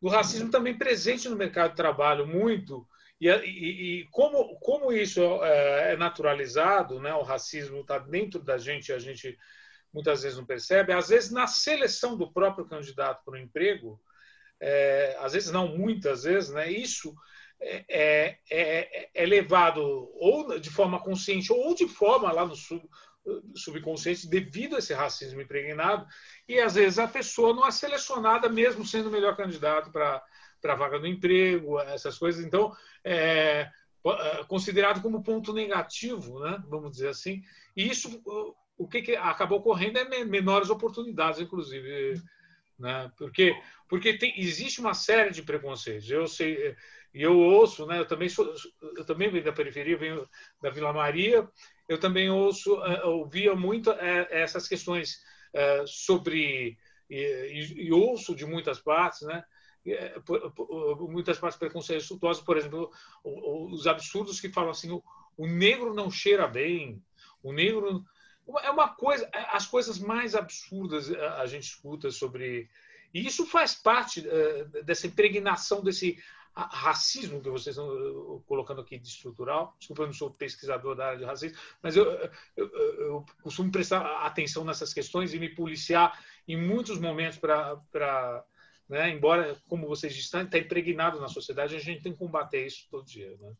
do 0.00 0.08
racismo 0.08 0.50
também 0.50 0.76
presente 0.76 1.28
no 1.28 1.36
mercado 1.36 1.70
de 1.70 1.76
trabalho, 1.76 2.26
muito. 2.26 2.86
E, 3.20 3.28
e, 3.28 4.00
e 4.00 4.04
como, 4.10 4.58
como 4.60 4.92
isso 4.92 5.20
é, 5.42 5.92
é 5.92 5.96
naturalizado, 5.96 7.00
né, 7.00 7.14
o 7.14 7.22
racismo 7.22 7.80
está 7.80 7.98
dentro 7.98 8.42
da 8.42 8.58
gente 8.58 8.88
e 8.88 8.92
a 8.92 8.98
gente 8.98 9.36
muitas 9.92 10.22
vezes 10.22 10.36
não 10.36 10.44
percebe, 10.44 10.92
às 10.92 11.08
vezes 11.08 11.30
na 11.30 11.46
seleção 11.46 12.18
do 12.18 12.30
próprio 12.30 12.66
candidato 12.66 13.24
para 13.24 13.34
o 13.34 13.38
emprego, 13.38 13.98
é, 14.60 15.16
às 15.20 15.32
vezes 15.32 15.50
não 15.50 15.76
muitas 15.76 16.24
vezes, 16.24 16.50
né, 16.50 16.70
isso 16.70 17.14
é, 17.60 17.84
é, 17.88 18.38
é, 18.50 19.10
é, 19.14 19.26
levado 19.26 19.80
ou 20.14 20.58
de 20.58 20.70
forma 20.70 21.00
consciente 21.00 21.52
ou 21.52 21.74
de 21.74 21.88
forma 21.88 22.30
lá 22.30 22.44
no 22.44 22.54
sub, 22.54 22.82
subconsciente 23.54 24.28
devido 24.28 24.76
a 24.76 24.78
esse 24.78 24.94
racismo 24.94 25.40
impregnado 25.40 26.06
e 26.48 26.60
às 26.60 26.74
vezes 26.74 26.98
a 26.98 27.08
pessoa 27.08 27.54
não 27.54 27.66
é 27.66 27.70
selecionada 27.70 28.48
mesmo 28.48 28.86
sendo 28.86 29.08
o 29.08 29.12
melhor 29.12 29.36
candidato 29.36 29.90
para 29.90 30.22
para 30.60 30.74
vaga 30.74 30.98
do 30.98 31.06
emprego, 31.06 31.78
essas 31.80 32.18
coisas. 32.18 32.44
Então, 32.44 32.74
é, 33.04 33.70
é, 34.04 34.44
considerado 34.48 35.00
como 35.00 35.22
ponto 35.22 35.52
negativo, 35.52 36.40
né, 36.40 36.62
vamos 36.68 36.92
dizer 36.92 37.08
assim. 37.08 37.42
E 37.76 37.88
isso, 37.88 38.20
o 38.76 38.88
que, 38.88 39.02
que 39.02 39.16
acabou 39.16 39.58
ocorrendo 39.58 39.98
é 39.98 40.24
menores 40.24 40.70
oportunidades, 40.70 41.40
inclusive, 41.40 42.20
né, 42.78 43.10
porque 43.16 43.54
porque 43.88 44.18
tem, 44.18 44.34
existe 44.36 44.80
uma 44.80 44.94
série 44.94 45.30
de 45.30 45.42
preconceitos. 45.42 46.10
Eu 46.10 46.26
sei, 46.26 46.74
e 47.16 47.22
eu 47.22 47.34
ouço, 47.34 47.86
né? 47.86 47.98
Eu 47.98 48.06
também 48.06 48.28
sou, 48.28 48.54
eu 48.94 49.02
também 49.06 49.30
venho 49.30 49.42
da 49.42 49.50
periferia, 49.50 49.96
venho 49.96 50.28
da 50.60 50.68
Vila 50.68 50.92
Maria. 50.92 51.48
Eu 51.88 51.98
também 51.98 52.28
ouço, 52.28 52.74
uh, 52.74 53.08
ouvia 53.08 53.54
muito 53.56 53.90
uh, 53.90 54.26
essas 54.28 54.68
questões 54.68 55.22
uh, 55.54 55.86
sobre 55.86 56.76
e, 57.08 57.86
e, 57.86 57.90
ouço 57.90 58.36
de 58.36 58.44
muitas 58.44 58.78
partes, 58.80 59.22
né? 59.22 59.42
muitas 61.08 61.38
partes 61.38 61.58
preconceituosas, 61.58 62.42
por 62.42 62.58
exemplo, 62.58 62.90
os 63.24 63.86
absurdos 63.86 64.38
que 64.38 64.52
falam 64.52 64.72
assim: 64.72 64.90
o, 64.90 65.02
o 65.38 65.46
negro 65.46 65.94
não 65.94 66.10
cheira 66.10 66.46
bem, 66.46 67.02
o 67.42 67.50
negro 67.50 68.04
é 68.62 68.70
uma 68.70 68.90
coisa, 68.90 69.26
as 69.52 69.64
coisas 69.64 69.98
mais 69.98 70.34
absurdas 70.34 71.10
a 71.10 71.46
gente 71.46 71.62
escuta 71.62 72.10
sobre 72.10 72.68
e 73.14 73.26
isso 73.26 73.46
faz 73.46 73.74
parte 73.74 74.26
dessa 74.84 75.06
impregnação 75.06 75.82
desse 75.82 76.18
racismo 76.56 77.40
que 77.40 77.50
vocês 77.50 77.76
estão 77.76 78.42
colocando 78.46 78.80
aqui 78.80 78.98
de 78.98 79.08
estrutural. 79.08 79.76
Desculpa, 79.78 80.02
eu 80.02 80.06
não 80.06 80.14
sou 80.14 80.30
pesquisador 80.30 80.96
da 80.96 81.06
área 81.06 81.18
de 81.18 81.24
racismo, 81.24 81.58
mas 81.82 81.96
eu, 81.96 82.04
eu, 82.56 82.66
eu 82.66 83.26
costumo 83.42 83.70
prestar 83.70 84.24
atenção 84.24 84.64
nessas 84.64 84.94
questões 84.94 85.34
e 85.34 85.38
me 85.38 85.50
policiar 85.50 86.18
em 86.48 86.56
muitos 86.56 86.98
momentos 86.98 87.38
para. 87.38 88.44
Né, 88.88 89.10
embora, 89.10 89.56
como 89.68 89.88
vocês 89.88 90.14
dizem, 90.14 90.42
está 90.42 90.58
impregnado 90.58 91.20
na 91.20 91.26
sociedade, 91.26 91.74
a 91.74 91.80
gente 91.80 92.04
tem 92.04 92.12
que 92.12 92.18
combater 92.18 92.64
isso 92.64 92.86
todo 92.88 93.04
dia. 93.04 93.36
Né? 93.40 93.52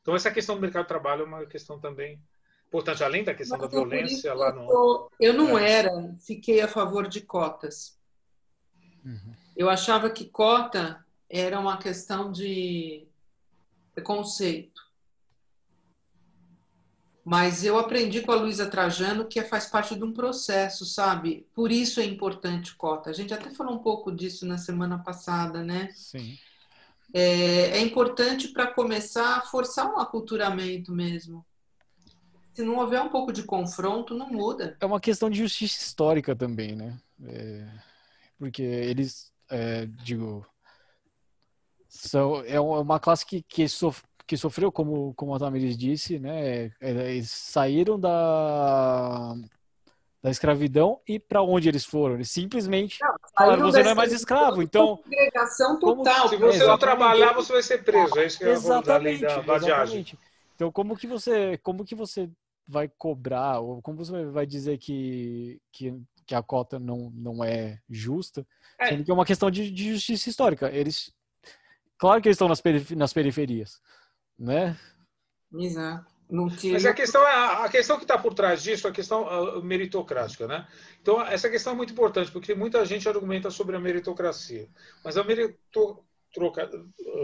Então, 0.00 0.16
essa 0.16 0.32
questão 0.32 0.56
do 0.56 0.60
mercado 0.60 0.82
de 0.82 0.88
trabalho 0.88 1.22
é 1.22 1.26
uma 1.26 1.46
questão 1.46 1.78
também 1.78 2.20
importante, 2.66 3.04
além 3.04 3.22
da 3.22 3.34
questão 3.34 3.56
mas 3.56 3.70
da 3.70 3.76
violência 3.76 4.34
lá 4.34 4.52
no. 4.52 5.08
Eu 5.20 5.32
não 5.32 5.56
é. 5.56 5.70
era, 5.70 5.90
fiquei 6.26 6.60
a 6.60 6.66
favor 6.66 7.06
de 7.06 7.20
cotas. 7.20 7.96
Uhum. 9.04 9.32
Eu 9.56 9.70
achava 9.70 10.10
que 10.10 10.24
cota 10.24 11.01
era 11.32 11.58
uma 11.58 11.78
questão 11.78 12.30
de 12.30 13.08
preconceito. 13.94 14.82
Mas 17.24 17.64
eu 17.64 17.78
aprendi 17.78 18.20
com 18.20 18.32
a 18.32 18.36
Luísa 18.36 18.66
Trajano 18.66 19.24
que 19.24 19.40
faz 19.42 19.66
parte 19.66 19.94
de 19.94 20.04
um 20.04 20.12
processo, 20.12 20.84
sabe? 20.84 21.46
Por 21.54 21.72
isso 21.72 22.00
é 22.00 22.04
importante 22.04 22.74
cota. 22.74 23.08
A 23.08 23.12
gente 23.12 23.32
até 23.32 23.48
falou 23.50 23.74
um 23.74 23.78
pouco 23.78 24.12
disso 24.12 24.44
na 24.44 24.58
semana 24.58 24.98
passada, 24.98 25.62
né? 25.62 25.90
Sim. 25.94 26.36
É, 27.14 27.78
é 27.78 27.80
importante 27.80 28.48
para 28.48 28.66
começar 28.66 29.38
a 29.38 29.42
forçar 29.42 29.86
um 29.86 29.98
aculturamento 29.98 30.92
mesmo. 30.92 31.46
Se 32.52 32.62
não 32.62 32.76
houver 32.76 33.00
um 33.00 33.08
pouco 33.08 33.32
de 33.32 33.44
confronto, 33.44 34.14
não 34.14 34.28
muda. 34.28 34.76
É 34.80 34.84
uma 34.84 35.00
questão 35.00 35.30
de 35.30 35.38
justiça 35.38 35.80
histórica 35.80 36.36
também, 36.36 36.74
né? 36.74 36.98
É, 37.24 37.68
porque 38.38 38.62
eles, 38.62 39.32
é, 39.48 39.86
digo, 39.86 40.44
são, 41.92 42.42
é 42.46 42.58
uma 42.58 42.98
classe 42.98 43.24
que, 43.24 43.42
que, 43.42 43.68
sof, 43.68 44.02
que 44.26 44.34
sofreu, 44.34 44.72
como, 44.72 45.12
como 45.14 45.34
a 45.34 45.38
Tamiris 45.38 45.76
disse, 45.76 46.18
né? 46.18 46.72
É, 46.80 46.90
eles 47.10 47.30
saíram 47.30 48.00
da, 48.00 49.34
da 50.22 50.30
escravidão 50.30 51.00
e 51.06 51.18
para 51.18 51.42
onde 51.42 51.68
eles 51.68 51.84
foram? 51.84 52.14
Eles 52.14 52.30
simplesmente 52.30 52.98
não, 53.02 53.14
falaram, 53.36 53.62
você 53.62 53.82
não 53.82 53.90
é 53.90 53.94
mais 53.94 54.10
escravo, 54.10 54.62
então... 54.62 55.00
Segregação 55.04 55.78
total. 55.78 56.30
se 56.30 56.36
você 56.38 56.64
não 56.64 56.78
trabalhar, 56.78 57.34
você 57.34 57.52
vai 57.52 57.62
ser 57.62 57.84
preso. 57.84 58.18
É 58.18 58.26
isso 58.26 58.38
que 58.38 58.44
exatamente, 58.44 59.24
é 59.24 59.42
da, 59.42 59.56
exatamente. 59.56 60.18
Então, 60.56 60.72
como 60.72 60.96
que 60.96 61.06
você, 61.06 61.58
como 61.58 61.84
que 61.84 61.94
você 61.94 62.28
vai 62.66 62.88
cobrar, 62.88 63.60
ou 63.60 63.82
como 63.82 63.98
você 63.98 64.24
vai 64.26 64.46
dizer 64.46 64.78
que, 64.78 65.60
que, 65.70 65.94
que 66.26 66.34
a 66.34 66.42
cota 66.42 66.78
não, 66.78 67.10
não 67.14 67.44
é 67.44 67.80
justa, 67.88 68.46
é. 68.78 68.88
sendo 68.88 69.04
que 69.04 69.10
é 69.10 69.14
uma 69.14 69.26
questão 69.26 69.50
de, 69.50 69.70
de 69.70 69.92
justiça 69.92 70.30
histórica. 70.30 70.70
Eles 70.70 71.12
Claro 72.02 72.20
que 72.20 72.26
eles 72.26 72.34
estão 72.34 72.48
nas, 72.48 72.60
perif 72.60 72.96
nas 72.96 73.12
periferias, 73.12 73.80
né? 74.36 74.76
Exato. 75.54 76.10
Mas 76.28 76.84
a 76.84 76.92
questão, 76.92 77.22
é, 77.24 77.64
a 77.64 77.68
questão 77.68 77.96
que 77.96 78.02
está 78.02 78.18
por 78.18 78.34
trás 78.34 78.60
disso 78.60 78.88
é 78.88 78.90
a 78.90 78.92
questão 78.92 79.62
meritocrática, 79.62 80.48
né? 80.48 80.66
Então, 81.00 81.22
essa 81.22 81.48
questão 81.48 81.74
é 81.74 81.76
muito 81.76 81.92
importante, 81.92 82.32
porque 82.32 82.56
muita 82.56 82.84
gente 82.84 83.08
argumenta 83.08 83.52
sobre 83.52 83.76
a 83.76 83.78
meritocracia. 83.78 84.68
Mas 85.04 85.16
a 85.16 85.22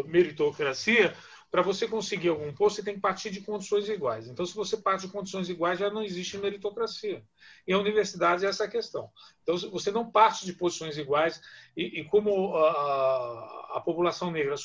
meritocracia 0.07 1.13
para 1.51 1.63
você 1.63 1.89
conseguir 1.89 2.29
algum 2.29 2.53
posto, 2.53 2.77
você 2.77 2.83
tem 2.83 2.95
que 2.95 3.01
partir 3.01 3.31
de 3.31 3.41
condições 3.41 3.89
iguais. 3.89 4.29
Então, 4.29 4.45
se 4.45 4.55
você 4.55 4.77
parte 4.77 5.07
de 5.07 5.13
condições 5.13 5.49
iguais, 5.49 5.79
já 5.79 5.89
não 5.91 6.03
existe 6.03 6.37
meritocracia. 6.37 7.25
E 7.67 7.73
a 7.73 7.79
universidade 7.79 8.45
é 8.45 8.49
essa 8.49 8.69
questão. 8.69 9.11
Então, 9.43 9.57
você 9.71 9.91
não 9.91 10.11
parte 10.11 10.45
de 10.45 10.53
posições 10.53 10.99
iguais, 10.99 11.41
e, 11.75 12.01
e 12.01 12.05
como 12.05 12.55
a, 12.55 13.77
a, 13.77 13.83
população 13.83 14.31
negra 14.31 14.57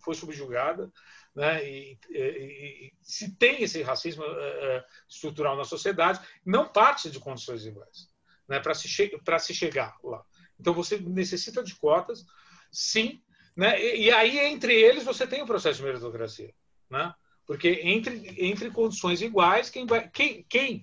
foi 0.00 0.14
subjugada, 0.14 0.92
né, 1.36 1.64
e, 1.68 1.98
e, 2.10 2.18
e, 2.18 2.92
se 3.00 3.36
tem 3.36 3.62
esse 3.62 3.82
racismo 3.82 4.24
é, 4.24 4.84
estrutural 5.08 5.56
na 5.56 5.64
sociedade, 5.64 6.20
não 6.44 6.68
parte 6.68 7.10
de 7.10 7.20
condições 7.20 7.64
iguais 7.64 8.08
né, 8.48 8.58
para 8.58 8.74
se, 8.74 8.88
se 8.88 9.54
chegar 9.54 9.96
lá. 10.02 10.24
Então, 10.58 10.74
você 10.74 10.98
necessita 10.98 11.62
de 11.62 11.76
cotas, 11.76 12.24
sim, 12.72 13.22
né? 13.56 13.80
E, 13.80 14.06
e, 14.06 14.10
aí, 14.10 14.38
entre 14.38 14.74
eles, 14.74 15.04
você 15.04 15.26
tem 15.26 15.42
o 15.42 15.46
processo 15.46 15.78
de 15.78 15.84
meritocracia. 15.84 16.52
Né? 16.90 17.14
Porque 17.46 17.80
entre, 17.82 18.34
entre 18.38 18.70
condições 18.70 19.22
iguais, 19.22 19.70
quem, 19.70 19.86
vai, 19.86 20.08
quem, 20.08 20.44
quem 20.48 20.82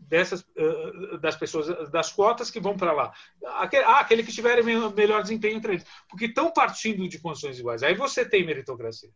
dessas 0.00 0.40
uh, 0.40 1.18
das 1.18 1.36
pessoas, 1.36 1.90
das 1.90 2.10
cotas 2.10 2.50
que 2.50 2.60
vão 2.60 2.76
para 2.76 2.92
lá? 2.92 3.12
Aquele, 3.56 3.84
ah, 3.84 4.00
aquele 4.00 4.22
que 4.22 4.32
tiver 4.32 4.62
melhor 4.62 5.22
desempenho 5.22 5.56
entre 5.56 5.74
eles. 5.74 5.86
Porque 6.08 6.26
estão 6.26 6.52
partindo 6.52 7.06
de 7.08 7.18
condições 7.18 7.58
iguais. 7.58 7.82
Aí 7.82 7.94
você 7.94 8.24
tem 8.24 8.44
meritocracia. 8.44 9.10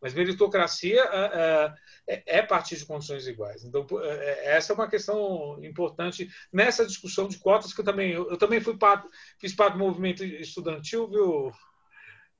Mas 0.00 0.12
meritocracia 0.12 1.02
uh, 1.04 1.74
é, 2.06 2.22
é 2.26 2.42
partir 2.42 2.76
de 2.76 2.84
condições 2.84 3.26
iguais. 3.26 3.64
Então, 3.64 3.84
essa 4.42 4.72
é 4.72 4.74
uma 4.74 4.88
questão 4.88 5.58
importante 5.64 6.28
nessa 6.52 6.86
discussão 6.86 7.26
de 7.26 7.38
cotas, 7.38 7.72
que 7.72 7.80
eu 7.80 7.84
também, 7.84 8.12
eu 8.12 8.36
também 8.36 8.60
fui 8.60 8.76
parte, 8.76 9.08
fiz 9.40 9.54
parte 9.54 9.72
do 9.72 9.78
movimento 9.78 10.22
estudantil, 10.22 11.08
viu, 11.08 11.52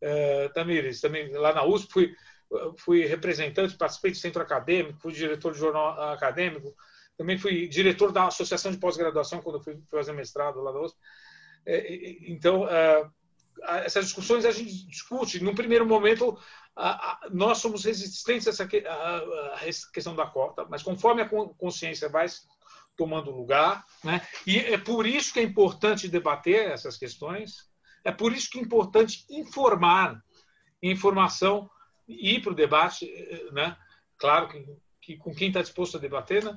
é, 0.01 0.49
Tamires, 0.51 1.01
também 1.01 1.33
lá 1.33 1.53
na 1.53 1.65
USP, 1.65 1.93
fui, 1.93 2.15
fui 2.79 3.07
representante, 3.07 3.77
participei 3.77 4.11
do 4.11 4.17
centro 4.17 4.43
acadêmico, 4.43 5.01
fui 5.01 5.13
diretor 5.13 5.53
de 5.53 5.59
jornal 5.59 6.13
acadêmico, 6.13 6.75
também 7.17 7.39
fui 7.39 7.67
diretor 7.67 8.13
da 8.13 8.27
Associação 8.27 8.71
de 8.71 8.79
Pós-Graduação 8.79 9.41
quando 9.41 9.63
fui 9.63 9.79
fazer 9.91 10.13
mestrado 10.13 10.61
lá 10.61 10.71
da 10.71 10.81
USP. 10.81 10.99
É, 11.65 12.31
então, 12.31 12.69
é, 12.69 13.09
essas 13.85 14.05
discussões 14.05 14.45
a 14.45 14.51
gente 14.51 14.87
discute. 14.87 15.43
No 15.43 15.55
primeiro 15.55 15.87
momento, 15.87 16.39
nós 17.33 17.59
somos 17.59 17.85
resistentes 17.85 18.47
a 18.47 18.51
essa 18.51 19.91
questão 19.93 20.15
da 20.15 20.27
cota, 20.27 20.67
mas 20.69 20.83
conforme 20.83 21.23
a 21.23 21.29
consciência 21.57 22.09
vai 22.09 22.27
tomando 22.97 23.31
lugar, 23.31 23.85
né? 24.03 24.27
e 24.47 24.59
é 24.59 24.79
por 24.79 25.07
isso 25.07 25.33
que 25.33 25.41
é 25.41 25.43
importante 25.43 26.09
debater 26.09 26.71
essas 26.71 26.97
questões, 26.97 27.69
é 28.07 28.13
por 28.13 28.33
isso 28.33 28.49
que 28.49 28.61
é 28.61 28.63
importante 28.63 29.27
informar, 29.29 30.23
informação 30.81 31.69
ir 32.07 32.41
para 32.41 32.53
o 32.53 32.55
debate, 32.55 33.05
né? 33.51 33.77
claro 34.17 34.49
que, 34.49 34.65
que 35.03 35.17
com 35.17 35.35
quem 35.35 35.49
está 35.49 35.61
disposto 35.61 35.97
a 35.97 36.01
debater, 36.01 36.45
né? 36.45 36.57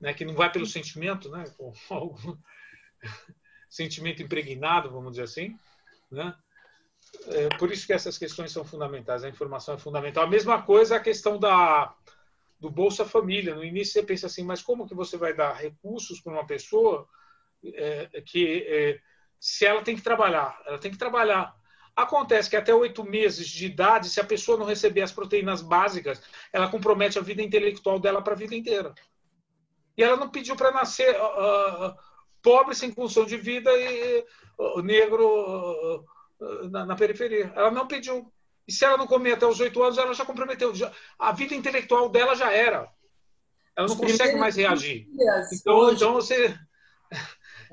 né? 0.00 0.12
que 0.12 0.24
não 0.24 0.34
vai 0.34 0.50
pelo 0.50 0.66
sentimento, 0.66 1.30
né? 1.30 1.44
com 1.56 1.72
algum 1.94 2.36
sentimento 3.70 4.24
impregnado, 4.24 4.90
vamos 4.90 5.12
dizer 5.12 5.22
assim, 5.22 5.56
né? 6.10 6.34
É 7.28 7.48
por 7.56 7.70
isso 7.70 7.86
que 7.86 7.92
essas 7.92 8.18
questões 8.18 8.50
são 8.50 8.64
fundamentais, 8.64 9.22
a 9.22 9.28
informação 9.28 9.76
é 9.76 9.78
fundamental. 9.78 10.24
A 10.24 10.28
mesma 10.28 10.60
coisa 10.62 10.96
a 10.96 11.00
questão 11.00 11.38
da, 11.38 11.94
do 12.58 12.68
Bolsa 12.68 13.04
Família. 13.04 13.54
No 13.54 13.64
início 13.64 13.92
você 13.92 14.02
pensa 14.02 14.26
assim, 14.26 14.42
mas 14.42 14.62
como 14.62 14.86
que 14.86 14.94
você 14.94 15.16
vai 15.16 15.32
dar 15.32 15.54
recursos 15.54 16.20
para 16.20 16.32
uma 16.32 16.46
pessoa 16.46 17.08
é, 17.64 18.20
que 18.26 18.64
é, 18.66 19.00
se 19.40 19.64
ela 19.64 19.82
tem 19.82 19.96
que 19.96 20.02
trabalhar, 20.02 20.60
ela 20.66 20.78
tem 20.78 20.90
que 20.90 20.98
trabalhar. 20.98 21.54
Acontece 21.94 22.48
que 22.48 22.56
até 22.56 22.72
oito 22.72 23.02
meses 23.04 23.48
de 23.48 23.66
idade, 23.66 24.08
se 24.08 24.20
a 24.20 24.24
pessoa 24.24 24.56
não 24.56 24.66
receber 24.66 25.02
as 25.02 25.12
proteínas 25.12 25.62
básicas, 25.62 26.22
ela 26.52 26.70
compromete 26.70 27.18
a 27.18 27.22
vida 27.22 27.42
intelectual 27.42 27.98
dela 27.98 28.22
para 28.22 28.34
a 28.34 28.36
vida 28.36 28.54
inteira. 28.54 28.94
E 29.96 30.02
ela 30.02 30.16
não 30.16 30.28
pediu 30.28 30.54
para 30.54 30.70
nascer 30.70 31.16
uh, 31.16 31.92
pobre, 32.40 32.74
sem 32.76 32.92
função 32.92 33.24
de 33.24 33.36
vida 33.36 33.68
e 33.72 34.24
uh, 34.58 34.80
negro 34.80 35.26
uh, 35.26 36.68
na, 36.70 36.86
na, 36.86 36.94
periferia. 36.94 37.52
Ela 37.56 37.72
não 37.72 37.88
pediu. 37.88 38.32
E 38.66 38.72
se 38.72 38.84
ela 38.84 38.96
não 38.96 39.08
comer 39.08 39.32
até 39.32 39.46
os 39.46 39.58
oito 39.58 39.82
anos, 39.82 39.98
ela 39.98 40.14
já 40.14 40.24
comprometeu. 40.24 40.72
Já, 40.74 40.92
a 41.18 41.32
vida 41.32 41.54
intelectual 41.54 42.08
dela 42.08 42.36
já 42.36 42.52
era. 42.52 42.88
Ela 43.76 43.88
não 43.88 43.96
consegue 43.96 44.36
mais 44.36 44.54
reagir. 44.54 45.08
Então, 45.52 45.92
então 45.92 46.12
você 46.12 46.56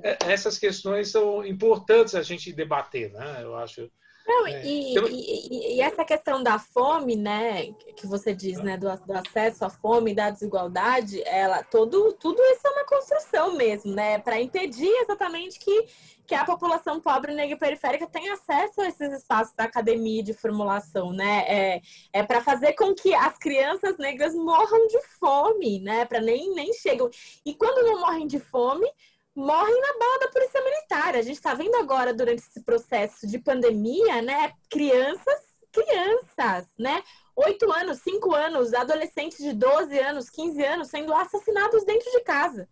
essas 0.03 0.57
questões 0.57 1.09
são 1.09 1.45
importantes 1.45 2.15
a 2.15 2.21
gente 2.21 2.53
debater, 2.53 3.11
né? 3.11 3.39
Eu 3.41 3.55
acho. 3.55 3.89
Não, 4.27 4.47
é. 4.47 4.65
e, 4.65 4.91
então... 4.91 5.07
e, 5.07 5.75
e, 5.77 5.81
essa 5.81 6.03
questão 6.03 6.41
da 6.41 6.57
fome, 6.57 7.15
né, 7.15 7.71
que 7.95 8.07
você 8.07 8.33
diz, 8.33 8.57
né, 8.57 8.75
do, 8.75 8.87
do, 9.05 9.13
acesso 9.13 9.63
à 9.63 9.69
fome, 9.69 10.15
da 10.15 10.31
desigualdade, 10.31 11.21
ela, 11.27 11.63
todo, 11.63 12.11
tudo 12.13 12.41
isso 12.41 12.67
é 12.67 12.71
uma 12.71 12.85
construção 12.85 13.55
mesmo, 13.55 13.93
né, 13.93 14.17
para 14.17 14.41
impedir 14.41 14.89
exatamente 15.01 15.59
que, 15.59 15.85
que 16.25 16.33
a 16.33 16.43
população 16.43 16.99
pobre 16.99 17.35
negra 17.35 17.55
periférica 17.55 18.07
tenha 18.07 18.33
acesso 18.33 18.81
a 18.81 18.87
esses 18.87 19.13
espaços 19.13 19.53
da 19.55 19.65
academia 19.65 20.23
de 20.23 20.33
formulação, 20.33 21.13
né, 21.13 21.45
é, 21.47 21.81
é 22.11 22.23
para 22.23 22.41
fazer 22.41 22.73
com 22.73 22.95
que 22.95 23.13
as 23.13 23.37
crianças 23.37 23.95
negras 23.99 24.33
morram 24.33 24.87
de 24.87 25.01
fome, 25.19 25.79
né, 25.81 26.03
para 26.03 26.19
nem, 26.19 26.51
nem 26.55 26.73
chegam. 26.73 27.11
E 27.45 27.53
quando 27.53 27.85
não 27.85 28.01
morrem 28.01 28.25
de 28.25 28.39
fome, 28.39 28.89
morrem 29.36 29.81
na 29.81 29.99
bala 29.99 30.19
da 30.19 30.27
polícia 30.29 30.63
militar. 30.63 31.15
A 31.15 31.21
gente 31.21 31.36
está 31.36 31.53
vendo 31.53 31.75
agora, 31.75 32.13
durante 32.13 32.39
esse 32.39 32.61
processo 32.63 33.27
de 33.27 33.38
pandemia, 33.38 34.21
né, 34.21 34.53
crianças, 34.69 35.39
crianças, 35.71 36.67
né, 36.79 37.03
oito 37.36 37.69
anos, 37.71 37.99
cinco 37.99 38.33
anos, 38.33 38.73
adolescentes 38.73 39.39
de 39.39 39.51
12 39.53 39.99
anos, 39.99 40.29
15 40.29 40.63
anos 40.63 40.88
sendo 40.88 41.13
assassinados 41.13 41.83
dentro 41.83 42.09
de 42.11 42.21
casa. 42.21 42.69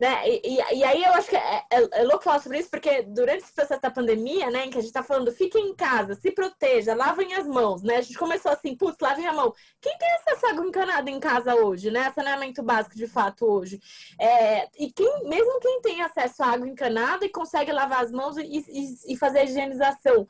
Né? 0.00 0.28
E, 0.28 0.40
e, 0.44 0.78
e, 0.78 0.84
aí 0.84 1.02
eu 1.02 1.12
acho 1.12 1.28
que 1.28 1.36
é, 1.36 1.64
é, 1.70 2.00
é, 2.00 2.02
louco 2.02 2.24
falar 2.24 2.40
sobre 2.40 2.58
isso, 2.58 2.68
porque 2.68 3.02
durante 3.02 3.44
esse 3.44 3.52
processo 3.52 3.80
da 3.80 3.90
pandemia, 3.90 4.50
né, 4.50 4.66
em 4.66 4.70
que 4.70 4.78
a 4.78 4.80
gente 4.80 4.88
está 4.88 5.02
falando, 5.02 5.30
fiquem 5.30 5.68
em 5.68 5.74
casa, 5.76 6.14
se 6.14 6.32
proteja, 6.32 6.94
lavem 6.94 7.34
as 7.34 7.46
mãos, 7.46 7.82
né? 7.82 7.96
A 7.96 8.02
gente 8.02 8.18
começou 8.18 8.50
assim, 8.50 8.76
putz, 8.76 8.98
lavem 9.00 9.26
a 9.26 9.32
mão. 9.32 9.54
Quem 9.80 9.96
tem 9.98 10.12
acesso 10.14 10.46
a 10.46 10.50
água 10.50 10.66
encanada 10.66 11.08
em 11.08 11.20
casa 11.20 11.54
hoje, 11.54 11.90
né? 11.90 12.10
Saneamento 12.12 12.62
básico 12.62 12.96
de 12.96 13.06
fato 13.06 13.46
hoje. 13.46 13.80
É, 14.18 14.68
e 14.78 14.90
quem, 14.92 15.28
mesmo 15.28 15.60
quem 15.60 15.80
tem 15.82 16.02
acesso 16.02 16.42
a 16.42 16.46
água 16.48 16.66
encanada 16.66 17.24
e 17.24 17.28
consegue 17.28 17.70
lavar 17.70 18.02
as 18.02 18.10
mãos 18.10 18.36
e, 18.36 18.42
e, 18.42 19.12
e 19.12 19.16
fazer 19.16 19.40
a 19.40 19.44
higienização 19.44 20.26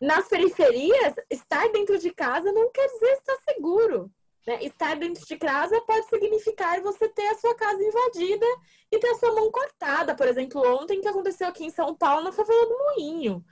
nas 0.00 0.28
periferias, 0.28 1.14
estar 1.30 1.70
dentro 1.72 1.98
de 1.98 2.10
casa 2.12 2.52
não 2.52 2.70
quer 2.70 2.86
dizer 2.88 3.12
estar 3.12 3.36
seguro. 3.48 4.10
Né? 4.46 4.64
Estar 4.64 4.96
dentro 4.96 5.24
de 5.26 5.36
casa 5.36 5.80
pode 5.82 6.08
significar 6.08 6.80
você 6.80 7.08
ter 7.08 7.26
a 7.28 7.34
sua 7.38 7.54
casa 7.56 7.82
invadida 7.82 8.46
e 8.92 8.98
ter 8.98 9.08
a 9.08 9.14
sua 9.16 9.34
mão 9.34 9.50
cortada. 9.50 10.14
Por 10.14 10.28
exemplo, 10.28 10.62
ontem 10.80 11.00
que 11.00 11.08
aconteceu 11.08 11.48
aqui 11.48 11.64
em 11.64 11.70
São 11.70 11.94
Paulo, 11.96 12.24
na 12.24 12.32
favela 12.32 12.66
do 12.66 12.78
Moinho. 12.78 13.44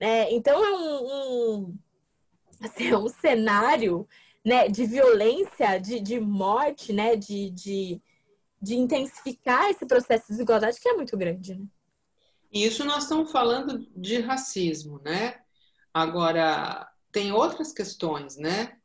Né? 0.00 0.32
Então 0.32 0.64
é 0.64 0.72
um, 0.72 1.04
um, 1.04 1.78
assim, 2.62 2.88
é 2.88 2.96
um 2.96 3.08
cenário 3.08 4.08
né, 4.44 4.68
de 4.68 4.86
violência, 4.86 5.78
de, 5.78 6.00
de 6.00 6.18
morte, 6.18 6.92
né, 6.92 7.16
de, 7.16 7.50
de, 7.50 8.00
de 8.62 8.76
intensificar 8.76 9.68
esse 9.70 9.84
processo 9.84 10.24
de 10.26 10.32
desigualdade 10.32 10.80
que 10.80 10.88
é 10.88 10.94
muito 10.94 11.16
grande. 11.16 11.54
Né? 11.54 11.66
Isso 12.50 12.84
nós 12.84 13.02
estamos 13.02 13.30
falando 13.30 13.86
de 13.94 14.20
racismo, 14.20 14.98
né? 15.00 15.40
Agora, 15.92 16.88
tem 17.12 17.30
outras 17.30 17.72
questões, 17.72 18.38
né? 18.38 18.77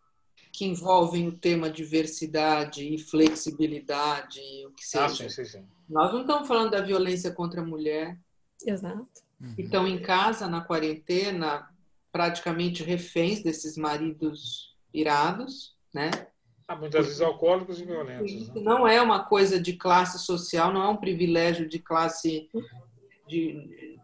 Que 0.54 0.66
envolvem 0.66 1.28
o 1.28 1.32
tema 1.32 1.68
diversidade 1.68 2.88
e 2.88 2.99
flexibilidade, 2.99 4.39
o 4.68 4.72
que 4.72 4.86
seja. 4.86 5.06
Ah, 5.06 5.10
sim, 5.10 5.30
sim, 5.30 5.45
sim. 5.45 5.66
Nós 5.89 6.14
não 6.14 6.22
estamos 6.22 6.47
falando 6.47 6.70
da 6.70 6.82
violência 6.82 7.32
contra 7.32 7.62
a 7.62 7.66
mulher. 7.66 8.20
Exato. 8.64 9.08
Uhum. 9.41 9.56
Estão 9.58 9.88
em 9.88 9.99
casa, 9.99 10.47
na 10.47 10.62
quarentena, 10.62 11.68
praticamente 12.12 12.84
reféns 12.84 13.41
desses 13.41 13.76
maridos 13.76 14.78
irados, 14.93 15.76
né? 15.91 16.12
Ah, 16.68 16.76
muitas 16.76 17.08
vezes 17.08 17.20
alcoólicos 17.20 17.82
e 17.82 17.86
violentos. 17.86 18.49
Né? 18.49 18.62
Não 18.62 18.88
é 18.88 19.01
uma 19.01 19.26
coisa 19.26 19.60
de 19.60 19.74
classe 19.74 20.20
social, 20.20 20.72
não 20.72 20.84
é 20.84 20.88
um 20.88 20.97
privilégio 20.97 21.68
de 21.68 21.80
classe. 21.80 22.47
De, 23.28 23.97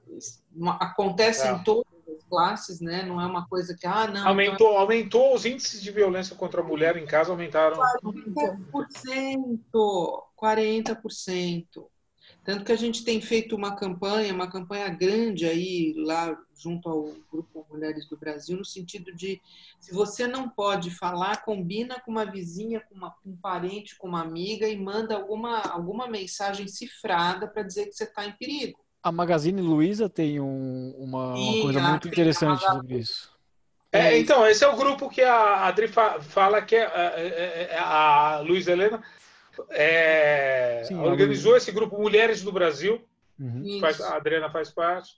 acontece 0.80 1.48
é. 1.48 1.52
em 1.52 1.64
todo 1.64 1.86
classes, 2.30 2.80
né? 2.80 3.04
Não 3.04 3.20
é 3.20 3.26
uma 3.26 3.48
coisa 3.48 3.76
que 3.76 3.88
ah, 3.88 4.08
não. 4.08 4.28
Aumentou, 4.28 4.70
então... 4.70 4.78
aumentou 4.78 5.36
os 5.36 5.46
índices 5.46 5.82
de 5.82 5.92
violência 5.92 6.36
contra 6.36 6.62
a 6.62 6.64
mulher 6.64 6.96
em 6.98 7.06
casa 7.06 7.32
aumentaram 7.32 7.78
40%, 7.78 10.24
40%. 10.40 11.66
Tanto 12.46 12.64
que 12.64 12.72
a 12.72 12.76
gente 12.76 13.04
tem 13.04 13.20
feito 13.20 13.56
uma 13.56 13.76
campanha, 13.76 14.34
uma 14.34 14.50
campanha 14.50 14.88
grande 14.90 15.46
aí 15.46 15.94
lá 15.98 16.38
junto 16.56 16.90
ao 16.90 17.14
grupo 17.32 17.66
Mulheres 17.70 18.08
do 18.08 18.18
Brasil, 18.18 18.58
no 18.58 18.66
sentido 18.66 19.14
de 19.14 19.42
se 19.80 19.94
você 19.94 20.28
não 20.28 20.50
pode 20.50 20.92
falar, 20.92 21.44
combina 21.44 22.00
com 22.00 22.12
uma 22.12 22.26
vizinha, 22.26 22.82
com, 22.82 22.96
uma, 22.96 23.12
com 23.12 23.30
um 23.30 23.38
parente, 23.38 23.98
com 23.98 24.08
uma 24.08 24.22
amiga 24.22 24.68
e 24.68 24.78
manda 24.78 25.16
alguma, 25.16 25.62
alguma 25.62 26.08
mensagem 26.08 26.68
cifrada 26.68 27.48
para 27.48 27.64
dizer 27.64 27.88
que 27.88 27.94
você 27.94 28.04
está 28.04 28.26
em 28.26 28.34
perigo 28.34 28.80
a 29.02 29.12
Magazine 29.12 29.62
Luiza 29.62 30.10
tem 30.10 30.40
um, 30.40 30.94
uma, 30.98 31.34
uma 31.34 31.62
coisa 31.62 31.82
muito 31.82 32.08
interessante 32.08 32.62
sobre 32.62 32.98
isso. 33.00 33.32
É, 33.92 34.18
então, 34.20 34.46
esse 34.46 34.64
é 34.64 34.68
o 34.68 34.76
grupo 34.76 35.10
que 35.10 35.22
a 35.22 35.66
Adri 35.66 35.88
fala 35.88 36.62
que 36.62 36.76
é, 36.76 36.84
é, 36.84 37.28
é, 37.28 37.70
é 37.72 37.80
a 37.80 38.40
Luísa 38.40 38.72
Helena 38.72 39.04
é, 39.70 40.84
Sim, 40.86 41.00
organizou 41.00 41.58
esse 41.58 41.72
grupo 41.72 42.00
Mulheres 42.00 42.42
do 42.42 42.52
Brasil, 42.52 43.02
uhum. 43.40 43.80
faz, 43.82 44.00
a 44.00 44.16
Adriana 44.16 44.50
faz 44.50 44.70
parte, 44.70 45.16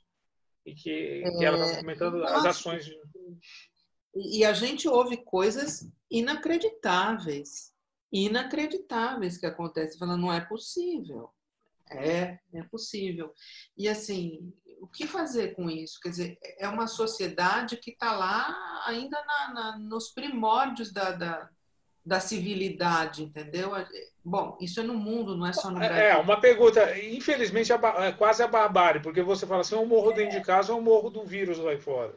e 0.66 0.74
que, 0.74 1.24
que 1.38 1.46
ela 1.46 1.64
está 1.64 1.80
comentando 1.80 2.24
as 2.24 2.46
ações. 2.46 2.86
De... 2.86 2.98
E 4.16 4.44
a 4.46 4.54
gente 4.54 4.88
ouve 4.88 5.18
coisas 5.18 5.90
inacreditáveis, 6.10 7.74
inacreditáveis 8.12 9.38
que 9.38 9.46
acontecem, 9.46 10.00
falando, 10.00 10.22
não 10.22 10.34
é 10.34 10.42
possível. 10.42 11.30
É, 11.98 12.40
é 12.54 12.64
possível. 12.64 13.34
E 13.78 13.88
assim, 13.88 14.54
o 14.82 14.88
que 14.88 15.06
fazer 15.06 15.56
com 15.56 15.70
isso? 15.70 16.00
Quer 16.02 16.10
dizer, 16.10 16.38
é 16.60 16.68
uma 16.68 16.88
sociedade 16.88 17.78
que 17.78 17.92
está 17.92 18.14
lá 18.14 18.84
ainda 18.86 19.18
na, 19.26 19.54
na, 19.54 19.80
nos 19.80 20.10
primórdios 20.10 20.92
da, 20.92 21.12
da, 21.12 21.50
da, 22.06 22.20
civilidade, 22.20 23.24
entendeu? 23.24 23.72
Bom, 24.24 24.58
isso 24.60 24.80
é 24.80 24.84
no 24.84 24.96
mundo, 24.96 25.38
não 25.38 25.46
é 25.46 25.54
só 25.54 25.70
no 25.70 25.82
é, 25.82 25.88
Brasil. 25.88 26.06
É, 26.06 26.18
uma 26.18 26.40
pergunta. 26.40 27.00
Infelizmente, 27.00 27.72
é 27.72 28.12
quase 28.14 28.42
a 28.42 28.48
barbárie, 28.48 29.02
porque 29.02 29.22
você 29.22 29.46
fala 29.46 29.62
assim, 29.62 29.76
eu 29.76 29.86
morro 29.86 30.12
dentro 30.12 30.38
de 30.38 30.46
casa 30.46 30.74
ou 30.74 30.80
eu 30.80 30.84
morro 30.84 31.10
do 31.10 31.24
vírus 31.24 31.58
lá 31.58 31.78
fora. 31.78 32.16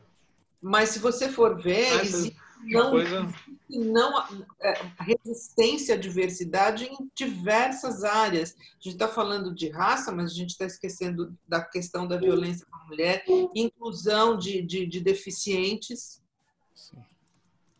Mas 0.60 0.88
se 0.88 0.98
você 0.98 1.28
for 1.28 1.60
ver, 1.60 1.96
Mas, 1.96 2.14
existe 2.14 2.43
não, 2.64 2.90
coisa... 2.90 3.34
não 3.68 4.18
é, 4.60 4.80
resistência 5.00 5.94
à 5.94 5.98
diversidade 5.98 6.84
em 6.84 7.10
diversas 7.14 8.04
áreas. 8.04 8.54
A 8.58 8.82
gente 8.82 8.94
está 8.94 9.08
falando 9.08 9.54
de 9.54 9.68
raça, 9.68 10.12
mas 10.12 10.30
a 10.30 10.34
gente 10.34 10.50
está 10.50 10.64
esquecendo 10.64 11.36
da 11.46 11.62
questão 11.62 12.06
da 12.06 12.16
violência 12.16 12.66
contra 12.66 12.84
a 12.84 12.88
mulher, 12.88 13.24
inclusão 13.54 14.36
de, 14.36 14.62
de, 14.62 14.86
de 14.86 15.00
deficientes. 15.00 16.22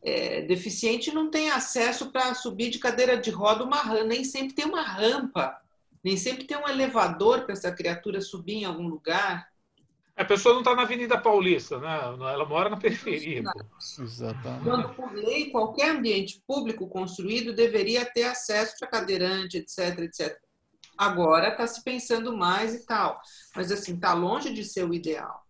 É, 0.03 0.43
deficiente 0.43 1.13
não 1.13 1.31
tem 1.31 1.51
acesso 1.51 2.13
para 2.13 2.35
subir 2.35 2.71
de 2.71 2.79
cadeira 2.79 3.17
de 3.17 3.31
roda 3.31 3.65
uma 3.65 3.79
rampa, 3.79 4.05
nem 4.05 4.23
sempre 4.23 4.55
tem 4.55 4.67
uma 4.67 4.83
rampa 4.83 5.59
Nem 6.05 6.19
sempre 6.19 6.45
tem 6.45 6.59
um 6.59 6.69
elevador 6.69 7.45
para 7.45 7.55
essa 7.55 7.73
criatura 7.73 8.21
subir 8.21 8.57
em 8.57 8.65
algum 8.67 8.87
lugar. 8.87 9.49
A 10.17 10.25
pessoa 10.25 10.53
não 10.55 10.61
está 10.61 10.77
na 10.77 10.83
Avenida 10.83 11.21
Paulista, 11.21 11.79
né? 11.79 11.99
Ela 11.99 12.45
mora 12.45 12.71
na 12.71 12.77
periferia. 12.77 13.43
Exatamente. 13.99 14.65
Quando, 14.65 14.95
por 14.95 15.13
lei, 15.13 15.51
qualquer 15.51 15.91
ambiente 15.91 16.41
público 16.47 16.89
construído 16.89 17.53
deveria 17.53 18.05
ter 18.05 18.25
acesso 18.25 18.77
para 18.79 18.89
cadeirante, 18.89 19.59
etc, 19.59 19.99
etc. 19.99 20.39
Agora 20.97 21.49
está 21.49 21.67
se 21.67 21.83
pensando 21.83 22.37
mais 22.37 22.75
e 22.75 22.87
tal. 22.87 23.21
Mas, 23.57 23.73
assim, 23.73 23.97
está 23.97 24.15
longe 24.15 24.55
de 24.55 24.65
ser 24.65 24.85
o 24.89 24.95
ideal. 24.95 25.45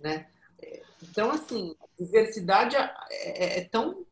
Né? 0.00 0.26
Então, 1.00 1.30
assim, 1.30 1.76
diversidade 1.96 2.74
é, 2.74 2.92
é, 3.10 3.58
é 3.60 3.64
tão 3.68 4.04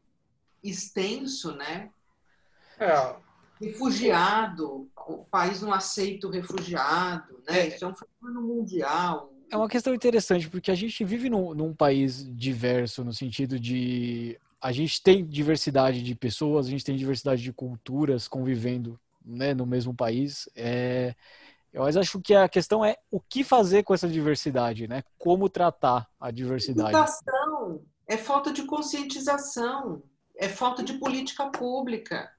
extenso, 0.62 1.52
né? 1.56 1.90
É. 2.78 3.16
Refugiado, 3.62 4.88
o 5.06 5.24
país 5.30 5.62
não 5.62 5.72
aceita 5.72 6.26
o 6.26 6.30
refugiado, 6.30 7.42
né? 7.46 7.60
É. 7.60 7.68
Isso 7.68 7.84
é 7.84 7.88
um 7.88 7.94
fenômeno 7.94 8.46
mundial. 8.46 9.32
É 9.50 9.56
uma 9.56 9.68
questão 9.68 9.94
interessante, 9.94 10.48
porque 10.48 10.70
a 10.70 10.74
gente 10.74 11.04
vive 11.04 11.28
num, 11.28 11.54
num 11.54 11.74
país 11.74 12.26
diverso, 12.36 13.04
no 13.04 13.12
sentido 13.12 13.60
de 13.60 14.38
a 14.60 14.72
gente 14.72 15.02
tem 15.02 15.24
diversidade 15.24 16.02
de 16.02 16.14
pessoas, 16.14 16.66
a 16.66 16.70
gente 16.70 16.84
tem 16.84 16.96
diversidade 16.96 17.42
de 17.42 17.52
culturas 17.52 18.28
convivendo 18.28 18.98
né, 19.24 19.52
no 19.52 19.66
mesmo 19.66 19.94
país. 19.94 20.48
É, 20.56 21.14
mas 21.74 21.96
acho 21.96 22.20
que 22.20 22.34
a 22.34 22.48
questão 22.48 22.84
é 22.84 22.96
o 23.10 23.18
que 23.20 23.42
fazer 23.42 23.82
com 23.82 23.94
essa 23.94 24.08
diversidade, 24.08 24.86
né? 24.86 25.02
Como 25.18 25.48
tratar 25.48 26.08
a 26.20 26.30
diversidade. 26.30 26.90
Educação 26.90 27.82
é 28.06 28.16
falta 28.16 28.52
de 28.52 28.64
conscientização, 28.64 30.02
é 30.36 30.48
falta 30.48 30.82
de 30.82 30.94
política 30.94 31.46
pública, 31.50 32.30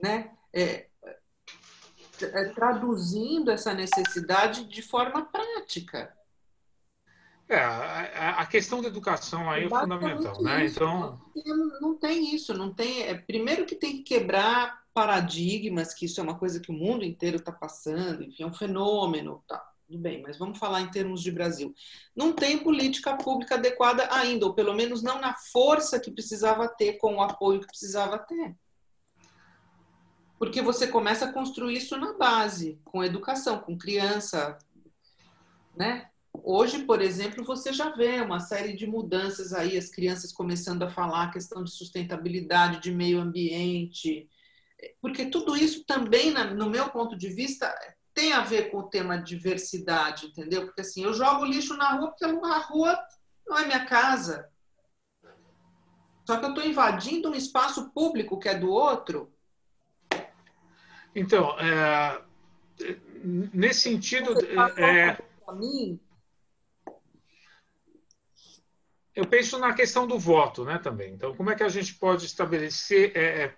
né? 0.00 0.30
É, 0.52 0.88
é, 2.20 2.44
traduzindo 2.46 3.50
essa 3.50 3.72
necessidade 3.72 4.64
de 4.64 4.82
forma 4.82 5.24
prática. 5.26 6.12
É, 7.48 7.58
a, 7.58 8.40
a 8.40 8.46
questão 8.46 8.82
da 8.82 8.88
educação 8.88 9.48
aí 9.50 9.64
é 9.64 9.68
fundamental, 9.68 10.42
né? 10.42 10.66
Isso. 10.66 10.76
Então, 10.76 11.18
Não, 11.46 11.80
não 11.80 11.94
tem 11.94 12.34
isso, 12.34 12.52
não 12.52 12.74
tem. 12.74 13.04
É, 13.04 13.14
primeiro 13.14 13.64
que 13.64 13.74
tem 13.74 13.98
que 13.98 14.02
quebrar 14.02 14.82
paradigmas, 14.92 15.94
que 15.94 16.04
isso 16.04 16.20
é 16.20 16.22
uma 16.22 16.38
coisa 16.38 16.60
que 16.60 16.70
o 16.70 16.74
mundo 16.74 17.04
inteiro 17.04 17.36
está 17.36 17.52
passando, 17.52 18.22
enfim, 18.22 18.42
é 18.42 18.46
um 18.46 18.52
fenômeno, 18.52 19.42
tá? 19.46 19.64
Tudo 19.86 19.98
bem, 19.98 20.20
mas 20.20 20.36
vamos 20.36 20.58
falar 20.58 20.82
em 20.82 20.90
termos 20.90 21.22
de 21.22 21.30
Brasil. 21.30 21.74
Não 22.14 22.34
tem 22.34 22.58
política 22.58 23.16
pública 23.16 23.54
adequada 23.54 24.06
ainda, 24.12 24.44
ou 24.44 24.52
pelo 24.52 24.74
menos 24.74 25.02
não 25.02 25.18
na 25.18 25.34
força 25.34 25.98
que 25.98 26.10
precisava 26.10 26.68
ter, 26.68 26.98
com 26.98 27.14
o 27.14 27.22
apoio 27.22 27.60
que 27.60 27.66
precisava 27.66 28.18
ter. 28.18 28.54
Porque 30.38 30.62
você 30.62 30.86
começa 30.86 31.26
a 31.26 31.32
construir 31.32 31.76
isso 31.76 31.96
na 31.96 32.12
base, 32.12 32.80
com 32.84 33.02
educação, 33.02 33.58
com 33.58 33.76
criança, 33.76 34.56
né? 35.76 36.08
Hoje, 36.32 36.84
por 36.84 37.02
exemplo, 37.02 37.44
você 37.44 37.72
já 37.72 37.90
vê 37.90 38.20
uma 38.20 38.38
série 38.38 38.74
de 38.74 38.86
mudanças 38.86 39.52
aí, 39.52 39.76
as 39.76 39.88
crianças 39.88 40.32
começando 40.32 40.82
a 40.82 40.90
falar 40.90 41.24
a 41.24 41.30
questão 41.30 41.64
de 41.64 41.70
sustentabilidade, 41.70 42.80
de 42.80 42.92
meio 42.92 43.20
ambiente, 43.20 44.28
porque 45.00 45.26
tudo 45.26 45.56
isso 45.56 45.84
também, 45.84 46.32
no 46.32 46.70
meu 46.70 46.88
ponto 46.90 47.16
de 47.16 47.28
vista, 47.28 47.74
tem 48.14 48.32
a 48.32 48.40
ver 48.40 48.70
com 48.70 48.78
o 48.78 48.88
tema 48.88 49.16
diversidade, 49.16 50.26
entendeu? 50.26 50.66
Porque 50.66 50.80
assim, 50.80 51.04
eu 51.04 51.12
jogo 51.12 51.44
lixo 51.44 51.76
na 51.76 51.92
rua 51.92 52.08
porque 52.08 52.24
a 52.24 52.58
rua 52.58 52.98
não 53.46 53.58
é 53.58 53.66
minha 53.66 53.84
casa. 53.86 54.48
Só 56.26 56.36
que 56.36 56.44
eu 56.44 56.50
estou 56.50 56.64
invadindo 56.64 57.30
um 57.30 57.34
espaço 57.34 57.90
público 57.90 58.38
que 58.38 58.48
é 58.48 58.54
do 58.54 58.70
outro. 58.70 59.32
Então 61.18 61.58
é, 61.58 62.20
nesse 63.24 63.80
sentido, 63.80 64.34
é, 64.76 65.18
para 65.44 65.54
mim, 65.54 66.00
eu 69.14 69.26
penso 69.26 69.58
na 69.58 69.74
questão 69.74 70.06
do 70.06 70.18
voto, 70.18 70.64
né, 70.64 70.78
também. 70.78 71.12
Então, 71.12 71.34
como 71.34 71.50
é 71.50 71.56
que 71.56 71.64
a 71.64 71.68
gente 71.68 71.94
pode 71.94 72.24
estabelecer? 72.24 73.12
é, 73.16 73.42
é, 73.42 73.54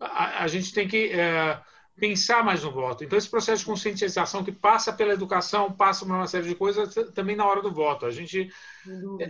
a, 0.00 0.44
a 0.44 0.48
gente 0.48 0.72
tem 0.72 0.88
que 0.88 1.10
é, 1.12 1.60
pensar 1.98 2.44
mais 2.44 2.62
no 2.62 2.70
voto. 2.70 3.04
Então, 3.04 3.18
esse 3.18 3.28
processo 3.28 3.60
de 3.60 3.66
conscientização 3.66 4.44
que 4.44 4.52
passa 4.52 4.92
pela 4.92 5.12
educação, 5.12 5.72
passa 5.72 6.06
por 6.06 6.14
uma 6.14 6.26
série 6.26 6.48
de 6.48 6.54
coisas 6.54 6.94
também 7.14 7.36
na 7.36 7.44
hora 7.44 7.60
do 7.60 7.72
voto. 7.72 8.06
A 8.06 8.10
gente 8.10 8.50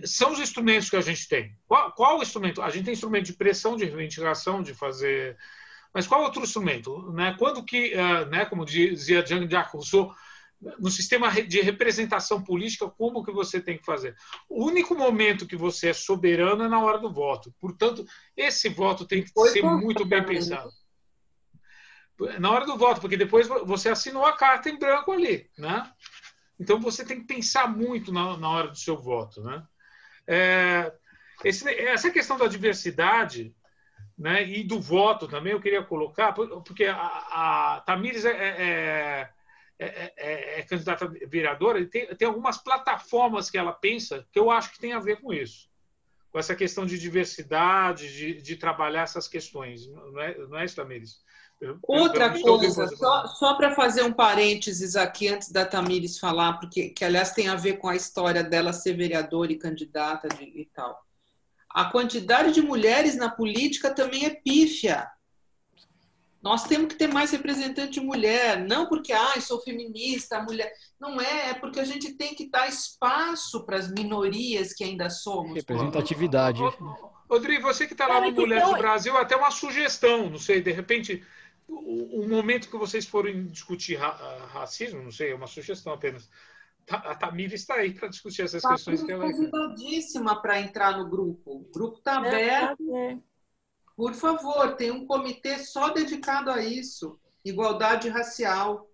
são 0.04 0.32
os 0.32 0.38
instrumentos 0.38 0.90
que 0.90 0.96
a 0.96 1.00
gente 1.00 1.26
tem. 1.26 1.56
Qual, 1.66 1.92
qual 1.92 2.18
o 2.18 2.22
instrumento? 2.22 2.62
A 2.62 2.70
gente 2.70 2.84
tem 2.84 2.94
instrumento 2.94 3.26
de 3.26 3.32
pressão, 3.32 3.76
de 3.76 3.84
reivindicação, 3.84 4.62
de 4.62 4.74
fazer. 4.74 5.36
Mas 5.92 6.06
qual 6.06 6.22
outro 6.22 6.42
instrumento? 6.42 7.10
Né? 7.12 7.34
Quando 7.38 7.64
que, 7.64 7.92
eh, 7.94 8.24
né, 8.26 8.44
como 8.44 8.64
dizia 8.64 9.24
Jean-Jacques 9.24 9.72
Rousseau, 9.72 10.14
no 10.78 10.90
sistema 10.90 11.30
de 11.30 11.60
representação 11.60 12.42
política, 12.42 12.88
como 12.90 13.22
que 13.24 13.30
você 13.30 13.60
tem 13.60 13.78
que 13.78 13.84
fazer? 13.84 14.16
O 14.48 14.64
único 14.66 14.94
momento 14.94 15.46
que 15.46 15.56
você 15.56 15.90
é 15.90 15.92
soberano 15.92 16.64
é 16.64 16.68
na 16.68 16.80
hora 16.82 16.98
do 16.98 17.12
voto. 17.12 17.54
Portanto, 17.60 18.04
esse 18.36 18.68
voto 18.68 19.06
tem 19.06 19.22
que 19.22 19.30
Foi 19.32 19.50
ser 19.50 19.62
muito 19.62 20.04
bem 20.04 20.24
pensado. 20.24 20.70
Na 22.40 22.50
hora 22.50 22.66
do 22.66 22.76
voto, 22.76 23.00
porque 23.00 23.16
depois 23.16 23.46
você 23.46 23.88
assinou 23.88 24.26
a 24.26 24.32
carta 24.36 24.68
em 24.68 24.76
branco 24.76 25.12
ali, 25.12 25.48
né? 25.56 25.88
Então 26.58 26.80
você 26.80 27.04
tem 27.04 27.20
que 27.20 27.26
pensar 27.26 27.68
muito 27.68 28.12
na, 28.12 28.36
na 28.36 28.48
hora 28.50 28.68
do 28.68 28.76
seu 28.76 28.96
voto, 28.96 29.40
né? 29.40 29.62
É, 30.26 30.92
esse- 31.44 31.68
essa 31.72 32.10
questão 32.10 32.36
da 32.36 32.48
diversidade, 32.48 33.54
né, 34.18 34.42
e 34.46 34.64
do 34.64 34.80
voto 34.80 35.28
também 35.28 35.52
eu 35.52 35.60
queria 35.60 35.82
colocar, 35.82 36.32
por- 36.32 36.62
porque 36.62 36.84
a, 36.86 36.96
a 37.76 37.82
Tamires 37.86 38.24
é, 38.24 38.30
é, 38.30 39.30
é, 39.78 40.12
é- 40.16 40.60
é 40.60 40.62
candidata 40.62 41.04
a 41.04 41.08
vereadora 41.28 41.78
e 41.78 41.86
tem, 41.86 42.06
tem 42.16 42.26
algumas 42.26 42.58
plataformas 42.58 43.48
que 43.48 43.56
ela 43.56 43.72
pensa 43.72 44.26
que 44.32 44.38
eu 44.38 44.50
acho 44.50 44.72
que 44.72 44.80
tem 44.80 44.92
a 44.92 44.98
ver 44.98 45.20
com 45.20 45.32
isso, 45.32 45.68
com 46.32 46.38
essa 46.38 46.56
questão 46.56 46.84
de 46.84 46.98
diversidade, 46.98 48.12
de, 48.12 48.42
de 48.42 48.56
trabalhar 48.56 49.02
essas 49.02 49.28
questões, 49.28 49.86
não 49.86 50.20
é, 50.20 50.36
não 50.48 50.58
é 50.58 50.64
isso, 50.64 50.76
Tamires? 50.76 51.16
Eu- 51.60 51.78
Outra 51.82 52.26
eu 52.36 52.40
coisa, 52.42 52.86
só, 52.96 53.26
só 53.26 53.54
para 53.56 53.74
fazer 53.74 54.02
um 54.02 54.12
parênteses 54.12 54.94
aqui 54.94 55.28
antes 55.28 55.50
da 55.50 55.64
Tamires 55.64 56.18
falar, 56.18 56.54
porque 56.54 56.90
que 56.90 57.04
aliás 57.04 57.32
tem 57.32 57.48
a 57.48 57.56
ver 57.56 57.78
com 57.78 57.88
a 57.88 57.96
história 57.96 58.42
dela 58.44 58.72
ser 58.72 58.94
vereadora 58.94 59.52
e 59.52 59.58
candidata 59.58 60.28
de, 60.28 60.44
e 60.44 60.66
tal. 60.72 60.96
A 61.78 61.84
quantidade 61.84 62.50
de 62.52 62.60
mulheres 62.60 63.14
na 63.16 63.30
política 63.30 63.94
também 63.94 64.24
é 64.24 64.30
pífia. 64.30 65.08
Nós 66.42 66.64
temos 66.64 66.88
que 66.88 66.96
ter 66.96 67.06
mais 67.06 67.30
representante 67.30 67.92
de 67.92 68.00
mulher, 68.00 68.58
não 68.66 68.88
porque 68.88 69.12
ah, 69.12 69.40
sou 69.40 69.60
feminista, 69.60 70.42
mulher. 70.42 70.72
Não 70.98 71.20
é, 71.20 71.50
é 71.50 71.54
porque 71.54 71.78
a 71.78 71.84
gente 71.84 72.14
tem 72.14 72.34
que 72.34 72.48
dar 72.50 72.68
espaço 72.68 73.64
para 73.64 73.76
as 73.76 73.88
minorias 73.92 74.72
que 74.72 74.82
ainda 74.82 75.08
somos. 75.08 75.54
Representatividade. 75.54 76.60
Rodrigo, 77.30 77.62
você 77.62 77.86
que 77.86 77.92
está 77.94 78.08
lá 78.08 78.16
É, 78.16 78.20
no 78.22 78.32
Mulheres 78.32 78.64
então- 78.64 78.74
do 78.74 78.80
Brasil, 78.80 79.16
até 79.16 79.36
uma 79.36 79.52
sugestão, 79.52 80.28
não 80.28 80.38
sei, 80.38 80.60
de 80.60 80.72
repente, 80.72 81.24
o, 81.68 82.22
o 82.24 82.28
momento 82.28 82.68
que 82.68 82.76
vocês 82.76 83.06
forem 83.06 83.46
discutir 83.46 83.94
ra- 83.96 84.18
ah, 84.20 84.46
racismo, 84.52 85.00
não 85.00 85.12
sei, 85.12 85.30
é 85.30 85.34
uma 85.36 85.46
sugestão 85.46 85.92
apenas. 85.92 86.28
A 86.90 87.14
Tamires 87.14 87.60
está 87.60 87.74
aí 87.74 87.92
para 87.92 88.08
discutir 88.08 88.42
essas 88.42 88.62
Tá 88.62 88.70
questões 88.70 89.02
que 89.02 89.12
ela. 89.12 89.24
convidadíssima 89.30 90.40
para 90.40 90.60
entrar 90.60 90.96
no 90.98 91.08
grupo. 91.08 91.56
O 91.56 91.70
grupo 91.72 91.98
está 91.98 92.14
É, 92.26 92.56
aberto. 92.56 93.22
Por 93.96 94.14
favor, 94.14 94.76
tem 94.76 94.90
um 94.90 95.06
comitê 95.06 95.58
só 95.58 95.90
dedicado 95.90 96.50
a 96.50 96.62
isso, 96.62 97.18
igualdade 97.44 98.08
racial. 98.08 98.88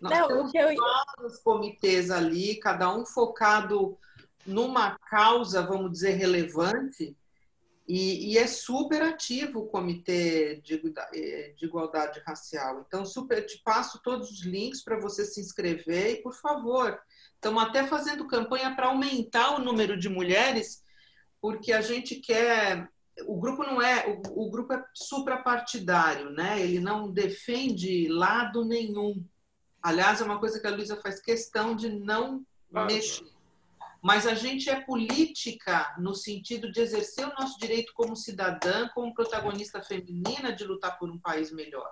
Nós 0.00 0.18
Não, 0.18 0.28
temos 0.28 0.48
o 0.48 0.52
que 0.52 0.58
eu, 0.58 0.74
vários 0.76 1.38
comitês 1.38 2.10
ali, 2.10 2.56
cada 2.56 2.94
um 2.94 3.06
focado 3.06 3.96
numa 4.44 4.98
causa, 4.98 5.62
vamos 5.62 5.92
dizer, 5.92 6.14
relevante, 6.16 7.16
e, 7.86 8.32
e 8.32 8.38
é 8.38 8.46
super 8.46 9.02
ativo 9.02 9.60
o 9.60 9.66
comitê 9.68 10.56
de, 10.62 10.82
eh, 11.14 11.54
de 11.56 11.66
igualdade 11.66 12.20
racial. 12.26 12.84
Então, 12.86 13.04
super, 13.06 13.44
te 13.46 13.62
passo 13.62 14.00
todos 14.02 14.30
os 14.30 14.42
links 14.42 14.82
para 14.82 14.98
você 14.98 15.24
se 15.24 15.40
inscrever 15.40 16.12
e, 16.12 16.22
por 16.22 16.34
favor, 16.34 16.98
estamos 17.34 17.62
até 17.62 17.86
fazendo 17.86 18.26
campanha 18.26 18.74
para 18.74 18.86
aumentar 18.86 19.54
o 19.54 19.58
número 19.58 19.98
de 19.98 20.08
mulheres, 20.08 20.82
porque 21.40 21.72
a 21.72 21.80
gente 21.80 22.16
quer 22.16 22.88
o 23.26 23.38
grupo 23.38 23.62
não 23.62 23.80
é 23.80 24.06
o, 24.08 24.44
o 24.44 24.50
grupo 24.50 24.72
é 24.72 24.84
suprapartidário, 24.94 26.30
né? 26.30 26.60
Ele 26.60 26.80
não 26.80 27.10
defende 27.10 28.08
lado 28.08 28.64
nenhum. 28.64 29.24
Aliás, 29.82 30.20
é 30.20 30.24
uma 30.24 30.40
coisa 30.40 30.58
que 30.58 30.66
a 30.66 30.70
Luísa 30.70 31.00
faz 31.00 31.20
questão 31.20 31.76
de 31.76 31.88
não 31.88 32.44
Ah, 32.74 32.84
mexer. 32.86 33.32
Mas 34.02 34.26
a 34.26 34.34
gente 34.34 34.68
é 34.68 34.80
política 34.80 35.94
no 35.98 36.14
sentido 36.14 36.70
de 36.70 36.80
exercer 36.80 37.26
o 37.26 37.34
nosso 37.40 37.58
direito 37.58 37.92
como 37.94 38.14
cidadã, 38.14 38.86
como 38.88 39.14
protagonista 39.14 39.82
feminina 39.82 40.52
de 40.52 40.64
lutar 40.64 40.98
por 40.98 41.10
um 41.10 41.18
país 41.18 41.50
melhor. 41.50 41.90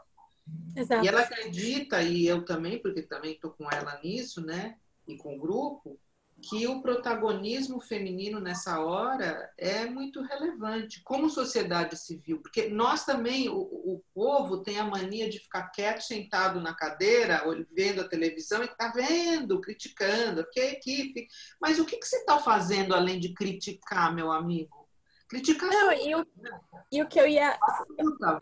exato. 0.77 1.03
E 1.03 1.09
ela 1.09 1.23
acredita, 1.23 2.03
e 2.03 2.27
eu 2.27 2.45
também, 2.45 2.83
porque 2.83 3.01
também 3.01 3.33
estou 3.33 3.53
com 3.53 3.67
ela 3.73 3.99
nisso, 4.03 4.45
né? 4.45 4.77
E 5.07 5.17
com 5.17 5.37
o 5.37 5.39
grupo, 5.39 5.99
que 6.43 6.67
o 6.67 6.83
protagonismo 6.83 7.81
feminino 7.81 8.41
nessa 8.41 8.81
hora 8.81 9.51
é 9.57 9.85
muito 9.85 10.21
relevante, 10.23 11.01
como 11.05 11.31
sociedade 11.31 11.97
civil, 11.97 12.41
porque 12.43 12.69
nós 12.69 13.05
também, 13.05 13.49
o, 13.49 13.61
o 13.61 14.03
povo 14.13 14.63
tem 14.63 14.79
a 14.79 14.85
mania 14.85 15.31
de 15.31 15.39
ficar 15.39 15.69
quieto, 15.69 16.01
sentado 16.01 16.61
na 16.61 16.75
cadeira, 16.75 17.45
vendo 17.71 18.01
a 18.01 18.09
televisão 18.09 18.63
e 18.65 18.69
tá 18.69 18.93
vendo, 18.95 19.61
criticando, 19.61 20.41
a 20.41 20.61
equipe. 20.61 21.29
Mas 21.61 21.79
o 21.79 21.85
que, 21.85 21.97
que 21.97 22.07
você 22.07 22.17
está 22.17 22.39
fazendo 22.39 22.95
além 22.95 23.21
de 23.21 23.33
criticar, 23.33 24.13
meu 24.13 24.33
amigo? 24.33 24.89
Criticar. 25.29 25.71
Não, 25.71 25.93
e 25.93 26.15
o, 26.15 26.27
e 26.91 27.03
o 27.03 27.09
que 27.09 27.21
eu 27.21 27.27
ia. 27.27 27.57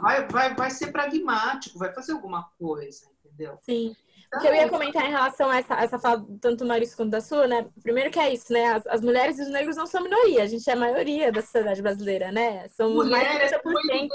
Vai, 0.00 0.26
vai, 0.26 0.54
vai 0.54 0.70
ser 0.70 0.90
pragmático, 0.90 1.78
vai 1.78 1.92
fazer 1.92 2.12
alguma 2.12 2.50
coisa, 2.58 3.06
entendeu? 3.24 3.58
Sim. 3.62 3.94
O 4.32 4.38
que 4.38 4.46
eu 4.46 4.54
ia 4.54 4.68
comentar 4.68 5.04
em 5.04 5.10
relação 5.10 5.50
a 5.50 5.58
essa, 5.58 5.74
essa 5.74 5.98
fala, 5.98 6.24
tanto 6.40 6.58
do 6.58 6.66
Maurício 6.66 6.96
quanto 6.96 7.10
da 7.10 7.20
sua, 7.20 7.48
né? 7.48 7.66
Primeiro 7.82 8.12
que 8.12 8.18
é 8.18 8.32
isso, 8.32 8.52
né? 8.52 8.74
As, 8.74 8.86
as, 8.86 9.00
mulheres 9.00 9.38
e 9.40 9.42
os 9.42 9.48
negros 9.48 9.76
não 9.76 9.86
são 9.86 10.04
minoria, 10.04 10.44
a 10.44 10.46
gente 10.46 10.70
é 10.70 10.72
a 10.72 10.76
maioria 10.76 11.32
da 11.32 11.42
sociedade 11.42 11.82
brasileira, 11.82 12.30
né? 12.30 12.68
Somos 12.68 13.06
mulheres 13.06 13.50
mais 13.50 13.50
de 13.50 13.56
50%. 13.56 14.08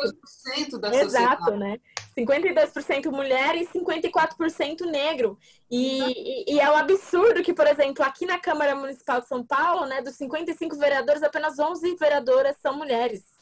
52% 0.76 0.80
da 0.80 0.94
sociedade. 0.94 1.06
Exato, 1.06 1.52
né? 1.58 1.80
52% 2.18 3.12
mulher 3.12 3.56
e 3.56 3.68
54% 3.68 4.86
negro. 4.86 5.38
E, 5.70 6.00
e, 6.00 6.56
e, 6.56 6.60
é 6.62 6.72
um 6.72 6.78
absurdo 6.78 7.44
que, 7.44 7.54
por 7.54 7.68
exemplo, 7.68 8.06
aqui 8.06 8.26
na 8.26 8.40
Câmara 8.40 8.74
Municipal 8.74 9.20
de 9.20 9.28
São 9.28 9.44
Paulo, 9.46 9.86
né, 9.86 10.02
dos 10.02 10.16
55 10.16 10.78
vereadores, 10.78 11.24
apenas 11.24 11.60
11 11.60 11.94
vereadoras 11.96 12.56
são 12.62 12.78
mulheres. 12.78 13.35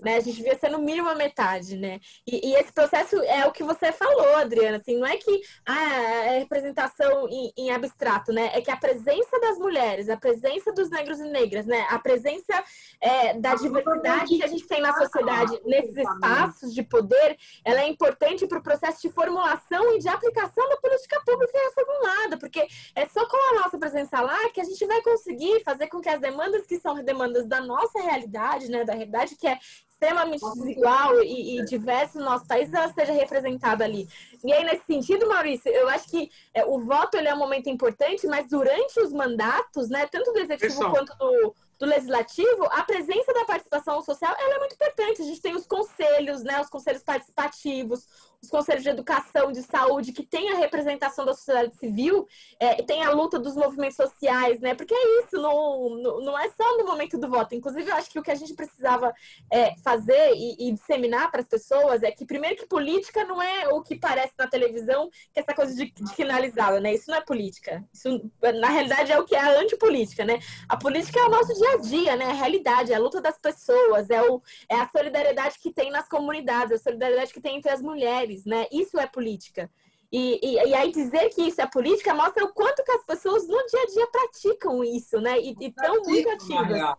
Né? 0.00 0.16
A 0.16 0.20
gente 0.20 0.36
devia 0.36 0.56
ser 0.56 0.70
no 0.70 0.78
mínimo 0.78 1.08
a 1.08 1.14
metade, 1.14 1.76
né? 1.76 1.98
E, 2.26 2.50
e, 2.50 2.54
esse 2.54 2.72
processo 2.72 3.16
é 3.22 3.46
o 3.46 3.52
que 3.52 3.64
você 3.64 3.90
falou, 3.90 4.36
Adriana, 4.36 4.76
assim, 4.76 4.96
não 4.96 5.06
é 5.06 5.16
que 5.16 5.40
ah, 5.66 6.24
é 6.24 6.38
representação 6.38 7.28
em, 7.28 7.52
em, 7.56 7.70
abstrato, 7.70 8.32
né? 8.32 8.50
É 8.54 8.60
que 8.60 8.70
a 8.70 8.76
presença 8.76 9.40
das 9.40 9.58
mulheres, 9.58 10.08
a 10.08 10.16
presença 10.16 10.72
dos 10.72 10.88
negros 10.88 11.18
e 11.18 11.24
negras, 11.24 11.66
né? 11.66 11.84
A 11.90 11.98
presença 11.98 12.62
é, 13.00 13.34
da 13.34 13.56
diversidade 13.56 14.36
que 14.36 14.44
a 14.44 14.46
gente 14.46 14.66
tem 14.66 14.80
na 14.80 14.92
sociedade 14.96 15.60
nesses 15.64 15.96
espaços 15.96 16.72
de 16.72 16.82
poder, 16.82 17.36
ela 17.64 17.80
é 17.80 17.88
importante 17.88 18.46
para 18.46 18.58
o 18.58 18.62
processo 18.62 19.02
de 19.02 19.12
formulação 19.12 19.96
e 19.96 19.98
de 19.98 20.08
aplicação 20.08 20.68
da 20.68 20.76
política 20.76 21.20
pública 21.26 21.58
reformulada, 21.58 22.38
porque 22.38 22.66
é 22.94 23.06
só 23.06 23.26
com 23.26 23.36
a 23.36 23.62
nossa 23.62 23.78
presença 23.78 24.20
lá 24.20 24.48
que 24.50 24.60
a 24.60 24.64
gente 24.64 24.86
vai 24.86 25.02
conseguir 25.02 25.60
fazer 25.64 25.88
com 25.88 26.00
que 26.00 26.08
as 26.08 26.20
demandas 26.20 26.66
que 26.66 26.78
são 26.78 26.94
demandas 27.02 27.46
da 27.46 27.60
nossa 27.60 28.00
realidade, 28.00 28.70
né? 28.70 28.84
Da 28.84 28.92
realidade 28.92 29.34
que 29.34 29.46
é 29.46 29.58
extremamente 29.98 30.44
desigual 30.54 31.20
e, 31.22 31.58
e 31.58 31.64
diverso 31.64 32.18
no 32.18 32.24
nosso 32.24 32.46
país, 32.46 32.72
ela 32.72 32.92
seja 32.92 33.12
representada 33.12 33.84
ali. 33.84 34.08
E 34.44 34.52
aí, 34.52 34.64
nesse 34.64 34.84
sentido, 34.86 35.28
Maurício, 35.28 35.70
eu 35.70 35.88
acho 35.88 36.08
que 36.08 36.30
é, 36.54 36.64
o 36.64 36.78
voto 36.78 37.16
ele 37.16 37.28
é 37.28 37.34
um 37.34 37.38
momento 37.38 37.68
importante, 37.68 38.26
mas 38.26 38.48
durante 38.48 39.00
os 39.00 39.12
mandatos, 39.12 39.88
né, 39.88 40.06
tanto 40.06 40.32
do 40.32 40.38
executivo 40.38 40.90
quanto 40.90 41.12
do, 41.18 41.54
do 41.80 41.86
legislativo, 41.86 42.64
a 42.70 42.84
presença 42.84 43.32
da 43.34 43.44
participação 43.44 44.00
social 44.02 44.34
ela 44.38 44.54
é 44.54 44.58
muito 44.58 44.74
importante. 44.74 45.22
A 45.22 45.24
gente 45.24 45.40
tem 45.40 45.56
os 45.56 45.66
conselhos, 45.66 46.44
né, 46.44 46.60
os 46.60 46.68
conselhos 46.68 47.02
participativos, 47.02 48.06
os 48.42 48.48
conselhos 48.48 48.84
de 48.84 48.88
educação, 48.88 49.50
de 49.50 49.62
saúde, 49.62 50.12
que 50.12 50.24
tem 50.24 50.52
a 50.52 50.56
representação 50.56 51.24
da 51.24 51.34
sociedade 51.34 51.74
civil, 51.76 52.26
é, 52.60 52.82
tem 52.82 53.02
a 53.02 53.10
luta 53.10 53.38
dos 53.38 53.56
movimentos 53.56 53.96
sociais, 53.96 54.60
né? 54.60 54.74
Porque 54.74 54.94
é 54.94 55.20
isso, 55.20 55.36
não, 55.36 55.90
não 56.20 56.38
é 56.38 56.48
só 56.50 56.78
no 56.78 56.84
momento 56.84 57.18
do 57.18 57.28
voto. 57.28 57.54
Inclusive, 57.54 57.90
eu 57.90 57.96
acho 57.96 58.10
que 58.10 58.18
o 58.18 58.22
que 58.22 58.30
a 58.30 58.36
gente 58.36 58.54
precisava 58.54 59.12
é, 59.52 59.74
fazer 59.82 60.34
e, 60.34 60.68
e 60.68 60.72
disseminar 60.72 61.30
para 61.30 61.40
as 61.40 61.48
pessoas 61.48 62.02
é 62.02 62.12
que, 62.12 62.24
primeiro, 62.24 62.56
que 62.56 62.66
política 62.66 63.24
não 63.24 63.42
é 63.42 63.68
o 63.68 63.82
que 63.82 63.98
parece 63.98 64.34
na 64.38 64.46
televisão, 64.46 65.10
que 65.32 65.40
é 65.40 65.42
essa 65.42 65.54
coisa 65.54 65.74
de, 65.74 65.90
de 65.90 66.14
finalizada, 66.14 66.78
né? 66.78 66.94
Isso 66.94 67.10
não 67.10 67.18
é 67.18 67.20
política. 67.20 67.84
Isso, 67.92 68.30
na 68.60 68.68
realidade, 68.68 69.10
é 69.10 69.18
o 69.18 69.24
que 69.24 69.34
é 69.34 69.40
a 69.40 69.58
antipolítica, 69.58 70.24
né? 70.24 70.38
A 70.68 70.76
política 70.76 71.18
é 71.18 71.24
o 71.24 71.30
nosso 71.30 71.52
dia 71.54 71.72
a 71.72 71.76
dia, 71.78 72.16
né? 72.16 72.26
É 72.26 72.30
a 72.30 72.34
realidade, 72.34 72.92
é 72.92 72.96
a 72.96 73.00
luta 73.00 73.20
das 73.20 73.38
pessoas, 73.38 74.08
é, 74.10 74.22
o, 74.22 74.40
é 74.68 74.76
a 74.76 74.88
solidariedade 74.88 75.58
que 75.58 75.72
tem 75.72 75.90
nas 75.90 76.08
comunidades, 76.08 76.72
a 76.72 76.78
solidariedade 76.78 77.32
que 77.32 77.40
tem 77.40 77.56
entre 77.56 77.70
as 77.70 77.82
mulheres 77.82 78.27
mulheres, 78.28 78.44
né? 78.44 78.66
Isso 78.70 78.98
é 78.98 79.06
política. 79.06 79.70
E, 80.10 80.40
e, 80.42 80.54
e, 80.54 80.74
aí 80.74 80.90
dizer 80.90 81.28
que 81.30 81.42
isso 81.42 81.60
é 81.60 81.66
política 81.66 82.14
mostra 82.14 82.44
o 82.44 82.52
quanto 82.52 82.82
que 82.82 82.92
as 82.92 83.04
pessoas 83.04 83.46
no 83.46 83.66
dia 83.66 83.82
a 83.82 83.86
dia 83.86 84.06
praticam 84.06 84.82
isso, 84.82 85.20
né? 85.20 85.38
E 85.38 85.54
estão 85.60 86.02
muito 86.02 86.30
ativas. 86.30 86.96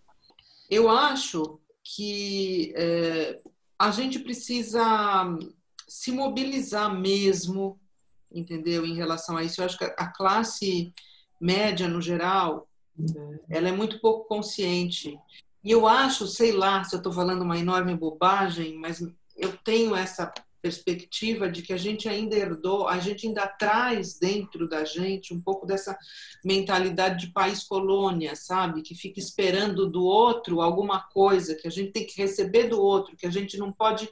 Eu 0.70 0.88
acho 0.88 1.60
que 1.84 2.72
é, 2.76 3.42
a 3.80 3.90
gente 3.90 4.20
precisa 4.20 5.26
se 5.88 6.12
mobilizar 6.12 6.94
mesmo, 6.94 7.80
entendeu? 8.32 8.86
Em 8.86 8.94
relação 8.94 9.36
a 9.36 9.44
isso, 9.44 9.60
eu 9.60 9.66
acho 9.66 9.78
que 9.78 9.86
a 9.86 10.08
classe 10.08 10.94
média 11.42 11.88
no 11.88 12.00
geral, 12.00 12.68
ela 13.50 13.70
é 13.70 13.72
muito 13.72 14.00
pouco 14.00 14.28
consciente. 14.28 15.18
E 15.64 15.72
eu 15.72 15.88
acho, 15.88 16.28
sei 16.28 16.52
lá, 16.52 16.84
se 16.84 16.94
eu 16.94 16.98
estou 16.98 17.12
falando 17.12 17.42
uma 17.42 17.58
enorme 17.58 17.96
bobagem, 17.96 18.78
mas 18.78 19.02
eu 19.36 19.58
tenho 19.64 19.96
essa 19.96 20.32
perspectiva 20.62 21.50
de 21.50 21.62
que 21.62 21.74
a 21.74 21.78
gente 21.78 22.08
ainda 22.08 22.36
herdou, 22.36 22.88
a 22.88 23.00
gente 23.00 23.28
ainda 23.28 23.48
traz 23.48 24.18
dentro 24.18 24.68
da 24.68 24.84
gente 24.84 25.34
um 25.34 25.42
pouco 25.42 25.66
dessa 25.66 25.98
mentalidade 26.44 27.28
de 27.28 27.34
país 27.34 27.64
colônia, 27.64 28.36
sabe? 28.36 28.82
Que 28.82 28.96
fica 28.96 29.20
esperando 29.20 29.90
do 29.90 30.04
outro 30.04 30.62
alguma 30.62 31.02
coisa, 31.02 31.56
que 31.56 31.68
a 31.68 31.72
gente 31.72 31.92
tem 31.92 32.06
que 32.06 32.22
receber 32.22 32.68
do 32.68 32.82
outro, 32.82 33.16
que 33.16 33.26
a 33.26 33.32
gente 33.32 33.58
não 33.58 33.72
pode 33.72 34.10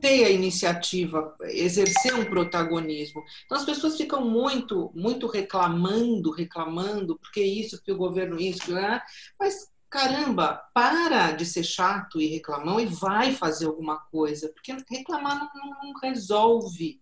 ter 0.00 0.24
a 0.24 0.30
iniciativa, 0.30 1.34
exercer 1.44 2.14
um 2.14 2.24
protagonismo. 2.24 3.22
Então 3.44 3.56
as 3.56 3.64
pessoas 3.64 3.96
ficam 3.96 4.28
muito, 4.28 4.90
muito 4.94 5.26
reclamando, 5.26 6.30
reclamando, 6.30 7.16
porque 7.18 7.42
isso, 7.42 7.76
porque 7.78 7.92
o 7.92 7.96
governo 7.96 8.38
isso, 8.38 8.72
né? 8.72 9.00
mas 9.38 9.72
caramba, 9.94 10.60
para 10.74 11.30
de 11.30 11.46
ser 11.46 11.62
chato 11.62 12.20
e 12.20 12.26
reclamão 12.26 12.80
e 12.80 12.86
vai 12.86 13.32
fazer 13.32 13.66
alguma 13.66 13.96
coisa, 13.96 14.48
porque 14.48 14.76
reclamar 14.90 15.48
não, 15.54 15.70
não 15.70 15.92
resolve 16.02 17.00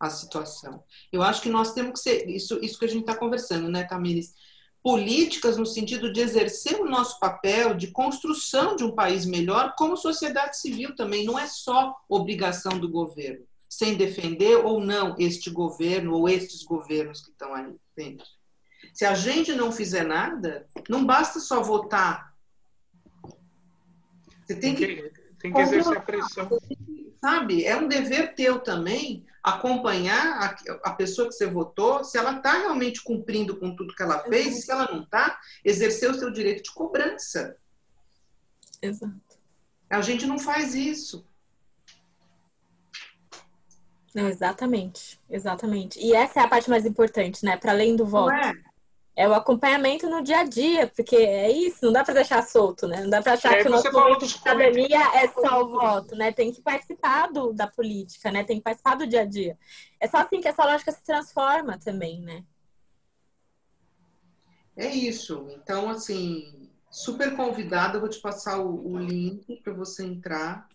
a 0.00 0.10
situação. 0.10 0.82
Eu 1.12 1.22
acho 1.22 1.40
que 1.40 1.48
nós 1.48 1.72
temos 1.72 1.92
que 1.92 1.98
ser, 2.00 2.28
isso, 2.28 2.58
isso 2.60 2.76
que 2.80 2.84
a 2.84 2.88
gente 2.88 3.02
está 3.02 3.14
conversando, 3.14 3.68
né, 3.68 3.84
Tamires? 3.84 4.34
Políticas 4.82 5.56
no 5.56 5.64
sentido 5.64 6.12
de 6.12 6.20
exercer 6.20 6.80
o 6.80 6.90
nosso 6.90 7.20
papel 7.20 7.74
de 7.74 7.92
construção 7.92 8.74
de 8.74 8.82
um 8.82 8.92
país 8.92 9.24
melhor, 9.24 9.76
como 9.78 9.96
sociedade 9.96 10.58
civil 10.58 10.96
também, 10.96 11.24
não 11.24 11.38
é 11.38 11.46
só 11.46 11.94
obrigação 12.08 12.76
do 12.76 12.90
governo, 12.90 13.46
sem 13.68 13.94
defender 13.94 14.56
ou 14.56 14.80
não 14.80 15.14
este 15.16 15.48
governo 15.48 16.12
ou 16.12 16.28
estes 16.28 16.64
governos 16.64 17.20
que 17.20 17.30
estão 17.30 17.54
aí. 17.54 17.72
Entende? 17.96 18.24
Se 18.92 19.04
a 19.04 19.14
gente 19.14 19.52
não 19.52 19.70
fizer 19.70 20.04
nada, 20.04 20.66
não 20.88 21.06
basta 21.06 21.38
só 21.38 21.62
votar 21.62 22.31
você 24.52 24.60
tem 24.60 24.74
que, 24.74 25.12
tem 25.38 25.52
que 25.52 25.60
exercer 25.60 25.96
a 25.96 26.00
pressão. 26.00 26.48
Sabe, 27.20 27.64
é 27.64 27.76
um 27.76 27.86
dever 27.86 28.34
teu 28.34 28.58
também 28.58 29.24
acompanhar 29.42 30.38
a, 30.40 30.90
a 30.90 30.94
pessoa 30.94 31.28
que 31.28 31.34
você 31.34 31.46
votou, 31.46 32.04
se 32.04 32.18
ela 32.18 32.36
está 32.36 32.52
realmente 32.52 33.02
cumprindo 33.02 33.56
com 33.56 33.74
tudo 33.74 33.94
que 33.94 34.02
ela 34.02 34.20
fez, 34.20 34.46
Exato. 34.46 34.58
e 34.58 34.62
se 34.62 34.70
ela 34.70 34.92
não 34.92 35.02
está, 35.02 35.40
exercer 35.64 36.10
o 36.10 36.14
seu 36.14 36.30
direito 36.30 36.64
de 36.64 36.72
cobrança. 36.72 37.56
Exato. 38.80 39.20
A 39.90 40.00
gente 40.00 40.26
não 40.26 40.38
faz 40.38 40.74
isso. 40.74 41.26
Não, 44.14 44.28
exatamente, 44.28 45.20
exatamente. 45.28 45.98
E 45.98 46.14
essa 46.14 46.40
é 46.40 46.42
a 46.42 46.48
parte 46.48 46.68
mais 46.68 46.84
importante, 46.84 47.44
né? 47.44 47.56
Para 47.56 47.72
além 47.72 47.96
do 47.96 48.04
voto. 48.04 48.32
Não 48.32 48.36
é? 48.36 48.71
É 49.14 49.28
o 49.28 49.34
acompanhamento 49.34 50.08
no 50.08 50.22
dia 50.22 50.38
a 50.38 50.44
dia, 50.44 50.86
porque 50.86 51.16
é 51.16 51.50
isso, 51.50 51.84
não 51.84 51.92
dá 51.92 52.02
para 52.02 52.14
deixar 52.14 52.42
solto, 52.42 52.88
né? 52.88 53.02
Não 53.02 53.10
dá 53.10 53.20
para 53.20 53.34
achar 53.34 53.52
é, 53.52 53.62
que 53.62 53.68
o 53.68 53.70
nosso 53.70 53.92
momento 53.92 54.26
de 54.26 54.32
cidadania 54.32 55.00
é 55.16 55.28
só 55.28 55.62
o 55.62 55.68
voto, 55.68 56.16
né? 56.16 56.32
Tem 56.32 56.50
que 56.50 56.62
participar 56.62 57.30
do, 57.30 57.52
da 57.52 57.66
política, 57.66 58.30
né? 58.30 58.42
Tem 58.42 58.56
que 58.56 58.62
participar 58.62 58.94
do 58.94 59.06
dia 59.06 59.20
a 59.20 59.24
dia. 59.26 59.58
É 60.00 60.08
só 60.08 60.18
assim 60.18 60.40
que 60.40 60.48
essa 60.48 60.64
lógica 60.64 60.92
se 60.92 61.04
transforma 61.04 61.78
também, 61.78 62.22
né? 62.22 62.42
É 64.74 64.88
isso. 64.88 65.46
Então, 65.50 65.90
assim, 65.90 66.70
super 66.90 67.36
convidada, 67.36 67.96
eu 67.96 68.00
vou 68.00 68.08
te 68.08 68.20
passar 68.20 68.60
o, 68.60 68.92
o 68.92 68.98
link 68.98 69.60
para 69.62 69.74
você 69.74 70.04
entrar. 70.04 70.66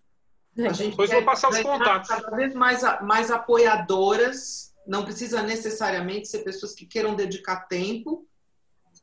A 0.59 0.73
gente 0.73 0.91
Depois 0.91 1.09
vou 1.09 1.23
passar 1.23 1.49
os 1.49 1.59
contatos. 1.61 2.09
Cada 2.09 2.35
vez 2.35 2.53
mais, 2.53 2.81
mais 3.01 3.31
apoiadoras 3.31 4.75
não 4.88 5.03
precisa 5.03 5.43
necessariamente 5.43 6.27
ser 6.27 6.39
pessoas 6.39 6.73
que 6.73 6.85
queiram 6.85 7.15
dedicar 7.15 7.67
tempo. 7.67 8.26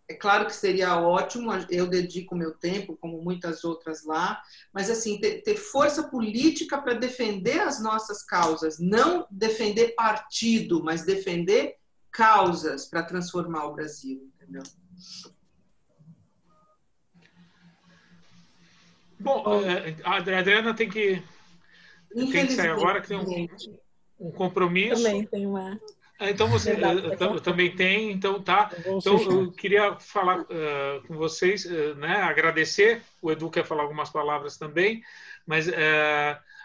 É 0.07 0.15
claro 0.15 0.45
que 0.45 0.55
seria 0.55 1.01
ótimo, 1.01 1.51
eu 1.71 1.87
dedico 1.87 2.37
meu 2.37 2.53
tempo, 2.53 2.97
como 2.97 3.23
muitas 3.23 3.65
outras 3.65 4.05
lá, 4.05 4.43
mas 4.73 4.91
assim, 4.91 5.19
ter, 5.19 5.43
ter 5.43 5.57
força 5.57 6.03
política 6.03 6.77
para 6.77 6.93
defender 6.93 7.61
as 7.61 7.83
nossas 7.83 8.23
causas, 8.23 8.79
não 8.79 9.27
defender 9.31 9.95
partido, 9.95 10.85
mas 10.85 11.07
defender 11.07 11.77
causas 12.11 12.85
para 12.85 13.03
transformar 13.03 13.65
o 13.65 13.75
Brasil, 13.75 14.31
entendeu? 14.37 14.63
Bom, 19.19 19.43
é, 19.65 19.97
a 20.05 20.17
Adriana 20.17 20.75
tem 20.75 20.91
que, 20.91 21.23
tem 22.15 22.31
que 22.31 22.53
sair 22.53 22.69
agora, 22.69 23.01
que 23.01 23.09
tem 23.09 23.17
um, 23.17 23.49
um 24.21 24.31
compromisso. 24.31 25.03
Também 25.03 25.25
tem 25.27 25.47
uma. 25.47 25.81
Ah, 26.25 26.31
então 26.31 26.49
você 26.49 26.73
uh, 26.73 27.41
também 27.41 27.75
tem, 27.77 28.11
então 28.11 28.43
tá. 28.43 28.71
Então 28.79 29.21
eu 29.23 29.53
queria 29.53 29.97
falar 29.97 30.41
uh, 30.41 31.07
com 31.07 31.15
vocês, 31.17 31.67
uh, 31.67 31.95
né? 31.97 32.23
Agradecer. 32.23 33.03
O 33.21 33.31
Edu 33.31 33.51
quer 33.51 33.65
falar 33.65 33.83
algumas 33.83 34.09
palavras 34.09 34.57
também, 34.57 35.03
mas 35.47 35.69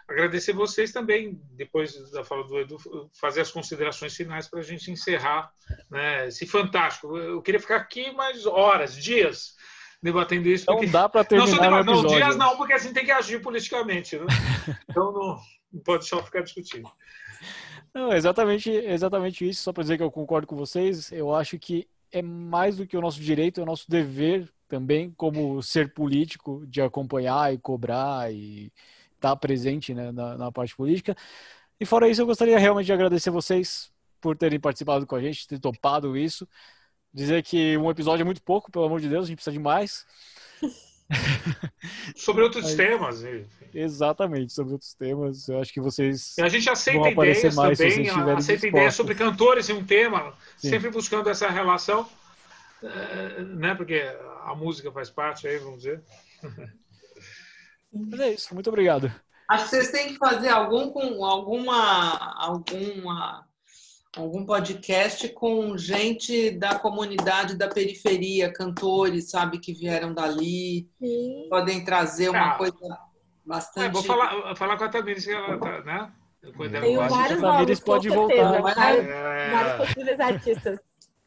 agradecer 0.08 0.54
vocês 0.54 0.92
também, 0.92 1.40
depois 1.52 2.10
da 2.12 2.24
fala 2.24 2.48
do 2.48 2.58
Edu, 2.58 2.78
fazer 3.20 3.42
as 3.42 3.52
considerações 3.52 4.16
finais 4.16 4.48
para 4.48 4.60
a 4.60 4.64
gente 4.64 4.90
encerrar 4.90 5.52
né, 5.90 6.28
esse 6.28 6.48
fantástico. 6.48 7.18
Eu 7.18 7.42
queria 7.42 7.60
ficar 7.60 7.76
aqui 7.76 8.12
mais 8.14 8.46
horas, 8.46 8.96
dias, 8.96 9.56
debatendo 10.02 10.48
isso. 10.48 10.66
Não 10.68 10.78
porque... 10.78 10.90
dá 10.90 11.08
para 11.08 11.24
terminar 11.24 11.84
não, 11.84 12.02
não, 12.02 12.08
dias 12.08 12.36
não, 12.36 12.58
porque 12.58 12.74
assim 12.74 12.94
tem 12.94 13.06
que 13.06 13.12
agir 13.12 13.42
politicamente. 13.42 14.18
Né? 14.18 14.26
então 14.90 15.12
não, 15.12 15.40
não 15.72 15.82
pode 15.84 16.08
só 16.08 16.24
ficar 16.24 16.42
discutindo. 16.42 16.90
Não, 17.94 18.14
exatamente, 18.14 18.70
exatamente 18.70 19.48
isso. 19.48 19.64
Só 19.64 19.74
para 19.74 19.84
dizer 19.84 19.98
que 19.98 20.04
eu 20.04 20.12
concordo 20.12 20.48
com 20.48 20.56
vocês, 20.56 21.12
eu 21.12 21.34
acho 21.34 21.58
que 21.58 21.88
é 22.12 22.22
mais 22.22 22.78
do 22.78 22.88
que 22.88 22.98
o 22.98 23.02
nosso 23.02 23.20
direito, 23.20 23.60
é 23.60 23.64
o 23.64 23.66
nosso 23.66 23.90
dever 23.90 24.52
também, 24.68 25.12
como 25.12 25.62
ser 25.64 25.94
político, 25.94 26.66
de 26.68 26.82
acompanhar 26.82 27.54
e 27.54 27.58
cobrar 27.58 28.32
e 28.32 28.72
estar 29.16 29.30
tá 29.32 29.36
presente 29.36 29.94
né, 29.94 30.12
na, 30.12 30.38
na, 30.38 30.52
parte 30.52 30.76
política. 30.76 31.16
E 31.80 31.86
fora 31.86 32.08
isso, 32.08 32.22
eu 32.22 32.26
gostaria 32.26 32.58
realmente 32.60 32.86
de 32.86 32.94
agradecer 32.94 33.32
vocês 33.32 33.92
por 34.22 34.38
terem 34.38 34.60
participado 34.60 35.08
com 35.08 35.16
a 35.16 35.22
gente, 35.22 35.48
ter 35.48 35.60
topado 35.60 36.16
isso. 36.18 36.48
Dizer 37.14 37.44
que 37.44 37.78
um 37.78 37.90
episódio 37.90 38.22
é 38.24 38.26
muito 38.26 38.44
pouco, 38.44 38.72
pelo 38.72 38.86
amor 38.86 39.02
de 39.02 39.10
Deus, 39.10 39.26
a 39.26 39.28
gente 39.28 39.38
precisa 39.38 39.54
de 39.54 39.60
mais. 39.60 40.06
sobre 42.16 42.44
outros 42.44 42.66
Aí, 42.68 42.78
temas. 42.78 43.24
Exatamente, 43.74 44.54
sobre 44.54 44.74
outros 44.74 44.94
temas. 44.94 45.48
Eu 45.48 45.60
acho 45.60 45.74
que 45.74 45.82
vocês. 45.82 46.36
A 46.40 46.50
gente 46.50 46.70
aceita 46.70 47.10
ideias 47.10 47.56
também, 47.56 48.36
aceita 48.36 48.68
ideias 48.68 48.96
sobre 48.96 49.16
cantores 49.16 49.70
em 49.70 49.74
um 49.74 49.86
tema, 49.86 50.34
Sim. 50.58 50.70
sempre 50.70 50.90
buscando 50.90 51.30
essa 51.30 51.50
relação, 51.50 52.08
eh, 52.84 53.42
né? 53.56 53.76
Porque 53.76 54.02
a 54.44 54.54
música 54.56 54.92
faz 54.92 55.10
parte 55.10 55.48
aí, 55.48 55.58
vamos 55.58 55.80
dizer. 55.80 56.02
Mas 57.92 58.20
é 58.20 58.34
isso, 58.34 58.54
muito 58.54 58.70
obrigado. 58.70 59.12
Acho 59.50 59.64
que 59.64 59.70
vocês 59.72 59.92
têm 59.92 60.10
que 60.10 60.18
fazer 60.18 60.50
algum 60.50 60.92
com 60.92 61.26
alguma 61.26 62.36
alguma 62.38 63.49
algum 64.16 64.46
podcast 64.46 65.30
com 65.30 65.78
gente 65.78 66.52
da 66.52 66.78
comunidade 66.78 67.56
da 67.56 67.68
periferia, 67.68 68.52
cantores, 68.52 69.30
sabe, 69.30 69.60
que 69.60 69.74
vieram 69.74 70.14
dali, 70.14 70.90
Sim. 71.00 71.48
podem 71.50 71.84
trazer 71.84 72.30
uma 72.30 72.54
ah, 72.54 72.58
coisa 72.58 72.98
bastante. 73.46 73.88
É, 73.88 73.92
vou 73.92 74.04
falar, 74.04 74.56
falar 74.56 74.78
com 74.78 74.84
a 74.86 74.90
Tamires, 74.90 75.26
que 75.26 75.32
ela 75.32 75.58
tá, 75.60 75.82
né? 75.84 76.14
Tem 76.82 76.96
vários 76.96 77.42
nomes, 77.42 77.80
pode 77.82 78.10
voltar. 78.10 78.62
Vários, 78.62 79.06
é... 79.06 79.52
vários 79.52 79.88
possíveis 79.88 80.20
artistas, 80.20 80.80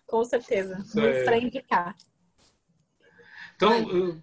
com 0.06 0.24
certeza. 0.24 0.76
Muitos 0.94 1.22
para 1.24 1.38
indicar. 1.38 1.94
Então, 3.54 4.20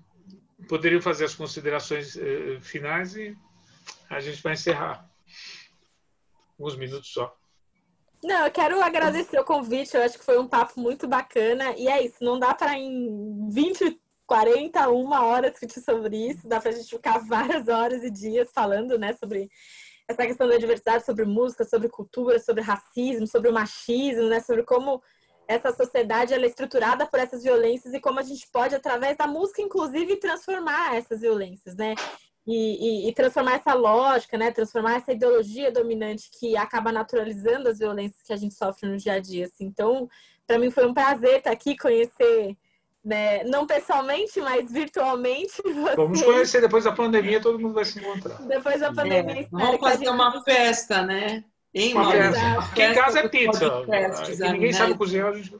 poderiam 0.67 1.01
fazer 1.01 1.25
as 1.25 1.35
considerações 1.35 2.15
uh, 2.15 2.59
finais 2.59 3.15
e 3.15 3.37
a 4.09 4.19
gente 4.19 4.41
vai 4.41 4.53
encerrar. 4.53 5.07
Uns 6.59 6.75
minutos 6.75 7.13
só. 7.13 7.38
Não, 8.23 8.45
eu 8.45 8.51
quero 8.51 8.81
agradecer 8.81 9.39
o 9.39 9.45
convite. 9.45 9.95
Eu 9.95 10.03
acho 10.03 10.17
que 10.17 10.25
foi 10.25 10.37
um 10.37 10.47
papo 10.47 10.79
muito 10.79 11.07
bacana. 11.07 11.73
E 11.77 11.87
é 11.87 12.03
isso, 12.03 12.17
não 12.21 12.37
dá 12.37 12.53
para 12.53 12.77
em 12.77 13.49
20, 13.49 13.99
40, 14.25 14.89
uma 14.89 15.25
hora 15.25 15.49
discutir 15.49 15.81
sobre 15.81 16.29
isso. 16.29 16.47
Dá 16.47 16.59
para 16.59 16.69
a 16.69 16.73
gente 16.73 16.89
ficar 16.89 17.17
várias 17.25 17.67
horas 17.67 18.03
e 18.03 18.09
dias 18.09 18.49
falando, 18.53 18.97
né, 18.97 19.13
sobre 19.13 19.49
essa 20.07 20.25
questão 20.25 20.47
da 20.47 20.57
diversidade, 20.57 21.05
sobre 21.05 21.23
música, 21.23 21.63
sobre 21.63 21.87
cultura, 21.87 22.39
sobre 22.39 22.61
racismo, 22.61 23.27
sobre 23.27 23.49
o 23.49 23.53
machismo, 23.53 24.27
né, 24.27 24.39
sobre 24.39 24.63
como 24.63 25.01
essa 25.47 25.71
sociedade 25.73 26.33
é 26.33 26.45
estruturada 26.45 27.07
por 27.07 27.19
essas 27.19 27.41
violências 27.41 27.91
e 27.93 27.99
como 27.99 28.19
a 28.19 28.23
gente 28.23 28.47
pode, 28.51 28.75
através 28.75 29.17
da 29.17 29.25
música, 29.25 29.63
inclusive, 29.63 30.17
transformar 30.17 30.95
essas 30.95 31.21
violências, 31.21 31.75
né? 31.75 31.95
E, 32.51 33.05
e, 33.05 33.09
e, 33.09 33.13
transformar 33.13 33.57
essa 33.57 33.75
lógica, 33.75 34.35
né? 34.35 34.49
Transformar 34.49 34.95
essa 34.95 35.11
ideologia 35.11 35.71
dominante 35.71 36.31
que 36.31 36.57
acaba 36.57 36.91
naturalizando 36.91 37.69
as 37.69 37.77
violências 37.77 38.23
que 38.23 38.33
a 38.33 38.37
gente 38.37 38.55
sofre 38.55 38.89
no 38.89 38.97
dia 38.97 39.13
a 39.13 39.19
dia. 39.19 39.45
Assim. 39.45 39.65
Então, 39.65 40.09
para 40.47 40.57
mim 40.57 40.71
foi 40.71 40.87
um 40.87 40.93
prazer 40.93 41.37
estar 41.37 41.51
aqui, 41.51 41.77
conhecer, 41.77 42.57
né? 43.05 43.43
não 43.43 43.67
pessoalmente, 43.67 44.41
mas 44.41 44.71
virtualmente. 44.71 45.61
Vocês. 45.61 45.95
Vamos 45.95 46.23
conhecer 46.23 46.59
depois 46.59 46.85
da 46.85 46.91
pandemia, 46.91 47.39
todo 47.39 47.59
mundo 47.59 47.75
vai 47.75 47.85
se 47.85 47.99
encontrar. 47.99 48.41
Depois 48.41 48.79
da 48.79 48.91
pandemia, 48.91 49.41
é, 49.41 49.47
Vamos 49.51 49.79
fazer 49.79 50.09
uma 50.09 50.43
festa, 50.43 51.03
né? 51.03 51.43
Em 51.71 51.93
uma 51.93 52.11
Aqui 52.11 52.81
em 52.81 52.95
casa 52.95 53.19
é 53.19 53.27
pizza. 53.27 53.67
Aqui 53.67 54.41
ninguém 54.41 54.71
né? 54.71 54.73
sabe 54.73 54.97
cozinhar. 54.97 55.31
Gente... 55.35 55.55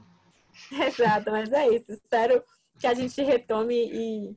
Exato, 0.74 1.30
mas 1.30 1.54
é 1.54 1.68
isso. 1.70 1.92
Espero 1.92 2.44
que 2.80 2.88
a 2.88 2.96
gente 2.96 3.22
retome 3.22 3.76
e 3.76 4.36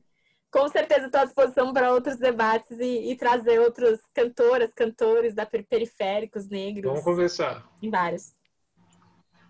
com 0.53 0.69
certeza 0.69 1.07
estou 1.07 1.19
à 1.19 1.25
disposição 1.25 1.73
para 1.73 1.91
outros 1.91 2.17
debates 2.17 2.77
e, 2.79 3.11
e, 3.11 3.15
trazer 3.15 3.59
outros 3.59 3.99
cantoras, 4.13 4.71
cantores 4.71 5.33
da 5.33 5.47
periféricos 5.47 6.47
negros. 6.47 6.85
Vamos 6.85 7.03
conversar. 7.03 7.67
Em 7.81 7.89
vários. 7.89 8.31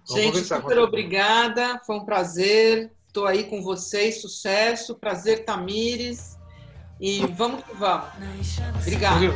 Vamos 0.08 0.24
gente, 0.24 0.39
super 0.45 0.80
obrigada. 0.80 1.80
Foi 1.86 1.97
um 1.97 2.06
prazer. 2.06 2.89
Estou 3.06 3.28
aí 3.28 3.43
com 3.43 3.62
vocês. 3.62 4.22
Sucesso. 4.22 4.95
Prazer, 4.95 5.43
Tamires. 5.43 6.38
E 7.01 7.26
vamos 7.28 7.66
que 7.66 7.76
vamos. 7.76 8.08
Obrigada. 8.82 9.28